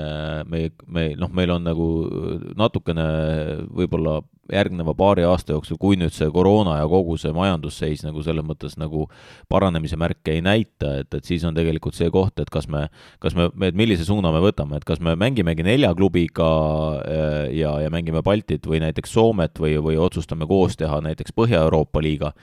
[0.52, 1.90] meie, me noh, meil on nagu
[2.56, 3.10] natukene
[3.76, 8.46] võib-olla järgneva paari aasta jooksul, kui nüüd see koroona ja kogu see majandusseis nagu selles
[8.46, 9.08] mõttes nagu
[9.52, 12.86] paranemise märke ei näita, et, et siis on tegelikult see koht, et kas me,
[13.24, 16.52] kas me, et millise suuna me võtame, et kas me mängimegi nelja klubiga
[17.02, 22.04] äh, ja, ja mängime Baltit või näiteks Soomet või, või otsustame koos teha näiteks Põhja-Euroopa
[22.04, 22.34] liiga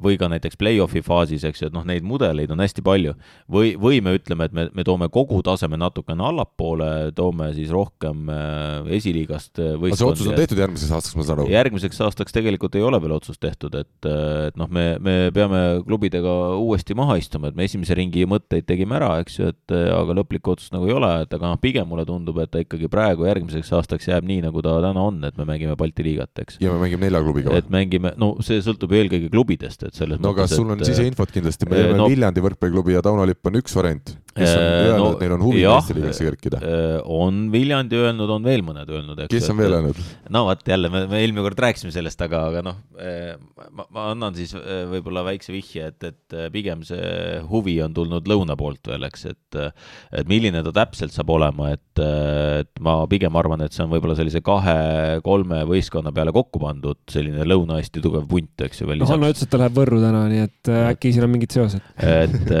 [0.00, 3.14] või ka näiteks play-off'i faasis, eks ju, et noh, neid mudeleid on hästi palju.
[3.50, 8.28] või, või me ütleme, et me, me toome kogu taseme natukene allapoole, toome siis rohkem
[8.32, 9.98] äh, esiliigast võistkondi.
[9.98, 11.50] see otsus on tehtud järgmiseks aastaks, ma saan aru?
[11.52, 14.08] järgmiseks aastaks tegelikult ei ole veel otsust tehtud, et,
[14.48, 18.98] et noh, me, me peame klubidega uuesti maha istuma, et me esimese ringi mõtteid tegime
[18.98, 22.06] ära, eks ju, et aga lõplikku otsust nagu ei ole, et aga noh, pigem mulle
[22.08, 25.46] tundub, et ta ikkagi praegu järgmiseks aastaks jääb nii, nagu ta täna on, et me
[25.48, 26.60] mängime Balti liigat, eks.
[26.62, 27.60] ja me mängime nelja klubiga või?
[27.60, 31.32] et mängime, no see sõltub eelkõige eelkõige klubidest, et selles no aga sul on siseinfot
[31.34, 34.76] kindlasti, me teame no, Viljandi võrkpalliklubi ja Tauno Lipp on üks variant, kes on äh,
[34.86, 36.60] öelnud no,, et neil on huvi Eesti liigasse kerkida.
[36.64, 39.32] Äh, on Viljandi öelnud, on veel mõned öelnud, eks.
[39.34, 40.00] kes on veel öelnud?
[40.32, 43.34] no vot, jälle, me, me eelmine kord rääkisime sellest, aga, aga noh, äh,
[43.68, 44.54] ma, ma annan siis
[44.90, 49.60] võib-olla väikse vihje, et, et pigem see huvi on tulnud lõuna poolt veel, eks, et
[49.60, 54.16] et milline ta täpselt saab olema, et, et ma pigem arvan, et see on võib-olla
[54.18, 59.46] sellise kahe-kolme võistkonna peale kokku pandud selline Lõuna-Eesti tugev punt, eks ju, veel Hanno ütles,
[59.46, 61.82] et ta läheb Võrru täna, nii et äkki siin on mingid seosed.
[61.98, 62.52] et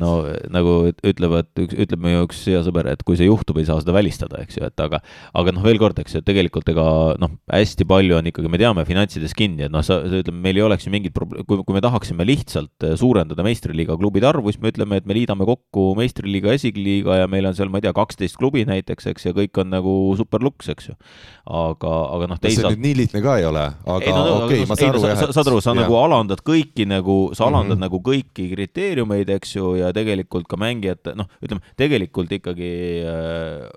[0.00, 0.14] no
[0.54, 0.63] nagu
[1.04, 4.58] ütlevad, ütleb meie üks hea sõber, et kui see juhtub, ei saa seda välistada, eks
[4.58, 5.00] ju, et aga,
[5.36, 6.86] aga noh, veel kord, eks ju, et tegelikult ega
[7.20, 10.60] noh, hästi palju on ikkagi, me teame finantsides kinni, et noh, sa, sa ütleme, meil
[10.60, 14.52] ei oleks ju mingit probleemi, kui, kui me tahaksime lihtsalt äh, suurendada meistriliiga klubide arvu,
[14.52, 17.86] siis me ütleme, et me liidame kokku meistriliiga, esiliiga ja meil on seal, ma ei
[17.86, 20.98] tea, kaksteist klubi näiteks, eks, ja kõik on nagu super luks, eks ju.
[21.44, 22.80] aga, aga noh, teisalt.
[22.80, 25.60] nii lihtne ka ei ole, aga no, okei okay,, ma saan aru jah, saad aru,
[25.64, 27.84] sa nagu alandad kõiki nagu, sa alandad mm -hmm.
[27.86, 32.72] nagu kõiki kriteeriumeid, eks ju, ja tegelikult ka mängijate, noh, ütleme tegelikult ikkagi
[33.10, 33.68] äh,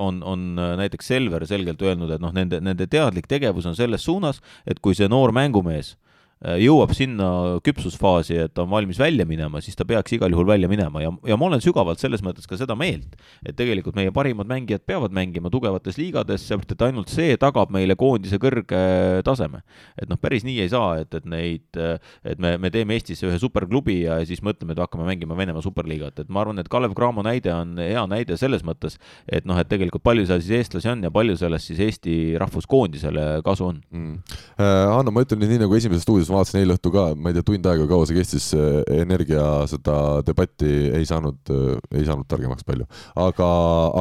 [0.00, 4.40] on, on näiteks Selver selgelt öelnud, et noh, nende, nende teadlik tegevus on selles suunas,
[4.66, 5.96] et kui see noor mängumees
[6.40, 7.26] jõuab sinna
[7.64, 11.36] küpsusfaasi, et on valmis välja minema, siis ta peaks igal juhul välja minema ja, ja
[11.36, 15.52] ma olen sügavalt selles mõttes ka seda meelt, et tegelikult meie parimad mängijad peavad mängima
[15.52, 18.80] tugevates liigades, seepärast et ainult see tagab meile koondise kõrge
[19.26, 19.60] taseme.
[20.00, 23.36] et noh, päris nii ei saa, et, et neid, et me, me teeme Eestisse ühe
[23.40, 27.24] superklubi ja siis mõtleme, et hakkame mängima Venemaa superliigat, et ma arvan, et Kalev Cramo
[27.26, 28.96] näide on hea näide selles mõttes,
[29.28, 33.28] et noh, et tegelikult palju seal siis eestlasi on ja palju sellest siis Eesti rahvuskoondisele
[33.44, 34.16] kasu on mm.?
[34.56, 37.36] Äh, Hanno, ma ütlen nii nagu esimeses stuudios, ma vaatasin eile õhtu ka, ma ei
[37.36, 38.50] tea, tund aega, kaua see kestis,
[38.94, 41.52] Energia seda debatti ei saanud,
[41.94, 42.86] ei saanud targemaks palju.
[43.20, 43.48] aga,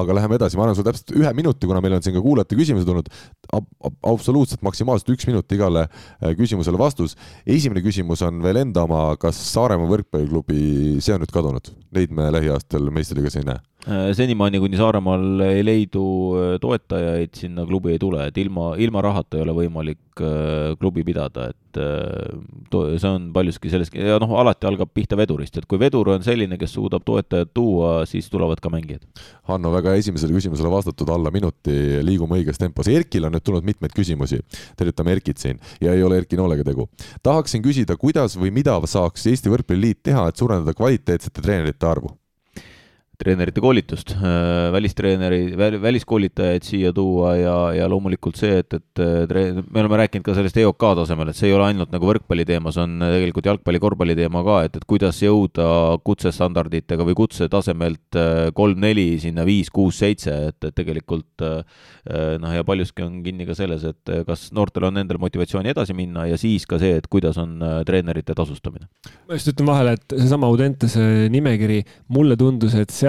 [0.01, 2.57] aga läheme edasi, ma annan sulle täpselt ühe minuti, kuna meil on siin ka kuulajate
[2.59, 3.09] küsimused olnud
[3.55, 7.17] ab, ab, absoluutselt maksimaalselt üks minut igale äh, küsimusele vastus.
[7.45, 12.29] esimene küsimus on veel enda oma, kas Saaremaa võrkpalliklubi, see on nüüd kadunud, neid me
[12.35, 13.59] lähiaastal meistriliigas ei näe?
[13.87, 16.03] Äh, senimaani, kuni Saaremaal ei leidu
[16.35, 21.45] äh, toetajaid, sinna klubi ei tule, et ilma, ilma rahata ei ole võimalik klubi pidada,
[21.53, 26.25] et see on paljuski sellest ja noh, alati algab pihta vedurist, et kui vedur on
[26.25, 29.05] selline, kes suudab toetajad tuua, siis tulevad ka mängijad.
[29.47, 31.71] Hanno, väga esimesele küsimusele vastatud alla minuti,
[32.03, 32.91] liigume õiges tempos.
[32.91, 34.41] Erkil on nüüd tulnud mitmeid küsimusi,
[34.75, 36.89] tervitame Erkit siin ja ei ole Erki Noolega tegu.
[37.23, 42.17] tahaksin küsida, kuidas või mida saaks Eesti Võrkpalliliit teha, et suurendada kvaliteetsete treenerite arvu?
[43.19, 45.41] Treenerite koolitust, äh, välistreeneri,
[45.81, 50.35] väliskoolitajaid siia tuua ja, ja loomulikult see, et, et äh, treen-, me oleme rääkinud ka
[50.37, 53.81] sellest EOK tasemel, et see ei ole ainult nagu võrkpalli teema, see on tegelikult jalgpalli,
[53.83, 55.67] korvpalli teema ka, et, et kuidas jõuda
[56.07, 61.27] kutsestandarditega või kutsetasemelt äh, kolm-neli sinna viis, kuus, seitse, et, et tegelikult
[62.09, 66.23] noh, ja paljuski on kinni ka selles, et kas noortel on endal motivatsiooni edasi minna
[66.29, 68.87] ja siis ka see, et kuidas on treenerite tasustamine.
[69.27, 71.81] ma just ütlen vahele, et seesama Audentese nimekiri,
[72.15, 73.08] mulle tundus, et see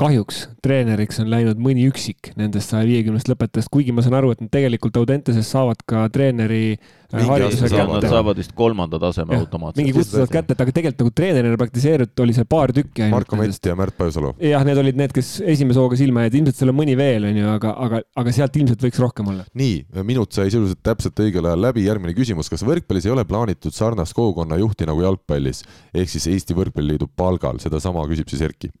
[0.00, 4.42] kahjuks treeneriks on läinud mõni üksik nendest saja viiekümnest lõpetajast, kuigi ma saan aru, et
[4.44, 6.78] nad tegelikult Audenteses saavad ka treeneri.
[7.12, 9.78] Nad saavad vist kolmanda taseme automaatselt.
[9.82, 13.16] mingi kutse saavad kätte, et aga tegelikult nagu treenerina praktiseeritud oli see paar tükki ainult.
[13.16, 14.32] Marko Mett ja Märt Pajusalu.
[14.42, 17.48] jah, need olid need, kes esimese hooga silma jäid, ilmselt seal on mõni veel, onju,
[17.54, 19.46] aga, aga, aga sealt ilmselt võiks rohkem olla.
[19.54, 19.76] nii,
[20.08, 24.16] minut sai sisuliselt täpselt õigel ajal läbi, järgmine küsimus, kas võrkpallis ei ole plaanitud sarnast
[24.16, 25.62] kogukonnajuhti nagu jalgpallis,
[25.94, 28.72] ehk siis Eesti Võrkpalliliidu palgal, sedasama küsib siis Erki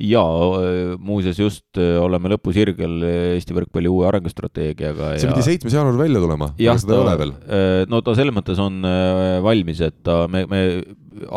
[0.00, 3.04] jaa, muuseas just oleme lõpusirgel
[3.36, 5.12] Eesti võrkpalli uue arengustrateegiaga.
[5.18, 5.34] see ja...
[5.34, 7.34] pidi seitsmes jaanuar välja tulema, aga seda ei ole veel.
[7.90, 10.62] No ta selles mõttes on äh, valmis, et ta, me, me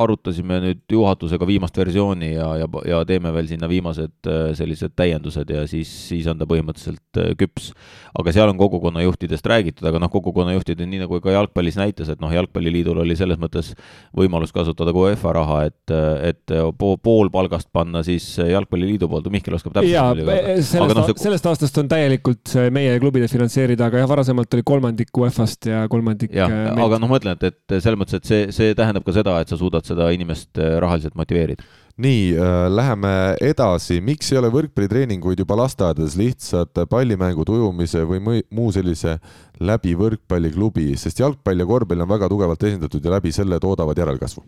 [0.04, 5.50] arutasime nüüd juhatusega viimast versiooni ja, ja, ja teeme veel sinna viimased äh, sellised täiendused
[5.50, 7.72] ja siis, siis on ta põhimõtteliselt äh, küps.
[8.20, 12.22] aga seal on kogukonnajuhtidest räägitud, aga noh, kogukonnajuhtid on nii nagu ka jalgpallis näitas, et
[12.22, 13.74] noh, Jalgpalliliidul oli selles mõttes
[14.18, 15.96] võimalus kasutada ka UEFA raha, et,
[16.30, 21.20] et pool palgast panna siis Jalgpalliliidu poolt, Mihkel oskab täpselt jaa, sellest, no, see...
[21.26, 26.34] sellest aastast on täielikult meie klubide finantseerida, aga jah, varasemalt oli kolmandik UEFA-st ja kolmandik
[26.36, 29.16] jah, äh, aga noh, ma ütlen, et, et selles mõttes, et see, see tähendab ka
[29.16, 31.66] seda, et sa suudad seda inimest äh, rahaliselt motiveerida?
[32.04, 36.18] Nii äh,, läheme edasi, miks ei ole võrkpallitreeninguid juba lasteaedades?
[36.20, 39.20] Lihtsalt pallimängud, ujumise või muu sellise
[39.62, 44.46] läbi võrkpalliklubi, sest jalgpall ja korvpall on väga tugevalt esindatud ja läbi selle toodavad järelkasvu?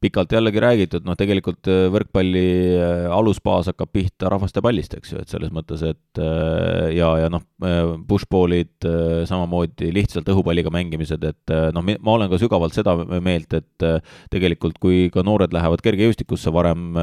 [0.00, 2.44] Pikalt jällegi räägitud, noh, tegelikult äh, võrkpalli
[2.78, 7.30] äh, alusbaas hakkab pihta rahvaste pallist, eks ju, et selles mõttes, et äh, ja, ja
[7.32, 7.42] noh,
[8.06, 8.86] pushball'id
[9.26, 13.86] samamoodi lihtsalt õhupalliga mängimised, et noh, ma olen ka sügavalt seda meelt, et
[14.30, 16.94] tegelikult kui ka noored lähevad kergejõustikusse varem,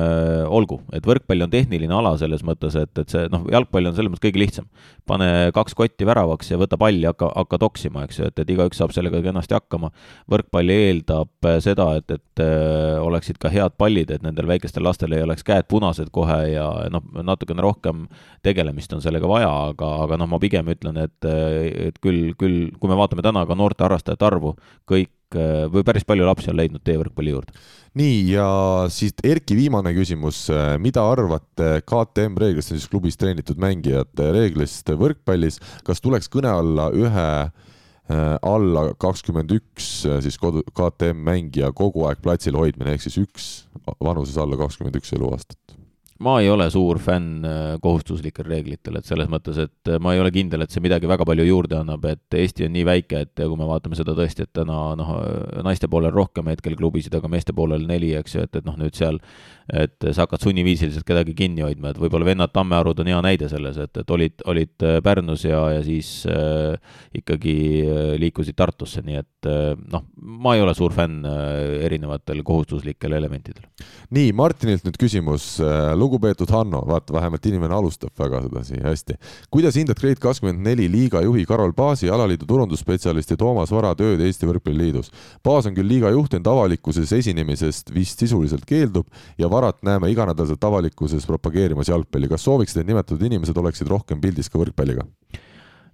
[0.48, 4.14] olgu, et võrkpall on tehniline ala selles mõttes, et, et see noh, jalgpall on selles
[4.14, 4.70] mõttes kõige lihtsam.
[5.06, 8.56] pane kaks kotti väravaks ja võta pall ja hakka, hakka toksima, eks ju, et, et
[8.56, 9.92] igaüks saab sellega kenasti hakkama.
[10.32, 12.46] võrkpall eeldab seda, et, et
[13.02, 17.04] oleksid ka head pallid, et nendel väikestel lastel ei oleks käed punased kohe ja noh,
[17.26, 18.06] natukene rohkem
[18.46, 21.30] tegelemist on sellega vaja, aga, aga noh, ma pigem ütlen, et,
[21.90, 24.56] et küll, küll kui me vaatame täna ka noorte harrastajate arvu,
[24.90, 27.56] kõik või päris palju lapsi on leidnud tee võrkpalli juurde.
[28.00, 28.48] nii, ja
[28.94, 30.46] siis Erki viimane küsimus,
[30.80, 37.30] mida arvate KTM reeglist, siis klubis treenitud mängijate reeglist võrkpallis, kas tuleks kõne alla ühe
[37.46, 37.75] Äh,
[38.10, 43.48] alla kakskümmend üks äh, siis kodu, KTM mängija kogu aeg platsil hoidmine, ehk siis üks
[44.04, 45.78] vanuses alla kakskümmend üks eluaastat
[46.24, 50.32] ma ei ole suur fänn äh, kohustuslikel reeglitel, et selles mõttes, et ma ei ole
[50.36, 53.60] kindel, et see midagi väga palju juurde annab, et Eesti on nii väike, et kui
[53.60, 55.12] me vaatame seda tõesti, et täna noh,
[55.68, 58.96] naiste poolel rohkem hetkel klubisid, aga meeste poolel neli, eks ju, et, et noh, nüüd
[58.96, 59.20] seal
[59.74, 63.80] et sa hakkad sunniviisiliselt kedagi kinni hoidma, et võib-olla vennad Tammearud on hea näide selles,
[63.82, 66.76] et, et olid, olid äh, Pärnus ja, ja siis äh,
[67.18, 72.42] ikkagi äh, liikusid Tartusse, nii et äh, noh, ma ei ole suur fänn äh, erinevatel
[72.46, 73.64] kohustuslikel elementidel.
[74.16, 75.60] nii, Martinilt nüüd küsimus.
[75.98, 79.18] lugupeetud Hanno, vaata vähemalt inimene alustab väga sedasi hästi.
[79.52, 84.50] kuidas hindad Grade kakskümmend neli liiga juhi Karol Paasi, alaliidu turundusspetsialisti Toomas Vara tööd Eesti
[84.50, 85.12] Võrkpalliliidus?
[85.44, 90.64] Paas on küll liiga juht, ent avalikkuses esinemisest vist sisuliselt keeldub ja Varat näeme iganädalaselt
[90.64, 92.30] avalikkuses propageerimas jalgpalli.
[92.30, 95.06] kas sooviksid, et nimetatud inimesed oleksid rohkem pildis ka võrkpalliga?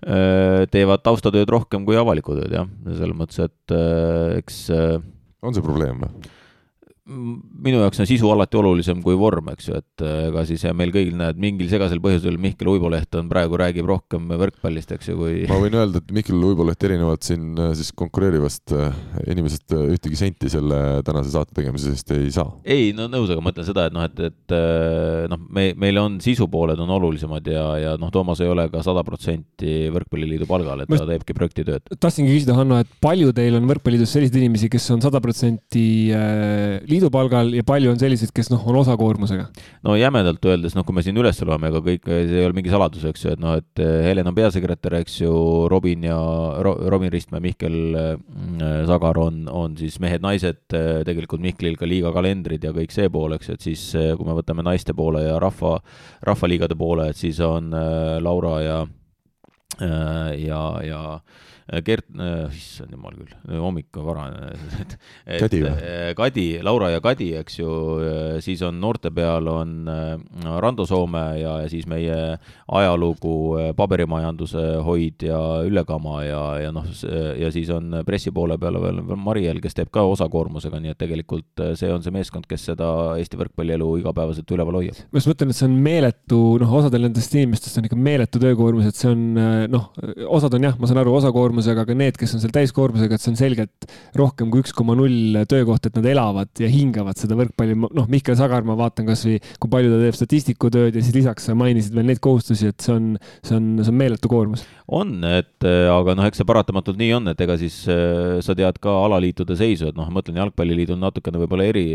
[0.01, 4.63] Äh, teevad taustatööd rohkem kui avalikku tööd jah, selles mõttes, et äh, eks.
[5.45, 6.31] on see probleem või?
[7.09, 10.91] Minu jaoks on sisu alati olulisem kui vorm, eks ju, et äh, ega siis meil
[10.93, 15.39] kõigil näed, mingil segasel põhjusel Mihkel Uiboleht on praegu, räägib rohkem võrkpallist, eks ju, kui
[15.49, 18.93] ma võin öelda, et Mihkel Uiboleht erinevalt siin äh, siis konkureerivast äh,
[19.33, 22.51] inimesest ühtegi senti selle tänase saate tegemise eest ei saa.
[22.61, 24.55] ei, no nõus, aga ma mõtlen seda, et noh, et, et
[25.31, 29.01] noh, me, meil on sisupooled on olulisemad ja, ja noh, Toomas ei ole ka sada
[29.07, 31.89] protsenti Võrkpalliliidu palgal, et ta teebki projektitööd.
[31.97, 35.83] tahtsingi küsida, Hanno, et palju teil on Võrkpalliliidus selliseid inimesi, kes on sada protsenti
[36.91, 39.47] liidu palgal ja palju on selliseid, kes noh, on osakoormusega?
[39.87, 42.73] no jämedalt öeldes, noh, kui me siin üles loeme, ega kõik, see ei ole mingi
[42.73, 45.33] saladus, eks ju, et noh, et eh, Helen on peasekretär, eks ju,
[45.71, 46.19] Robin ja
[46.65, 48.15] Ro, Robin Ristmäe, Mihkel äh,
[48.89, 53.37] Sagar on, on siis mehed-naised, eh, tegelikult Mihklil ka liiga kalendrid ja kõik see pool,
[53.37, 55.77] eks et siis kui me võtame naiste poole ja rahva,
[56.27, 57.71] rahvaliigade poole, et siis on
[58.21, 58.81] Laura ja
[59.81, 61.01] ja, ja
[61.79, 63.31] Gert äh,, issand jumal küll,
[63.61, 64.49] hommik on varane
[64.81, 65.71] et, et Kadi või?
[65.71, 67.71] Äh, Kadi, Laura ja Kadi, eks ju,
[68.03, 69.87] äh, siis on noorte peal on
[70.59, 72.17] Rando Soome ja, ja siis meie
[72.67, 73.35] ajalugu,
[73.77, 76.87] paberimajanduse hoidja Ülle Kama ja, ja noh,
[77.39, 81.63] ja siis on pressi poole peal veel Mariel, kes teeb ka osakoormusega, nii et tegelikult
[81.79, 84.99] see on see meeskond, kes seda Eesti võrkpallielu igapäevaselt üleval hoiab.
[85.07, 88.91] ma just mõtlen, et see on meeletu, noh, osadel nendest inimestest on ikka meeletu töökoormus,
[88.91, 89.25] et see on
[89.71, 89.89] noh,
[90.27, 93.23] osad on jah, ma saan aru, osakoormus täiskoormusega, aga need, kes on seal täiskoormusega, et
[93.23, 97.37] see on selgelt rohkem kui üks koma null töökoht, et nad elavad ja hingavad seda
[97.39, 97.77] võrkpalli.
[97.77, 101.47] noh, Mihkel Sagar, ma vaatan kasvõi, kui palju ta teeb statistiku tööd ja siis lisaks
[101.49, 103.09] sa mainisid veel neid kohustusi, et see on,
[103.45, 104.65] see on, see on meeletu koormus.
[104.91, 108.81] on, et aga noh, eks see paratamatult nii on, et ega siis äh, sa tead
[108.83, 111.87] ka alaliitude seisu, et noh, ma mõtlen, jalgpalliliidul natukene võib-olla eri,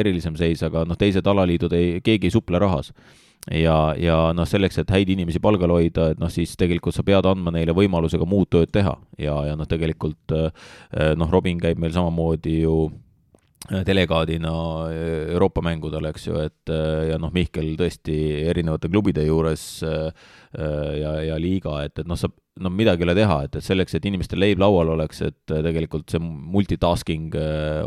[0.00, 2.94] erilisem seis, aga noh, teised alaliidud ei, keegi ei suple rahas
[3.48, 7.26] ja, ja noh, selleks, et häid inimesi palgal hoida, et noh, siis tegelikult sa pead
[7.28, 8.96] andma neile võimaluse ka muud tööd teha.
[9.20, 12.74] Ja, ja noh, tegelikult eh, noh, Robin käib meil samamoodi ju
[13.70, 14.52] eh, delegaadina
[14.92, 16.74] eh, Euroopa mängudel, eks ju, et
[17.08, 18.18] ja noh, Mihkel tõesti
[18.50, 22.28] erinevate klubide juures ja, ja liiga, et, et noh, sa
[22.60, 26.12] no midagi ei ole teha, et, et selleks, et inimestel leib laual oleks, et tegelikult
[26.12, 27.38] see multitasking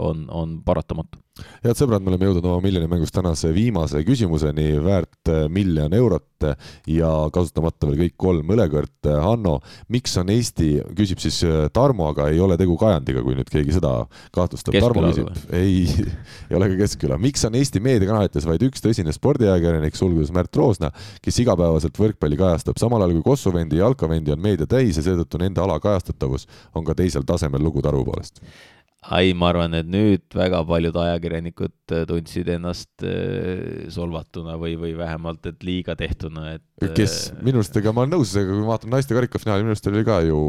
[0.01, 1.22] on, on paratamatu
[1.63, 6.45] head sõbrad, me oleme jõudnud oma miljoni mängust tänase viimase küsimuseni, väärt äh, miljon eurot
[6.91, 9.07] ja kasutamata veel kõik kolm õlekõrt.
[9.23, 9.55] Hanno,
[9.93, 13.77] miks on Eesti, küsib siis äh, Tarmo, aga ei ole tegu Kajandiga, kui nüüd keegi
[13.77, 13.95] seda
[14.35, 14.77] kahtlustab.
[14.77, 15.87] Tarmo küsib, ei,
[16.51, 17.17] ei ole ka Keskküla.
[17.21, 20.91] miks on Eesti meediakanalites vaid üks tõsine spordiajakirjanik, sulgudes Märt Roosna,
[21.23, 25.41] kes igapäevaselt võrkpalli kajastab, samal ajal kui Kossuvendi ja jalkavendi on meedia täis ja seetõttu
[25.41, 26.45] nende ala kajastatavus
[26.77, 28.43] on ka teisel tasemel lugude arvu poolest
[29.11, 34.93] ai, ma arvan, et nüüd väga paljud ajakirjanikud äh, tundsid ennast äh, solvatuna või, või
[34.97, 36.63] vähemalt, et liiga tehtuna, et
[36.95, 39.89] kes, minu arust, ega ma olen nõus, ega kui ma vaatan naiste karikafinaali, minu arust
[39.91, 40.39] oli ka ju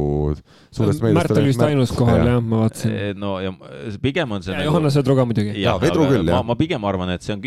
[0.75, 3.21] suurest meediast Märt oli vist ainus kohal jah ja,, ma vaatasin.
[3.21, 3.53] No ja
[4.03, 4.71] pigem on see ja nagu...
[4.71, 5.55] Johannes Vedru ka muidugi.
[5.63, 6.45] jaa, Vedru küll, jah.
[6.47, 7.43] ma pigem arvan, et see on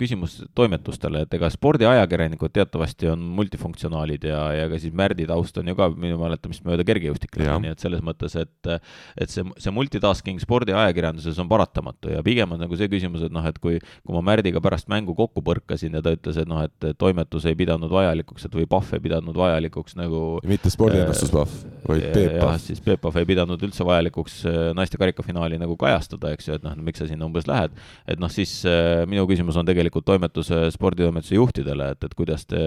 [0.00, 5.72] küsimus toimetustele, et ega spordiajakirjanikud teatavasti on multifunktsionaalid ja, ja ka siis Märdi taust on
[5.72, 10.42] ju ka minu mäletamist mööda kergejõustiklane, nii et selles mõttes, et et see, see multitasking
[10.46, 14.24] spordiajakirjanduses on paratamatu ja pigem on nagu see küsimus, et noh, et kui, kui ma
[14.32, 18.46] Märdiga pärast mängu kokku põrkasin ja ta ütles, et noh, et toimetus ei pidanud vajalikuks
[18.46, 21.54] et või Pahv ei pidanud vajalikuks nagu mitte spordiennustus Pahv,
[21.86, 22.58] vaid Peep Pahv.
[22.62, 26.66] siis Peep Pahv ei pidanud üldse vajalikuks äh, naiste karikafinaali nagu kajastada, eks ju, et
[26.66, 27.74] noh, miks sa sinna umbes lähed.
[28.06, 32.62] et noh, siis äh, minu küsimus on tegelikult toimetuse, sporditoimetuse juhtidele, et, et kuidas te,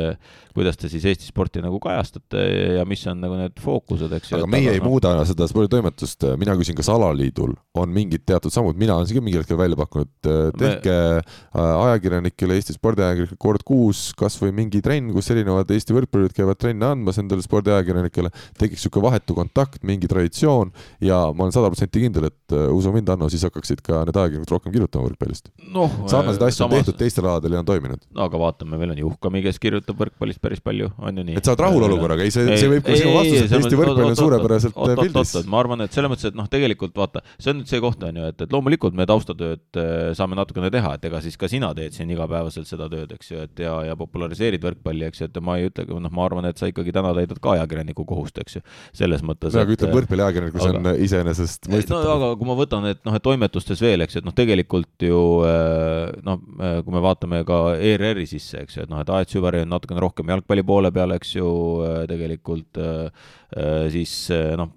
[0.55, 2.45] kuidas te siis Eesti sporti nagu kajastate
[2.79, 4.41] ja mis on nagu need fookused, eks ju.
[4.41, 4.89] aga meie ei no...
[4.91, 9.43] muuda seda sporditoimetust, mina küsin, kas alaliidul on mingid teatud sammud, mina olen ka mingil
[9.43, 10.09] hetkel välja pakkunud,
[10.57, 11.21] tehke me...
[11.53, 16.87] ajakirjanikele, Eesti spordiajakirjanikele kord kuus kas või mingi trenn, kus erinevad Eesti võrkpallurid käivad trenne
[16.89, 20.71] andmas endale spordiajakirjanikele, tekiks niisugune vahetu kontakt, mingi traditsioon
[21.05, 24.17] ja ma olen sada protsenti kindel, et uh, usu mind, Hanno, siis hakkaksid ka need
[24.17, 25.85] ajakirjanikud rohkem kirjutama võrkpallist no,.
[26.09, 26.73] sarnaseid asju samas...
[26.73, 28.01] on tehtud teistel aladel ja on toiminud.
[28.17, 31.37] no aga vaatame, meil on Juhkami, kes kirjutab võrkpallist päris palju, on ju nii.
[31.37, 34.11] et sa oled rahul olukorraga, ei see, see võib ka sinu vastus, et Eesti võrkpall
[34.11, 35.35] on suurepäraselt pildis.
[35.49, 38.17] ma arvan, et selles mõttes, et noh, tegelikult vaata, see on nüüd see koht, on
[38.19, 41.71] ju, et, et loomulikult me taustatööd äh, saame natukene teha, et ega siis ka sina
[41.77, 45.39] teed siin igapäevaselt seda tööd, eks ju, et ja, ja populariseerid võrkpalli, eks ju, et
[45.43, 48.59] ma ei ütle, noh, ma arvan, et sa ikkagi täna täidad ka ajakirjaniku kohust, eks
[48.59, 48.63] ju.
[48.97, 49.55] selles mõttes.
[49.57, 50.81] nagu ütleb võrkpalliajakirjanikus aga...
[50.81, 52.03] on iseenesestmõistetav.
[52.07, 55.07] no aga kui ma võtan, et noh, et toimetustes veel, eks ju, et noh, tegelikult
[55.09, 55.23] ju
[56.25, 56.43] noh,
[56.85, 60.03] kui me vaatame ka ERR-i sisse, eks ju, et noh, et Aet Süvari on natukene
[60.03, 61.49] rohkem jalgpalli poole peal, eks ju,
[62.09, 62.79] tegelikult
[63.93, 64.13] siis
[64.59, 64.73] noh,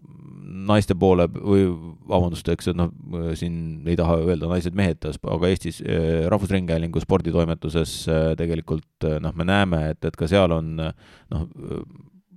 [0.52, 1.64] naiste poole või
[2.08, 2.92] vabandust, eks, noh,
[3.38, 9.46] siin ei taha öelda naised-mehed, aga Eestis eh, Rahvusringhäälingu sporditoimetuses eh, tegelikult eh, noh, me
[9.48, 11.46] näeme, et, et ka seal on noh,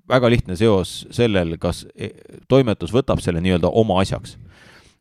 [0.10, 1.84] väga lihtne seos sellel, kas
[2.52, 4.38] toimetus võtab selle nii-öelda oma asjaks.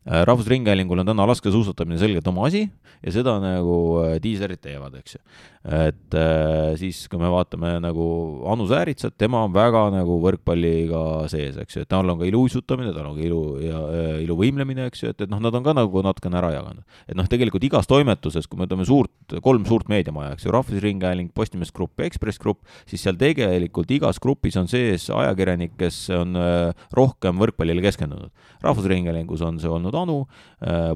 [0.05, 2.67] Rahvusringhäälingul on täna laskesuusatamine selgelt oma asi
[3.01, 3.77] ja seda nagu
[4.21, 5.21] diiserid teevad, eks ju
[5.65, 8.05] et äh, siis, kui me vaatame nagu
[8.51, 12.91] Anu Sääritsat, tema on väga nagu võrkpalliga sees, eks ju, et tal on ka iluuisutamine,
[12.93, 15.73] tal on ka ilu ja äh, iluvõimlemine, eks ju, et, et noh, nad on ka
[15.73, 16.85] nagu natukene ära jaganud.
[17.09, 21.31] et noh, tegelikult igas toimetuses, kui me võtame suurt, kolm suurt meediamaja, eks ju, Rahvusringhääling,
[21.33, 26.37] Postimees Grupp ja Ekspress Grupp, siis seal tegelikult igas grupis on sees ajakirjanik, kes on
[26.37, 28.29] äh, rohkem võrkpallile keskendunud.
[28.61, 30.21] rahvusringhäälingus on see olnud Anu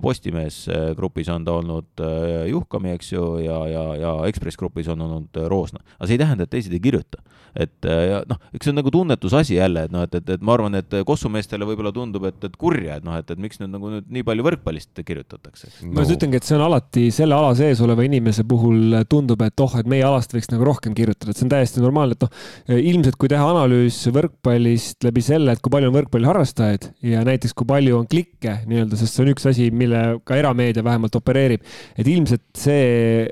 [0.02, 0.64] Postimees
[0.98, 2.02] grupis on ta olnud
[2.50, 5.82] Juhkami, eks ju, ja, ja, ja Ekspress grupis on olnud äh, Roosna.
[5.98, 7.24] aga see ei tähenda, et teised ei kirjuta.
[7.56, 10.46] Et äh, ja noh, eks see on nagu tunnetusasi jälle, et noh, et, et, et
[10.46, 13.62] ma arvan, et Kossu meestele võib-olla tundub, et, et kurja, et noh, et, et miks
[13.62, 15.94] nüüd nagu nüüd nii palju võrkpallist kirjutatakse no..
[15.96, 19.66] ma just ütlengi, et see on alati selle ala sees oleva inimese puhul tundub, et
[19.66, 22.78] oh, et meie alast võiks nagu rohkem kirjutada, et see on täiesti normaalne, et noh,
[22.80, 27.68] ilmselt kui teha analüüs võrkpallist läbi selle, et kui palju on võrkpalliharrastajaid ja näiteks kui
[27.70, 31.66] palju on klikke nii-öelda, sest see on üks asi, millega erameedia vähemalt opereerib,
[32.00, 33.30] et ilmselt see,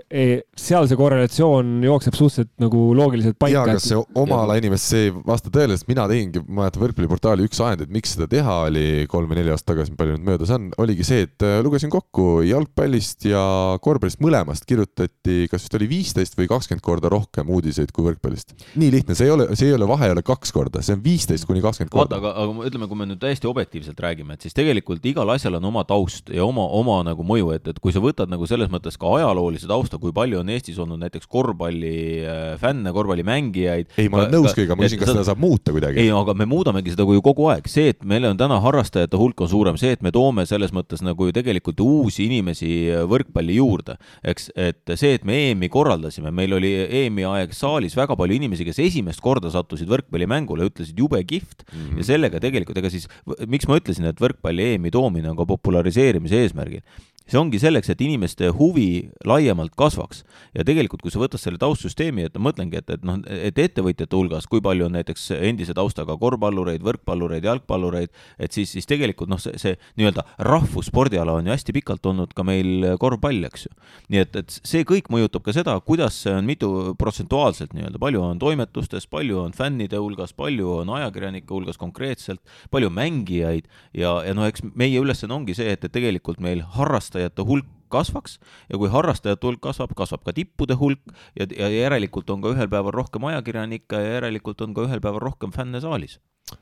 [0.58, 3.62] seal see korrelatsioon jookseb suhteliselt nagu loogiliselt paika.
[3.62, 6.84] jaa, kas see oma ala inimest, see ei vasta tõele, sest mina tegingi, ma mäletan
[6.84, 10.28] võrkpalliportaali üks ajend, et miks seda teha oli kolm või neli aastat tagasi, palju nüüd
[10.30, 13.42] möödas on, oligi see, et äh, lugesin kokku jalgpallist ja
[13.84, 18.56] korvpallist mõlemast kirjutati, kas vist oli viisteist või kakskümmend korda rohkem uudiseid kui võrkpallist.
[18.80, 21.04] nii lihtne, see ei ole, see ei ole vahe ei ole kaks korda, see on
[21.04, 22.22] viisteist kuni kakskümmend korda.
[22.22, 25.70] aga, aga ütleme, kui me nüüd täiesti objektiivselt räägime, et siis tegelikult igal asjal on
[25.72, 28.98] oma taust ja oma, oma nagu mõju, et, et kui sa võtad nagu selles mõttes
[29.00, 33.97] ka ajaloolise tausta, kui palju on Eestis olnud näiteks korvpallifänne, äh, korvpallimängijaid.
[33.98, 36.02] Ei, ma olen nõus kõigega, ma küsin, kas seda saab muuta kuidagi.
[36.04, 39.42] ei, aga me muudamegi seda ju kogu aeg, see, et meil on täna harrastajate hulk
[39.44, 42.70] on suurem, see, et me toome selles mõttes nagu ju tegelikult uusi inimesi
[43.10, 43.98] võrkpalli juurde,
[44.28, 48.68] eks, et see, et me EM-i korraldasime, meil oli EM-i aeg saalis väga palju inimesi,
[48.68, 52.00] kes esimest korda sattusid võrkpallimängule, ütlesid jube kihvt mm -hmm.
[52.02, 53.10] ja sellega tegelikult, ega siis,
[53.48, 56.86] miks ma ütlesin, et võrkpalli EM-i toomine on ka populariseerimise eesmärgil
[57.28, 60.24] see ongi selleks, et inimeste huvi laiemalt kasvaks.
[60.56, 64.16] ja tegelikult, kui sa võtad selle taustsüsteemi, et ma mõtlengi, et, et noh, et ettevõtjate
[64.16, 69.42] hulgas, kui palju on näiteks endise taustaga korvpallureid, võrkpallureid, jalgpallureid, et siis, siis tegelikult noh,
[69.42, 73.74] see, see nii-öelda rahvusspordiala on ju hästi pikalt olnud ka meil korvpall, eks ju.
[74.14, 78.24] nii et, et see kõik mõjutab ka seda, kuidas see on mitu protsentuaalselt nii-öelda, palju
[78.24, 82.42] on toimetustes, palju on fännide hulgas, palju on ajakirjanike hulgas konkreetselt,
[82.72, 87.17] palju mängijaid ja, ja noh, eks meie ülesanne ongi see, et, et tegelikult meil harrastajad
[87.18, 88.40] harrastajate hulk kasvaks
[88.70, 91.00] ja kui harrastajate hulk kasvab, kasvab ka tippude hulk
[91.40, 95.24] ja, ja järelikult on ka ühel päeval rohkem ajakirjanikke ja järelikult on ka ühel päeval
[95.24, 96.20] rohkem fänne saalis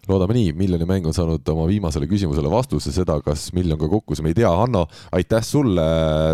[0.10, 4.18] loodame nii, miljoni mäng on saanud oma viimasele küsimusele vastuse, seda, kas miljon ka kukkus,
[4.26, 4.50] me ei tea.
[4.50, 5.84] Hanno, aitäh sulle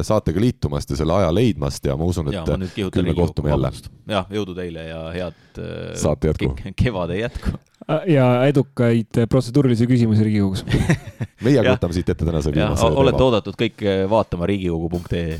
[0.07, 3.73] saatega liitumast ja selle aja leidmast ja ma usun, et küll me kohtume jälle.
[4.07, 5.59] jah, jõudu teile ja head
[5.99, 6.53] saate jätku.
[6.79, 7.57] kevade jätku
[8.07, 10.65] ja edukaid protseduurilisi küsimusi Riigikogus.
[11.45, 15.39] Meie võtame siit ette tänase viimase olete oodatud kõik vaatama riigikogu.ee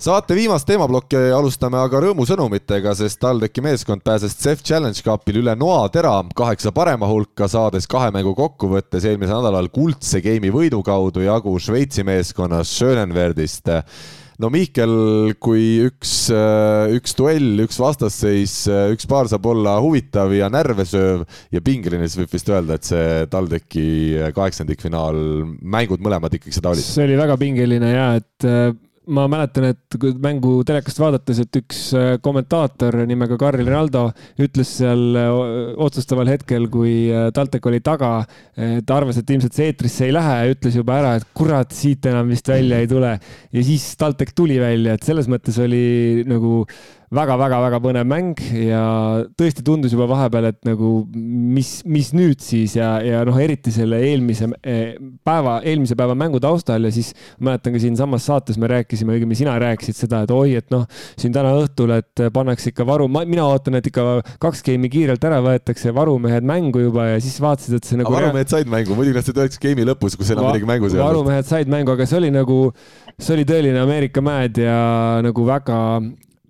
[0.00, 6.14] saate viimast teemaplokki alustame aga rõõmusõnumitega, sest TalTechi meeskond pääses CEF Challenge Cupil üle noatera
[6.36, 12.06] kaheksa parema hulka, saades kahe mängu kokkuvõttes eelmisel nädalal kuldse geimi võidu kaudu jagu Šveitsi
[12.08, 13.68] meeskonnast Schönenwerdist
[14.40, 14.96] no Mihkel,
[15.36, 16.16] kui üks,
[16.96, 18.56] üks duell, üks vastasseis,
[18.96, 22.88] üks paar saab olla huvitav ja närve sööv ja pingeline, siis võib vist öelda, et
[22.88, 23.88] see TalTechi
[24.32, 25.26] kaheksandikfinaal,
[25.60, 26.88] mängud mõlemad ikkagi seda olid.
[26.88, 28.48] see oli väga pingeline ja et
[29.08, 34.04] ma mäletan, et mängu telekast vaadates, et üks äh, kommentaator nimega Karl Rinaldo
[34.42, 35.30] ütles seal äh,
[35.80, 38.12] otsustaval hetkel, kui äh, TalTech oli taga,
[38.60, 42.28] ta arvas, et ilmselt see eetrisse ei lähe ütles juba ära, et kurat, siit enam
[42.30, 43.16] vist välja ei tule.
[43.52, 46.66] ja siis TalTech tuli välja, et selles mõttes oli nagu
[47.10, 48.80] väga-väga-väga põnev mäng ja
[49.38, 53.98] tõesti tundus juba vahepeal, et nagu mis, mis nüüd siis ja, ja noh, eriti selle
[54.06, 54.94] eelmise eh,
[55.26, 57.10] päeva, eelmise päeva mängu taustal ja siis
[57.42, 60.86] mäletan ka siinsamas saates me rääkisime, õigemini sina rääkisid seda, et oi, et noh,
[61.18, 64.06] siin täna õhtul, et pannakse ikka varu, mina ootan, et ikka
[64.46, 68.14] kaks game'i kiirelt ära võetakse, varumehed mängu juba ja siis vaatasid, et see nagu.
[68.14, 71.08] varumehed said mängu, muidugi nad said üheksa game'i lõpus, kus enam midagi mängus ei olnud.
[71.10, 72.62] varumehed said mängu, aga see oli nagu,
[73.18, 74.80] see oli tõeline Ameerika mäed ja
[75.26, 75.80] nagu väga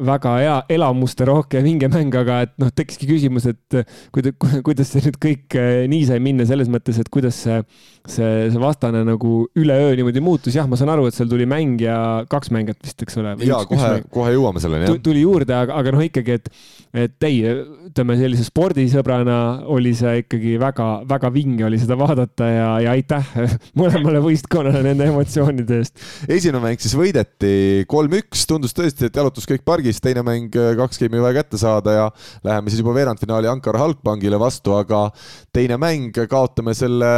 [0.06, 3.78] väga hea, elamusterohke vingemäng, aga et noh, tekkiski küsimus, et
[4.14, 4.36] kuidas,
[4.66, 7.60] kuidas see nüüd kõik eh, nii sai minna selles mõttes, et kuidas see,
[8.04, 10.56] see, see vastane nagu üleöö niimoodi muutus.
[10.56, 11.98] jah, ma saan aru, et seal tuli mäng ja
[12.30, 13.36] kaks mängijat vist, eks ole.
[13.46, 15.00] ja kohe, kohe jõuame selleni, jah.
[15.04, 16.50] tuli juurde, aga, aga noh, ikkagi, et,
[16.90, 17.42] et ei,
[17.90, 19.36] ütleme sellise spordisõbrana
[19.70, 23.28] oli see ikkagi väga-väga vinge oli seda vaadata ja, ja aitäh
[23.80, 26.02] mõlemale võistkonnale nende emotsioonide eest.
[26.26, 30.98] esimene mäng siis võideti kolm-üks, tundus tõesti, et jalutus kõik pargis teine mäng äh, kaks
[31.02, 32.08] game'i vaja kätte saada ja
[32.46, 35.06] läheme siis juba veerandfinaali Ankara Halkbankile vastu, aga
[35.54, 37.10] teine mäng kaotame selle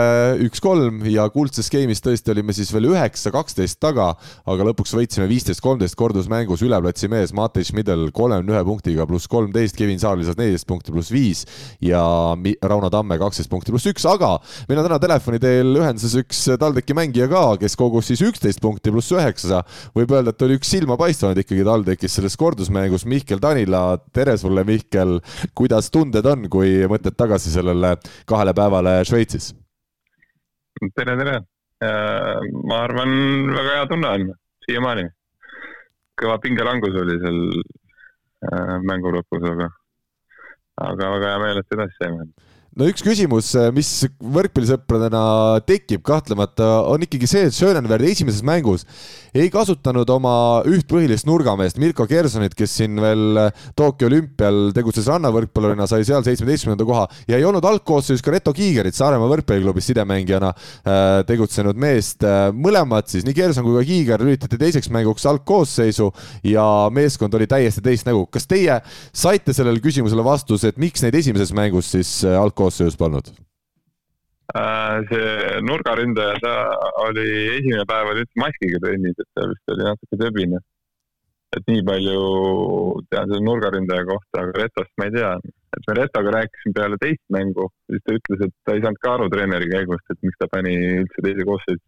[0.44, 4.12] üks-kolm ja kuldses game'is tõesti olime siis veel üheksa-kaksteist taga,
[4.44, 10.00] aga lõpuks võitsime viisteist-kolmteist kordusmängus üleplatsi mees Matei Schmidl kolmekümne ühe punktiga pluss kolmteist, Kevin
[10.02, 11.44] Saar lisas neliteist punkti pluss viis
[11.78, 12.02] ja
[12.66, 14.34] Rauno Tamme kaksteist punkti pluss üks, aga
[14.66, 18.90] meil on täna telefoni teel ühenduses üks TalTechi mängija ka, kes kogus siis üksteist punkti
[18.90, 19.62] pluss üheksa.
[19.94, 23.98] võib öelda, et oli üks silmapaistvamaid ikkagi TalTechis selles kordus kordusmängus Mihkel Tanila.
[24.12, 25.20] tere sulle, Mihkel.
[25.54, 29.54] kuidas tunded on, kui mõtled tagasi sellele kahele päevale Šveitsis?
[30.94, 31.36] tere, tere.
[31.82, 33.10] Äh, ma arvan,
[33.54, 34.28] väga hea tunne on
[34.66, 35.08] siiamaani.
[36.22, 37.40] kõva pingelangus oli seal
[38.88, 39.68] mängu lõpus, aga,
[40.88, 42.26] aga väga hea meel, et edasi saime
[42.78, 48.86] no üks küsimus, mis võrkpallisõpradena tekib kahtlemata, on ikkagi see, et Schönenberg esimeses mängus
[49.36, 50.34] ei kasutanud oma
[50.68, 53.38] üht põhilist nurgameest, Mirko Kersonit, kes siin veel
[53.76, 58.96] Tokyo olümpial tegutses rannavõrkpallurina, sai seal seitsmeteistkümnenda koha ja ei olnud algkoosseisus ka Reto Kiigerit,
[58.96, 62.24] Saaremaa võrkpalliklubis sidemängijana äh, tegutsenud meest.
[62.56, 66.10] mõlemad siis, nii Kerson kui ka Kiiger lülitati teiseks mänguks algkoosseisu
[66.48, 68.26] ja meeskond oli täiesti teist nägu.
[68.32, 68.80] kas teie
[69.12, 72.61] saite sellele küsimusele vastuse, et miks neid esimeses mängus siis algkoosseisus
[73.00, 73.32] polnud?
[74.52, 76.54] Äh, see nurgaründaja, ta
[77.06, 77.24] oli
[77.54, 80.60] esimene päev oli üldse maskiga trennis, et ta vist oli natuke tõbine.
[81.52, 82.20] et nii palju
[83.12, 85.32] tean selle nurgaründaja kohta, aga Retost ma ei tea.
[85.76, 89.14] et me Retoga rääkisime peale teist mängu, siis ta ütles, et ta ei saanud ka
[89.14, 91.84] aru treeneri käigust, et miks ta pani üldse teise koosseisu.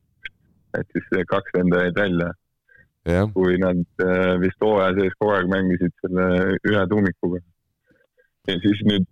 [0.79, 2.31] et siis kaks venda jäid välja
[3.09, 3.29] yeah..
[3.35, 7.41] kui nad äh, vist hooaja sees kogu aeg mängisid selle ühe tuumikuga.
[8.49, 9.09] ja siis nüüd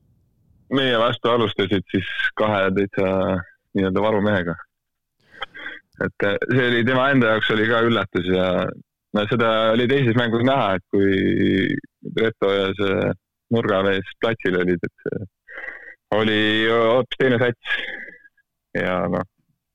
[0.76, 2.08] meie vastu alustasid siis
[2.38, 3.08] kahe täitsa
[3.76, 4.54] nii-öelda varumehega.
[6.04, 8.46] et eh, see oli tema enda jaoks oli ka üllatus ja
[9.16, 11.76] no seda oli teises mängus näha, et kui
[12.16, 13.12] Reto ja see
[13.52, 15.26] nurgamees platsil olid, et
[16.16, 16.40] oli
[16.70, 17.76] hoopis teine sats.
[18.76, 19.26] ja noh,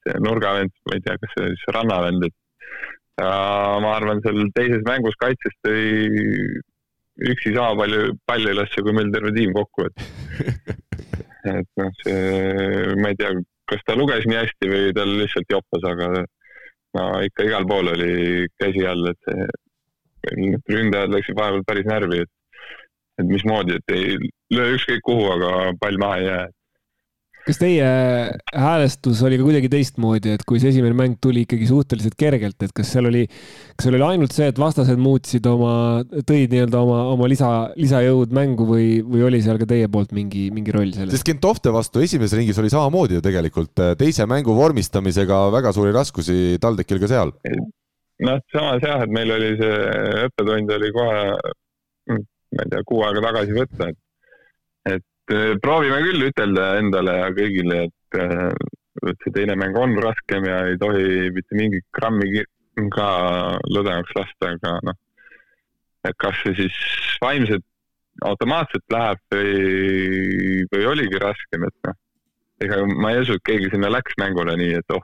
[0.03, 2.37] see nurgavend, ma ei tea, kas see oli siis rannavend, et
[3.21, 3.29] ja
[3.83, 5.85] ma arvan, seal teises mängus kaitses tõi
[7.17, 9.97] üksi sama palju palli lasta kui meil terve tiim kokku, et
[11.57, 13.31] et noh, see, ma ei tea,
[13.71, 16.09] kas ta luges nii hästi või tal lihtsalt joppas, aga
[16.97, 19.47] no ikka igal pool oli käsi all, et see,
[20.73, 22.33] ründajad läksid vahepeal päris närvi, et,
[23.21, 24.17] et mismoodi, et ei
[24.53, 26.45] löö ükskõik kuhu, aga pall maha ei jää
[27.47, 27.87] kas teie
[28.51, 32.73] häälestus oli ka kuidagi teistmoodi, et kui see esimene mäng tuli ikkagi suhteliselt kergelt, et
[32.75, 35.73] kas seal oli, kas seal oli ainult see, et vastased muutsid oma,
[36.27, 40.47] tõid nii-öelda oma, oma lisa, lisajõud mängu või, või oli seal ka teie poolt mingi,
[40.53, 41.15] mingi roll selles?
[41.15, 46.57] sest Gentovte vastu esimeses ringis oli samamoodi ju tegelikult, teise mängu vormistamisega väga suuri raskusi
[46.63, 47.31] TalTechil ka seal.
[48.27, 49.79] noh, samas jah, et meil oli see
[50.27, 51.23] õppetund oli kohe,
[52.11, 54.03] ma ei tea, kuu aega tagasi võtta, et
[55.27, 59.97] et Eh, proovime küll ütelda endale ja kõigile, et, eh, et see teine mäng on
[59.99, 62.45] raskem ja ei tohi mitte mingit grammi
[62.93, 63.09] ka
[63.67, 64.95] lõdvemaks lasta, aga noh,
[66.07, 66.79] et kas see siis
[67.19, 67.65] vaimselt
[68.23, 71.99] automaatselt läheb või, või oligi raskem, et noh,
[72.63, 75.03] ega ma ei usu, et keegi sinna läks mängule nii, et oh,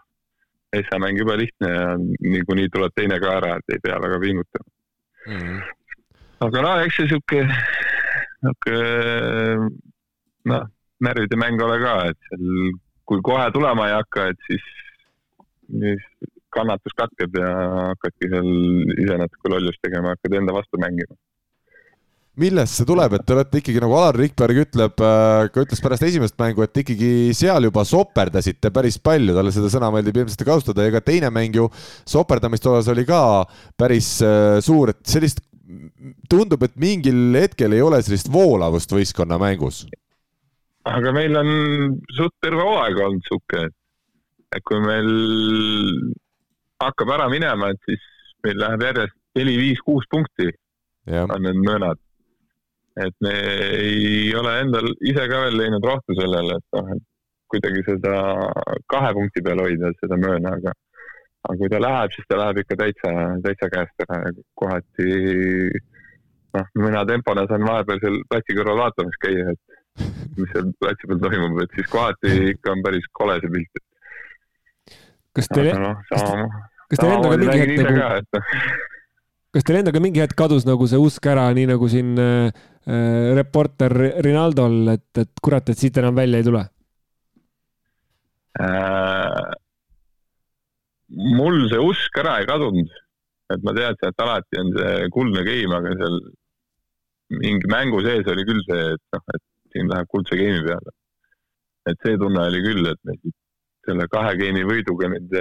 [0.73, 4.69] ESA mäng jube lihtne ja niikuinii tuleb teine ka ära, et ei pea väga pingutama
[5.27, 5.39] mm.
[5.39, 5.63] -hmm.
[6.47, 7.43] aga no eks see sihuke,
[8.39, 8.77] sihuke
[10.51, 10.69] noh,
[11.03, 12.47] närvide mäng ole ka, et seal,
[13.09, 14.65] kui kohe tulema ei hakka, et siis,
[15.69, 16.07] siis
[16.53, 17.51] kannatus katkeb ja
[17.91, 18.49] hakkadki seal
[18.97, 21.17] ise natuke lollust tegema, hakkad enda vastu mängima
[22.39, 26.05] millest see tuleb, et te olete ikkagi nagu Alar Rikberg ütleb, äh, ka ütles pärast
[26.07, 30.87] esimest mängu, et ikkagi seal juba soperdasite päris palju, talle seda sõna meeldib ilmselt kasutada
[30.87, 31.67] ja ka teine mäng ju
[32.09, 33.21] soperdamiste osas oli ka
[33.77, 35.43] päris äh, suur, et sellist
[36.29, 39.83] tundub, et mingil hetkel ei ole sellist voolavust võistkonna mängus.
[40.89, 41.49] Aga meil on
[42.17, 43.67] suht terve hooaeg olnud sihuke,
[44.53, 45.11] et kui meil
[46.83, 48.03] hakkab ära minema, et siis
[48.43, 50.49] meil läheb järjest neli, viis, kuus punkti
[51.09, 51.27] Jah.
[51.29, 51.99] on need möönad.
[52.95, 53.31] et me
[53.73, 57.05] ei ole endal ise ka veel leidnud rohtu sellele, et noh, et
[57.49, 58.17] kuidagi seda
[58.91, 60.73] kahe punkti peal hoida, seda mööna, aga
[61.43, 63.13] aga kui ta läheb, siis ta läheb ikka täitsa,
[63.47, 65.09] täitsa käest ära ja kohati
[66.53, 69.72] noh, mina tempona saan vahepeal seal platsi kõrval vaatamas käia, et
[70.37, 73.83] mis seal platsi peal toimub, et siis kohati ikka on päris kole see pilt.
[75.37, 75.93] kas teil, no,
[76.89, 78.03] kas teil endaga mingi hetk nagu,
[78.37, 78.59] noh.
[79.53, 82.63] kas teil endaga mingi hetk kadus nagu see usk ära, nii nagu siin äh,
[83.37, 83.95] reporter
[84.25, 86.65] Rinaldol, et, et kurat, et siit enam välja ei tule
[88.59, 89.53] äh,?
[91.37, 92.93] mul see usk ära ei kadunud,
[93.53, 96.21] et ma teadsin, et alati on see kuldne game, aga seal
[97.33, 99.43] mingi mängu sees oli küll see, et noh, et
[99.73, 100.93] siin läheb kuldse game'i peale.
[101.89, 103.17] et see tunne oli küll, et me
[103.87, 105.33] selle kahe game'i võiduga nüüd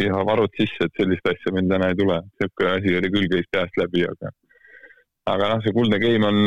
[0.00, 2.18] ja varud sisse, et sellist asja meil täna ei tule.
[2.24, 4.32] niisugune asi oli küll, käis peast läbi, aga,
[5.34, 6.38] aga noh, see kuldne game on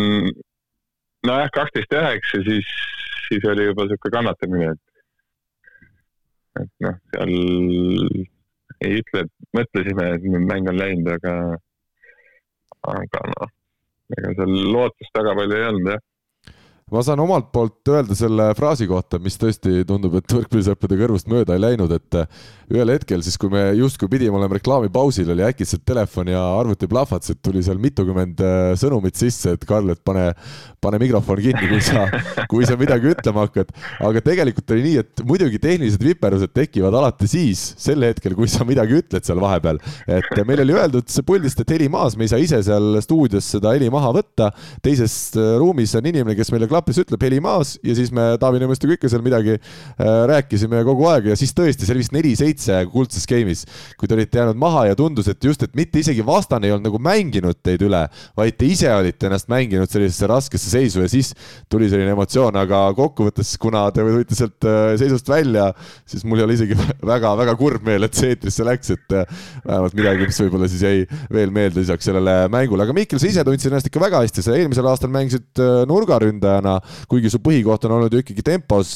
[1.30, 2.72] nojah, kaksteist üheksa, siis,
[3.28, 4.82] siis oli juba niisugune kannatamine, et
[6.64, 7.36] et noh, seal
[8.86, 11.36] ei ütle, mõtlesime, et mäng on läinud, aga,
[12.96, 13.56] aga noh,
[14.18, 16.04] ega seal lootust väga palju ei olnud jah
[16.94, 21.56] ma saan omalt poolt öelda selle fraasi kohta, mis tõesti tundub, et võrkpallisõprade kõrvust mööda
[21.56, 22.18] ei läinud, et
[22.70, 27.34] ühel hetkel siis, kui me justkui pidime olema reklaamipausil, oli äkitselt telefon ja arvuti plahvatas,
[27.34, 30.28] et tuli seal mitukümmend äh, sõnumit sisse, et Karl, et pane,
[30.82, 32.06] pane mikrofon kinni, kui sa,
[32.52, 33.74] kui sa midagi ütlema hakkad.
[34.06, 38.66] aga tegelikult oli nii, et muidugi tehnilised viperused tekivad alati siis, sel hetkel, kui sa
[38.66, 39.82] midagi ütled seal vahepeal.
[40.06, 43.74] et meil oli öeldud puldist, et heli maas, me ei saa ise seal stuudios seda
[43.74, 44.54] heli maha võtta.
[44.86, 48.60] teises äh, ruumis on inimene, kes meile klapis ütleb heli maas ja siis me Taavi
[48.62, 52.82] Nõmmestega ikka seal midagi äh, rääkisime kogu aeg ja siis tõesti, see oli vist neli-seitse
[52.92, 53.64] kuldses game'is,
[54.00, 56.90] kui te olite jäänud maha ja tundus, et just, et mitte isegi vastane ei olnud
[56.90, 58.04] nagu mänginud teid üle,
[58.38, 61.32] vaid te ise olite ennast mänginud sellisesse raskesse seisu ja siis
[61.72, 65.70] tuli selline emotsioon, aga kokkuvõttes, kuna te tulite sealt äh, seisust välja,
[66.10, 66.78] siis mul ei ole isegi
[67.12, 71.06] väga-väga kurb meel, et see eetrisse läks, et äh, vähemalt midagi, mis võib-olla siis jäi
[71.34, 74.56] veel meelde lisaks sellele mängule, aga Mihkel, sa ise tundsid ennast ikka väga hästi, sa
[74.58, 76.65] eelmisel aastal mängisid nurgaründajana
[77.12, 78.94] kuigi su põhikoht on olnud ju ikkagi tempos.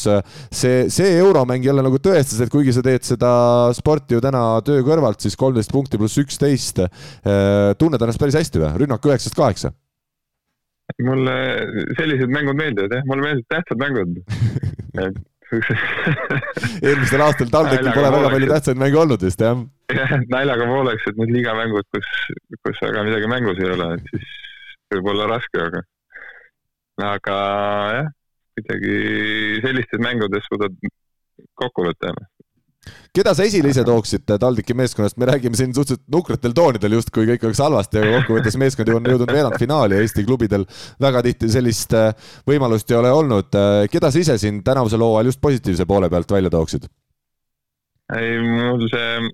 [0.52, 3.32] see, see euromäng jälle nagu tõestas, et kuigi sa teed seda
[3.78, 6.84] sporti ju täna töö kõrvalt, siis kolmteist punkti pluss üksteist.
[6.84, 9.74] Eh, tunned ennast päris hästi või, rünnak üheksast kaheksa?
[11.06, 11.34] mulle
[12.00, 14.16] sellised mängud meeldivad jah, mulle meeldivad tähtsad mängud
[16.86, 19.62] eelmistel aastatel TalTechil pole väga palju tähtsaid mänge olnud vist jah?
[19.96, 22.10] jah, naljaga pooleks, et need liigamängud, kus,
[22.66, 24.28] kus väga midagi mängus ei ole, et siis
[24.96, 25.84] võib olla raske, aga
[27.04, 27.38] aga
[27.96, 28.12] jah,
[28.58, 28.98] kuidagi
[29.66, 30.76] sellistes mängudes suudad
[31.60, 32.40] kokku võtta ennast
[33.16, 37.44] keda sa esile ise tooksid TalTechi meeskonnast, me räägime siin suhteliselt nukratel toonidel justkui kõik
[37.48, 40.66] oleks halvasti, aga kokkuvõttes meeskond on jõudnud veerandfinaali ja Eesti klubidel
[41.02, 42.14] väga tihti sellist äh,
[42.50, 43.52] võimalust ei ole olnud.
[43.58, 46.88] Äh, keda sa ise siin tänavusel hooajal just positiivse poole pealt välja tooksid?
[48.16, 49.30] ei, mul see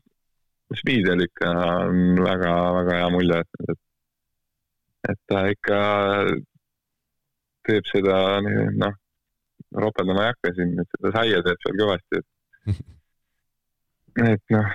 [0.75, 1.51] Spiidel ikka
[1.85, 3.37] on väga-väga hea mulje,
[3.69, 3.77] et,
[5.11, 5.79] et ta ikka
[7.67, 8.17] teeb seda,
[8.81, 8.97] noh,
[9.85, 12.27] ropendama ei hakka siin, et seda saia teeb seal kõvasti, et
[14.33, 14.69] et noh,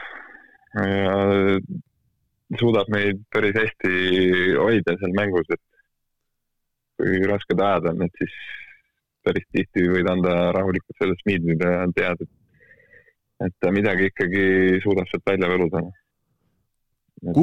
[2.61, 3.95] suudab meid päris hästi
[4.59, 5.65] hoida seal mängus, et
[7.01, 8.37] kui rasked ajad on, et siis
[9.25, 12.37] päris tihti võid anda rahulikult selle smiidile ja tead, et
[13.41, 14.45] et ta midagi ikkagi
[14.85, 15.81] suudab sealt välja võluda.
[17.31, 17.39] et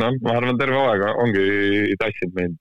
[0.00, 2.56] noh, ma arvan, terve hooaeg ongi tassinud meid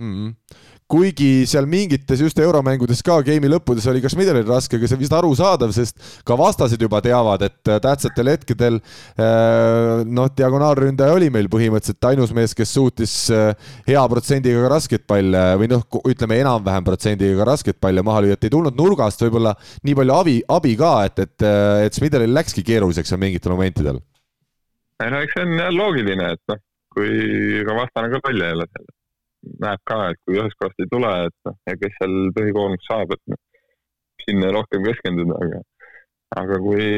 [0.00, 0.12] mm.
[0.12, 0.58] -hmm.
[0.90, 5.14] kuigi seal mingites just euromängudes ka game'i lõppudes oli ka Schmidlil raske, aga see vist
[5.14, 11.50] arusaadav, sest ka vastased juba teavad, et äh, tähtsatel hetkedel äh, noh, diagonaalründaja oli meil
[11.52, 13.54] põhimõtteliselt ainus mees, kes suutis äh,
[13.86, 18.38] hea protsendiga ka raskeid palle või noh, ütleme enam-vähem protsendiga ka raskeid palle maha lüüa,
[18.38, 19.54] et ei tulnud nurgast võib-olla
[19.86, 21.48] nii palju abi, abi ka, et, et,
[21.86, 24.02] et Schmidlil läkski keeruliseks seal mingitel momentidel.
[25.00, 28.66] ei no eks see on loogiline, et noh, kui ka vastane ka välja ei ole
[28.72, 28.96] seal
[29.42, 33.14] näeb ka, et kui ühest kohast ei tule, et noh, ja kes seal põhikoormust saab,
[33.16, 33.40] et noh,
[34.24, 35.60] sinna rohkem keskenduda, aga,
[36.42, 36.88] aga kui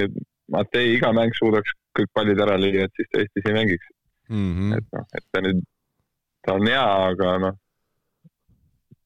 [0.00, 0.20] nüüd
[0.50, 3.90] Matei iga mäng suudaks kõik pallid ära lüüa, et siis ta Eestis ei mängiks
[4.32, 4.48] mm.
[4.56, 4.72] -hmm.
[4.78, 5.60] et noh, et ta nüüd,
[6.46, 7.58] ta on hea, aga noh,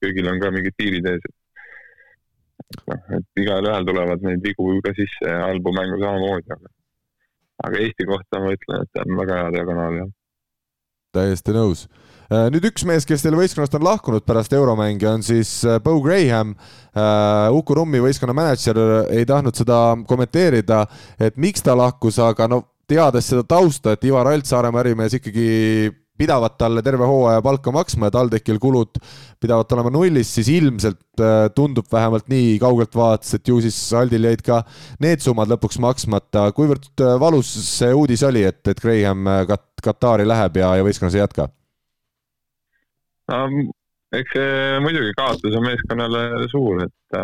[0.01, 5.29] kõigil on ka mingid piirid ees, et noh, et igalühel tulevad neid vigu ka sisse
[5.35, 6.73] ja halbu mängu samamoodi, aga
[7.65, 10.13] aga Eesti kohta ma ütlen, et ta on väga hea diagonaal, jah
[11.15, 11.85] täiesti nõus
[12.29, 16.55] nüüd üks mees, kes teil võistkonnast on lahkunud pärast euromänge, on siis äh, Bo Graham.
[16.95, 18.79] Äh, Uku Rummi võistkonna mänedžer
[19.13, 20.85] ei tahtnud seda kommenteerida,
[21.19, 25.93] et miks ta lahkus, aga no teades seda tausta, et Ivar Alt, Saaremaa ärimees ikkagi
[26.15, 29.01] pidavat talle terve hooaja palka maksma ja TalTechil kulud
[29.43, 31.23] pidavat olema nullis, siis ilmselt
[31.57, 34.61] tundub vähemalt nii kaugelt vaadates, et ju siis Aldil jäid ka
[35.03, 36.47] need summad lõpuks maksmata.
[36.55, 41.25] kuivõrd valus see uudis oli, et, et Graham Kat-, Katari läheb ja, ja võistkonnas ei
[41.25, 41.49] jätka?
[44.15, 47.23] Eks see muidugi kaotus on meeskonnale suur, et ta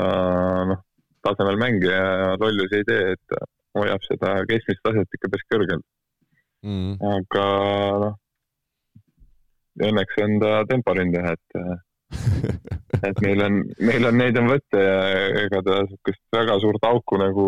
[0.72, 0.82] noh,
[1.26, 3.38] tasemel mängija ja lollusi ei tee, et
[3.78, 5.84] hoiab seda keskmist taset ikka päris kõrgel.
[6.62, 6.98] Mm..
[7.10, 7.46] aga
[8.04, 8.18] noh,
[9.88, 11.62] õnneks on ta temporündaja, et,
[13.10, 14.98] et meil on, meil on neid on võtta ja
[15.46, 17.46] ega ta niisugust väga suurt auku nagu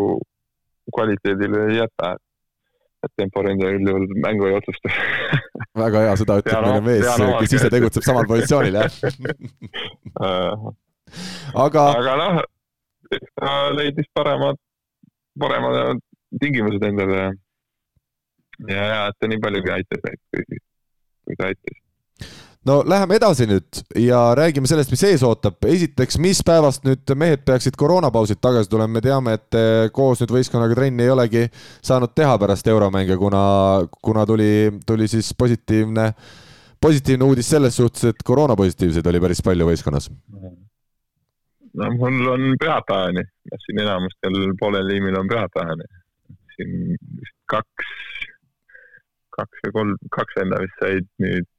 [0.93, 2.23] kvaliteedile ei jäta, et
[3.03, 4.91] et temporündaja üldjuhul mängu ei otsusta.
[5.83, 7.07] Väga hea, seda ütleb meile mees,
[7.43, 8.91] kes ise tegutseb samal positsioonil, jah.
[11.65, 11.85] Aga.
[11.99, 12.41] aga noh,
[13.37, 14.57] ta leidis paremad,
[15.39, 16.01] paremad
[16.41, 17.23] tingimused endale.
[18.69, 20.59] Ja, ja et ta nii paljugi aitas neid, kui,
[21.27, 21.82] kui ta aitas
[22.67, 25.59] no läheme edasi nüüd ja räägime sellest, mis ees ootab.
[25.67, 29.59] esiteks, mis päevast nüüd mehed peaksid koroonapausilt tagasi tulema, me teame, et
[29.95, 31.43] koos nüüd võistkonnaga trenni ei olegi
[31.83, 33.43] saanud teha pärast euromänge, kuna,
[34.01, 34.51] kuna tuli,
[34.87, 36.09] tuli siis positiivne,
[36.81, 40.09] positiivne uudis selles suhtes, et koroonapositiivseid oli päris palju võistkonnas.
[41.73, 43.25] no mul on pühapäevani,
[43.65, 45.89] siin enamustel poolel tiimil on pühapäevani.
[46.55, 47.95] siin vist kaks,
[49.35, 51.49] kaks või kolm, kaks venda vist said nüüd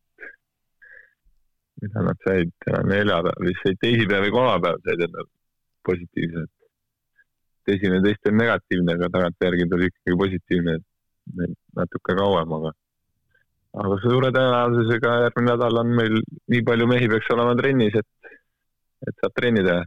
[1.85, 2.53] mida nad said
[2.91, 5.31] neljapäeval, vist said teisipäev või kolmapäev said endale
[5.89, 6.53] positiivsed.
[7.75, 10.75] esimene test on negatiivne, aga tagantjärgi tuli ikkagi positiivne,
[11.45, 12.73] et natuke kauem, aga,
[13.85, 16.19] aga suure tõenäosusega järgmine nädal on meil
[16.53, 18.37] nii palju mehi peaks olema trennis, et,
[19.09, 19.87] et saab trenni teha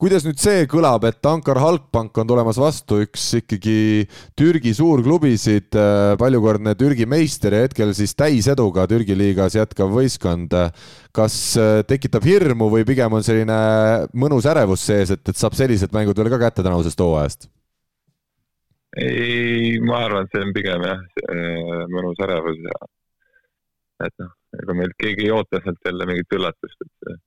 [0.00, 4.06] kuidas nüüd see kõlab, et Ankar Halkpank on tulemas vastu, üks ikkagi
[4.38, 10.56] Türgi suurklubisid, äh, paljukordne Türgi meister ja hetkel siis täiseduga Türgi liigas jätkav võistkond.
[11.12, 13.60] kas äh, tekitab hirmu või pigem on selline
[14.14, 17.50] mõnus ärevus sees, et, et saab sellised mängud veel ka kätte tänavusest hooajast?
[18.96, 21.02] ei, ma arvan, et see on pigem jah,
[21.92, 22.78] mõnus ärevus ja
[24.06, 27.20] et noh, ega meilt keegi ei oota sealt jälle mingit üllatust, et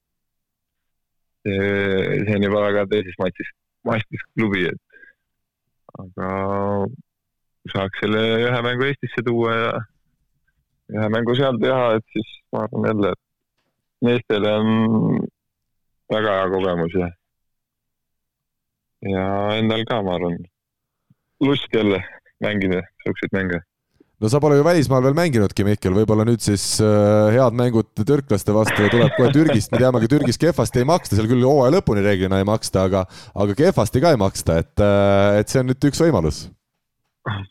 [1.43, 3.49] see on juba väga teises matšis,
[3.87, 4.79] matšis klubi, et
[6.03, 6.29] aga
[7.73, 9.73] saaks selle ühe mängu Eestisse tuua ja
[10.93, 15.19] ühe mängu seal teha, et siis ma arvan jälle, et meestele on
[16.13, 17.11] väga hea kogemus ja,
[19.11, 19.27] ja
[19.59, 20.39] endal ka, ma arvan,
[21.43, 22.01] lust jälle
[22.43, 23.63] mängida siukseid mänge
[24.21, 28.55] no sa pole ju välismaal veel mänginudki, Mihkel, võib-olla nüüd siis äh, head mängud türklaste
[28.55, 32.05] vastu tuleb kohe Türgist, me teame ka Türgis kehvasti ei maksta, seal küll hooaja lõpuni
[32.05, 35.89] reeglina ei maksta, aga, aga kehvasti ka ei maksta, et, äh, et see on nüüd
[35.89, 36.45] üks võimalus.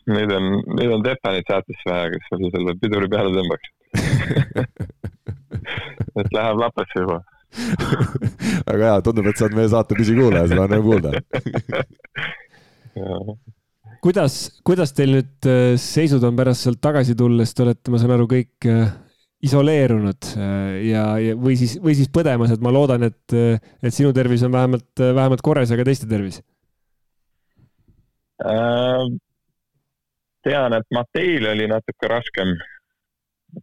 [0.05, 0.43] Neid on,
[0.77, 3.71] neid on Teppanit saates vähe, kes sulle selle piduri peale tõmbaks.
[6.13, 7.19] Et läheb lapesse juba.
[8.67, 11.09] Väga hea, tundub, et sa oled meie saate püsikuulaja, seda on rõõm kuulda
[14.03, 14.35] kuidas,
[14.67, 18.27] kuidas teil nüüd äh, seisud on pärast sealt tagasi tulles, te olete, ma saan aru,
[18.31, 18.91] kõik äh,
[19.47, 24.13] isoleerunud äh, ja, ja, või siis, või siis põdemas, et ma loodan, et, et sinu
[24.15, 26.41] tervis on vähemalt, vähemalt korras, aga teiste tervis
[28.43, 29.05] äh,?
[30.43, 32.49] tean, et Mateil oli natuke raskem.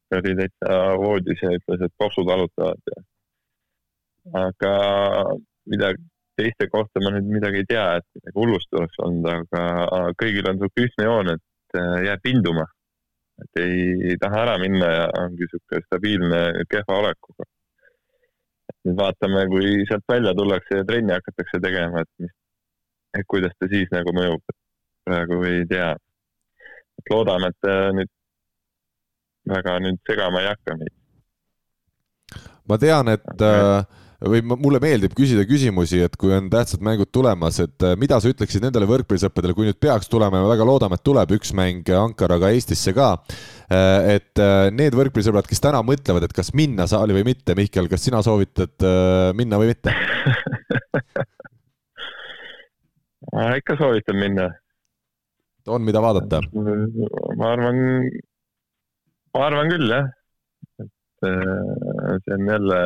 [0.08, 2.94] ta oli täitsa voodis ja ütles, et kopsud valutavad.
[4.40, 4.72] aga
[5.68, 6.00] midagi,
[6.40, 10.58] teiste kohta ma nüüd midagi ei tea, et midagi hullust oleks olnud, aga kõigil on
[10.58, 12.66] niisugune ühtne joon, et äh, jääb pinduma.
[13.40, 13.76] et ei,
[14.10, 16.42] ei taha ära minna ja ongi niisugune stabiilne
[16.72, 17.48] kehva olekuga.
[18.84, 22.36] nüüd vaatame, kui sealt välja tullakse ja trenni hakatakse tegema, et mis,
[23.18, 24.56] et kuidas ta siis nagu mõjub.
[25.04, 25.92] praegu ei tea.
[27.00, 28.12] et loodame, et äh, nüüd
[29.50, 30.94] väga nüüd segama ei hakka meid.
[32.68, 33.84] ma tean, et äh,
[34.20, 38.28] või mulle meeldib küsida küsimusi, et kui on tähtsad mängud tulemas, et äh, mida sa
[38.28, 42.50] ütleksid nendele võrkpallisõppedele, kui nüüd peaks tulema ja väga loodame, et tuleb üks mäng Ankaraga
[42.52, 43.14] Eestisse ka.
[43.72, 47.88] Äh, et äh, need võrkpallisõbrad, kes täna mõtlevad, et kas minna saali või mitte, Mihkel,
[47.88, 48.84] kas sina soovitad
[49.36, 49.92] minna või mitte
[53.60, 54.50] ikka soovitan minna.
[55.68, 56.40] on, mida vaadata?
[56.52, 57.76] ma arvan,
[59.36, 60.08] ma arvan küll jah,
[60.82, 60.92] et
[61.22, 62.78] see on jälle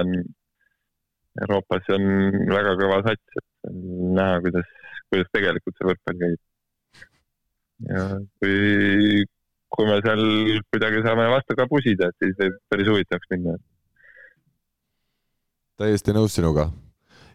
[1.43, 2.05] Euroopas on
[2.53, 3.73] väga kõva sats, et
[4.19, 4.69] näha, kuidas,
[5.11, 6.43] kuidas tegelikult see võrkpall käib.
[7.91, 8.05] ja
[8.39, 9.25] kui,
[9.75, 10.25] kui me seal
[10.71, 13.59] kuidagi saame vastu ka pusida, et siis võib päris huvitavaks minna.
[15.83, 16.71] täiesti nõus sinuga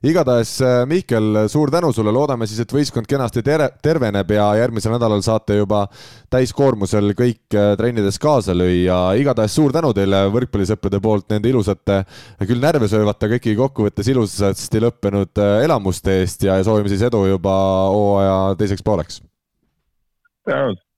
[0.05, 4.93] igatahes äh, Mihkel, suur tänu sulle, loodame siis, et võistkond kenasti tere, terveneb ja järgmisel
[4.95, 5.83] nädalal saate juba
[6.31, 8.99] täiskoormusel kõik äh, trennides kaasa lüüa.
[9.19, 12.01] igatahes suur tänu teile võrkpallisõprade poolt nende ilusate,
[12.45, 17.55] küll närve söövate, ikkagi kokkuvõttes ilusasti lõppenud äh, elamuste eest ja soovime siis edu juba
[17.91, 19.23] hooaja teiseks pooleks.
[20.47, 20.88] tänud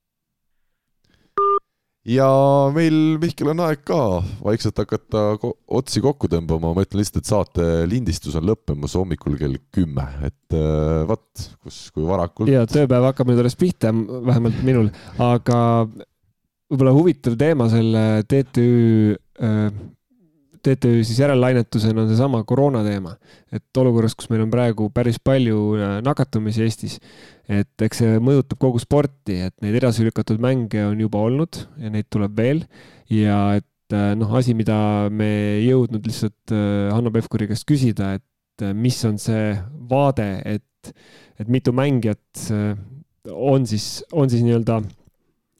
[2.07, 2.27] ja
[2.75, 3.99] meil, Mihkel, on aeg ka
[4.41, 9.37] vaikselt hakata ko otsi kokku tõmbama, ma ütlen lihtsalt, et saate lindistus on lõppemas hommikul
[9.39, 12.51] kell kümme, et äh, vot, kus, kui varakult.
[12.51, 14.91] ja tööpäev hakkab nüüd alles pihta, vähemalt minul,
[15.21, 15.61] aga
[16.71, 18.69] võib-olla huvitav teema selle TTÜ
[19.43, 19.67] äh,
[20.61, 23.15] TTÜ siis järellainetusena on seesama koroona teema,
[23.53, 26.97] et olukorras, kus meil on praegu päris palju äh, nakatumisi Eestis,
[27.49, 31.91] et eks see mõjutab kogu sporti, et neid edasi lükatud mänge on juba olnud ja
[31.93, 32.63] neid tuleb veel.
[33.11, 38.15] Ja et äh, noh, asi, mida me ei jõudnud lihtsalt äh, Hanno Pevkuri käest küsida,
[38.19, 39.55] et mis on see
[39.89, 40.95] vaade, et,
[41.41, 42.51] et mitu mängijat
[43.31, 44.83] on siis, on siis nii-öelda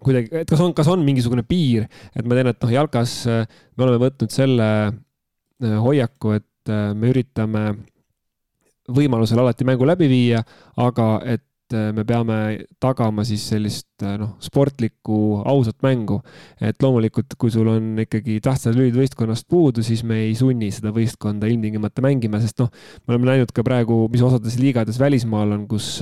[0.05, 3.45] kuidagi, et kas on, kas on mingisugune piir, et ma tean, et noh, jalkas äh,
[3.77, 7.69] me oleme võtnud selle äh, hoiaku, et äh, me üritame
[8.91, 10.43] võimalusel alati mängu läbi viia,
[10.81, 12.35] aga et me peame
[12.83, 16.17] tagama siis sellist noh, sportlikku ausat mängu.
[16.59, 20.91] et loomulikult, kui sul on ikkagi tähtsad lülid võistkonnast puudu, siis me ei sunni seda
[20.91, 22.67] võistkonda ilmtingimata mängima, sest noh,
[23.05, 26.01] me oleme näinud ka praegu, mis osades liigades välismaal on, kus,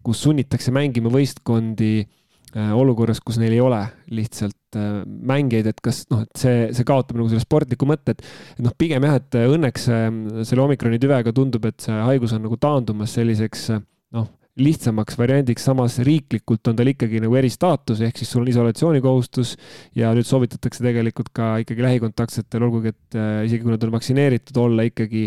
[0.00, 2.08] kus sunnitakse mängima võistkondi äh,
[2.54, 3.80] olukorras, kus neil ei ole
[4.14, 8.22] lihtsalt äh, mängijaid, et kas noh, et see, see kaotab nagu selle sportliku mõtte, et,
[8.54, 10.06] et noh, pigem jah, et õnneks äh,
[10.46, 13.70] selle omikroni tüvega tundub, et see haigus on nagu taandumas selliseks
[14.14, 14.28] noh,
[14.60, 19.56] lihtsamaks variandiks, samas riiklikult on tal ikkagi nagu eristaatus, ehk siis sul on isolatsioonikohustus
[19.98, 24.62] ja nüüd soovitatakse tegelikult ka ikkagi lähikontaktsetel, olgugi et äh, isegi kui nad on vaktsineeritud,
[24.62, 25.26] olla ikkagi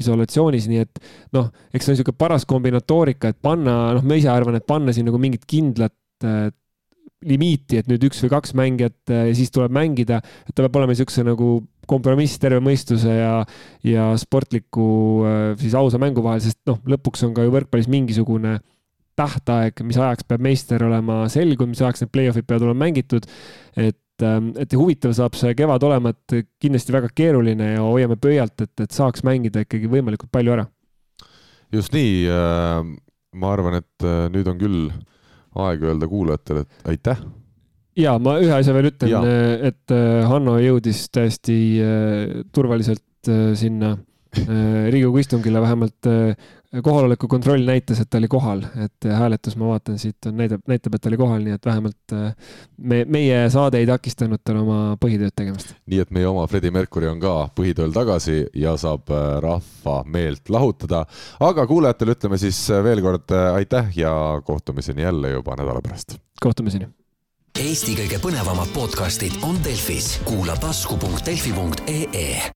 [0.00, 1.02] isolatsioonis, nii et
[1.36, 4.94] noh, eks see on niisugune paras kombinatoorika, et panna, noh, ma ise arvan, et panna
[4.96, 5.92] siin nagu mingit kindlat
[7.26, 10.80] limiiti, et nüüd üks või kaks mängijat äh, ja siis tuleb mängida, et ta peab
[10.80, 11.54] olema niisuguse nagu
[11.88, 13.32] kompromiss terve mõistuse ja,
[13.86, 14.86] ja sportliku
[15.26, 18.58] äh, siis ausa mängu vahel, sest noh, lõpuks on ka ju võrkpallis mingisugune
[19.18, 23.26] tähtaeg, mis ajaks peab meister olema selgunud, mis ajaks need play-off'id peavad olema mängitud.
[23.76, 28.60] et, ähm, et huvitav saab see kevad olema, et kindlasti väga keeruline ja hoiame pöialt,
[28.64, 30.66] et, et saaks mängida ikkagi võimalikult palju ära.
[31.72, 32.82] just nii, äh,
[33.32, 34.92] ma arvan, et nüüd on küll
[35.54, 37.22] aeg öelda kuulajatele, et aitäh.
[37.98, 39.28] ja ma ühe asja veel ütlen,
[39.68, 43.96] et äh, Hanno jõudis täiesti äh, turvaliselt äh, sinna
[44.36, 46.08] Riigikogu istungile, vähemalt
[46.82, 50.94] kohaloleku kontroll näitas, et ta oli kohal, et hääletus, ma vaatan siit, on, näitab, näitab,
[50.96, 52.14] et ta oli kohal, nii et vähemalt
[52.78, 55.74] me, meie saade ei takistanud tal oma põhitööd tegemast.
[55.84, 59.12] nii et meie oma Freddie Mercury on ka põhitööl tagasi ja saab
[59.44, 61.04] rahva meelt lahutada.
[61.40, 66.16] aga kuulajatele ütleme siis veel kord aitäh ja kohtumiseni jälle juba nädala pärast.
[66.40, 66.88] kohtumiseni.
[67.60, 72.48] Eesti kõige põnevamad podcastid on Delfis, kuula tasku.delfi.ee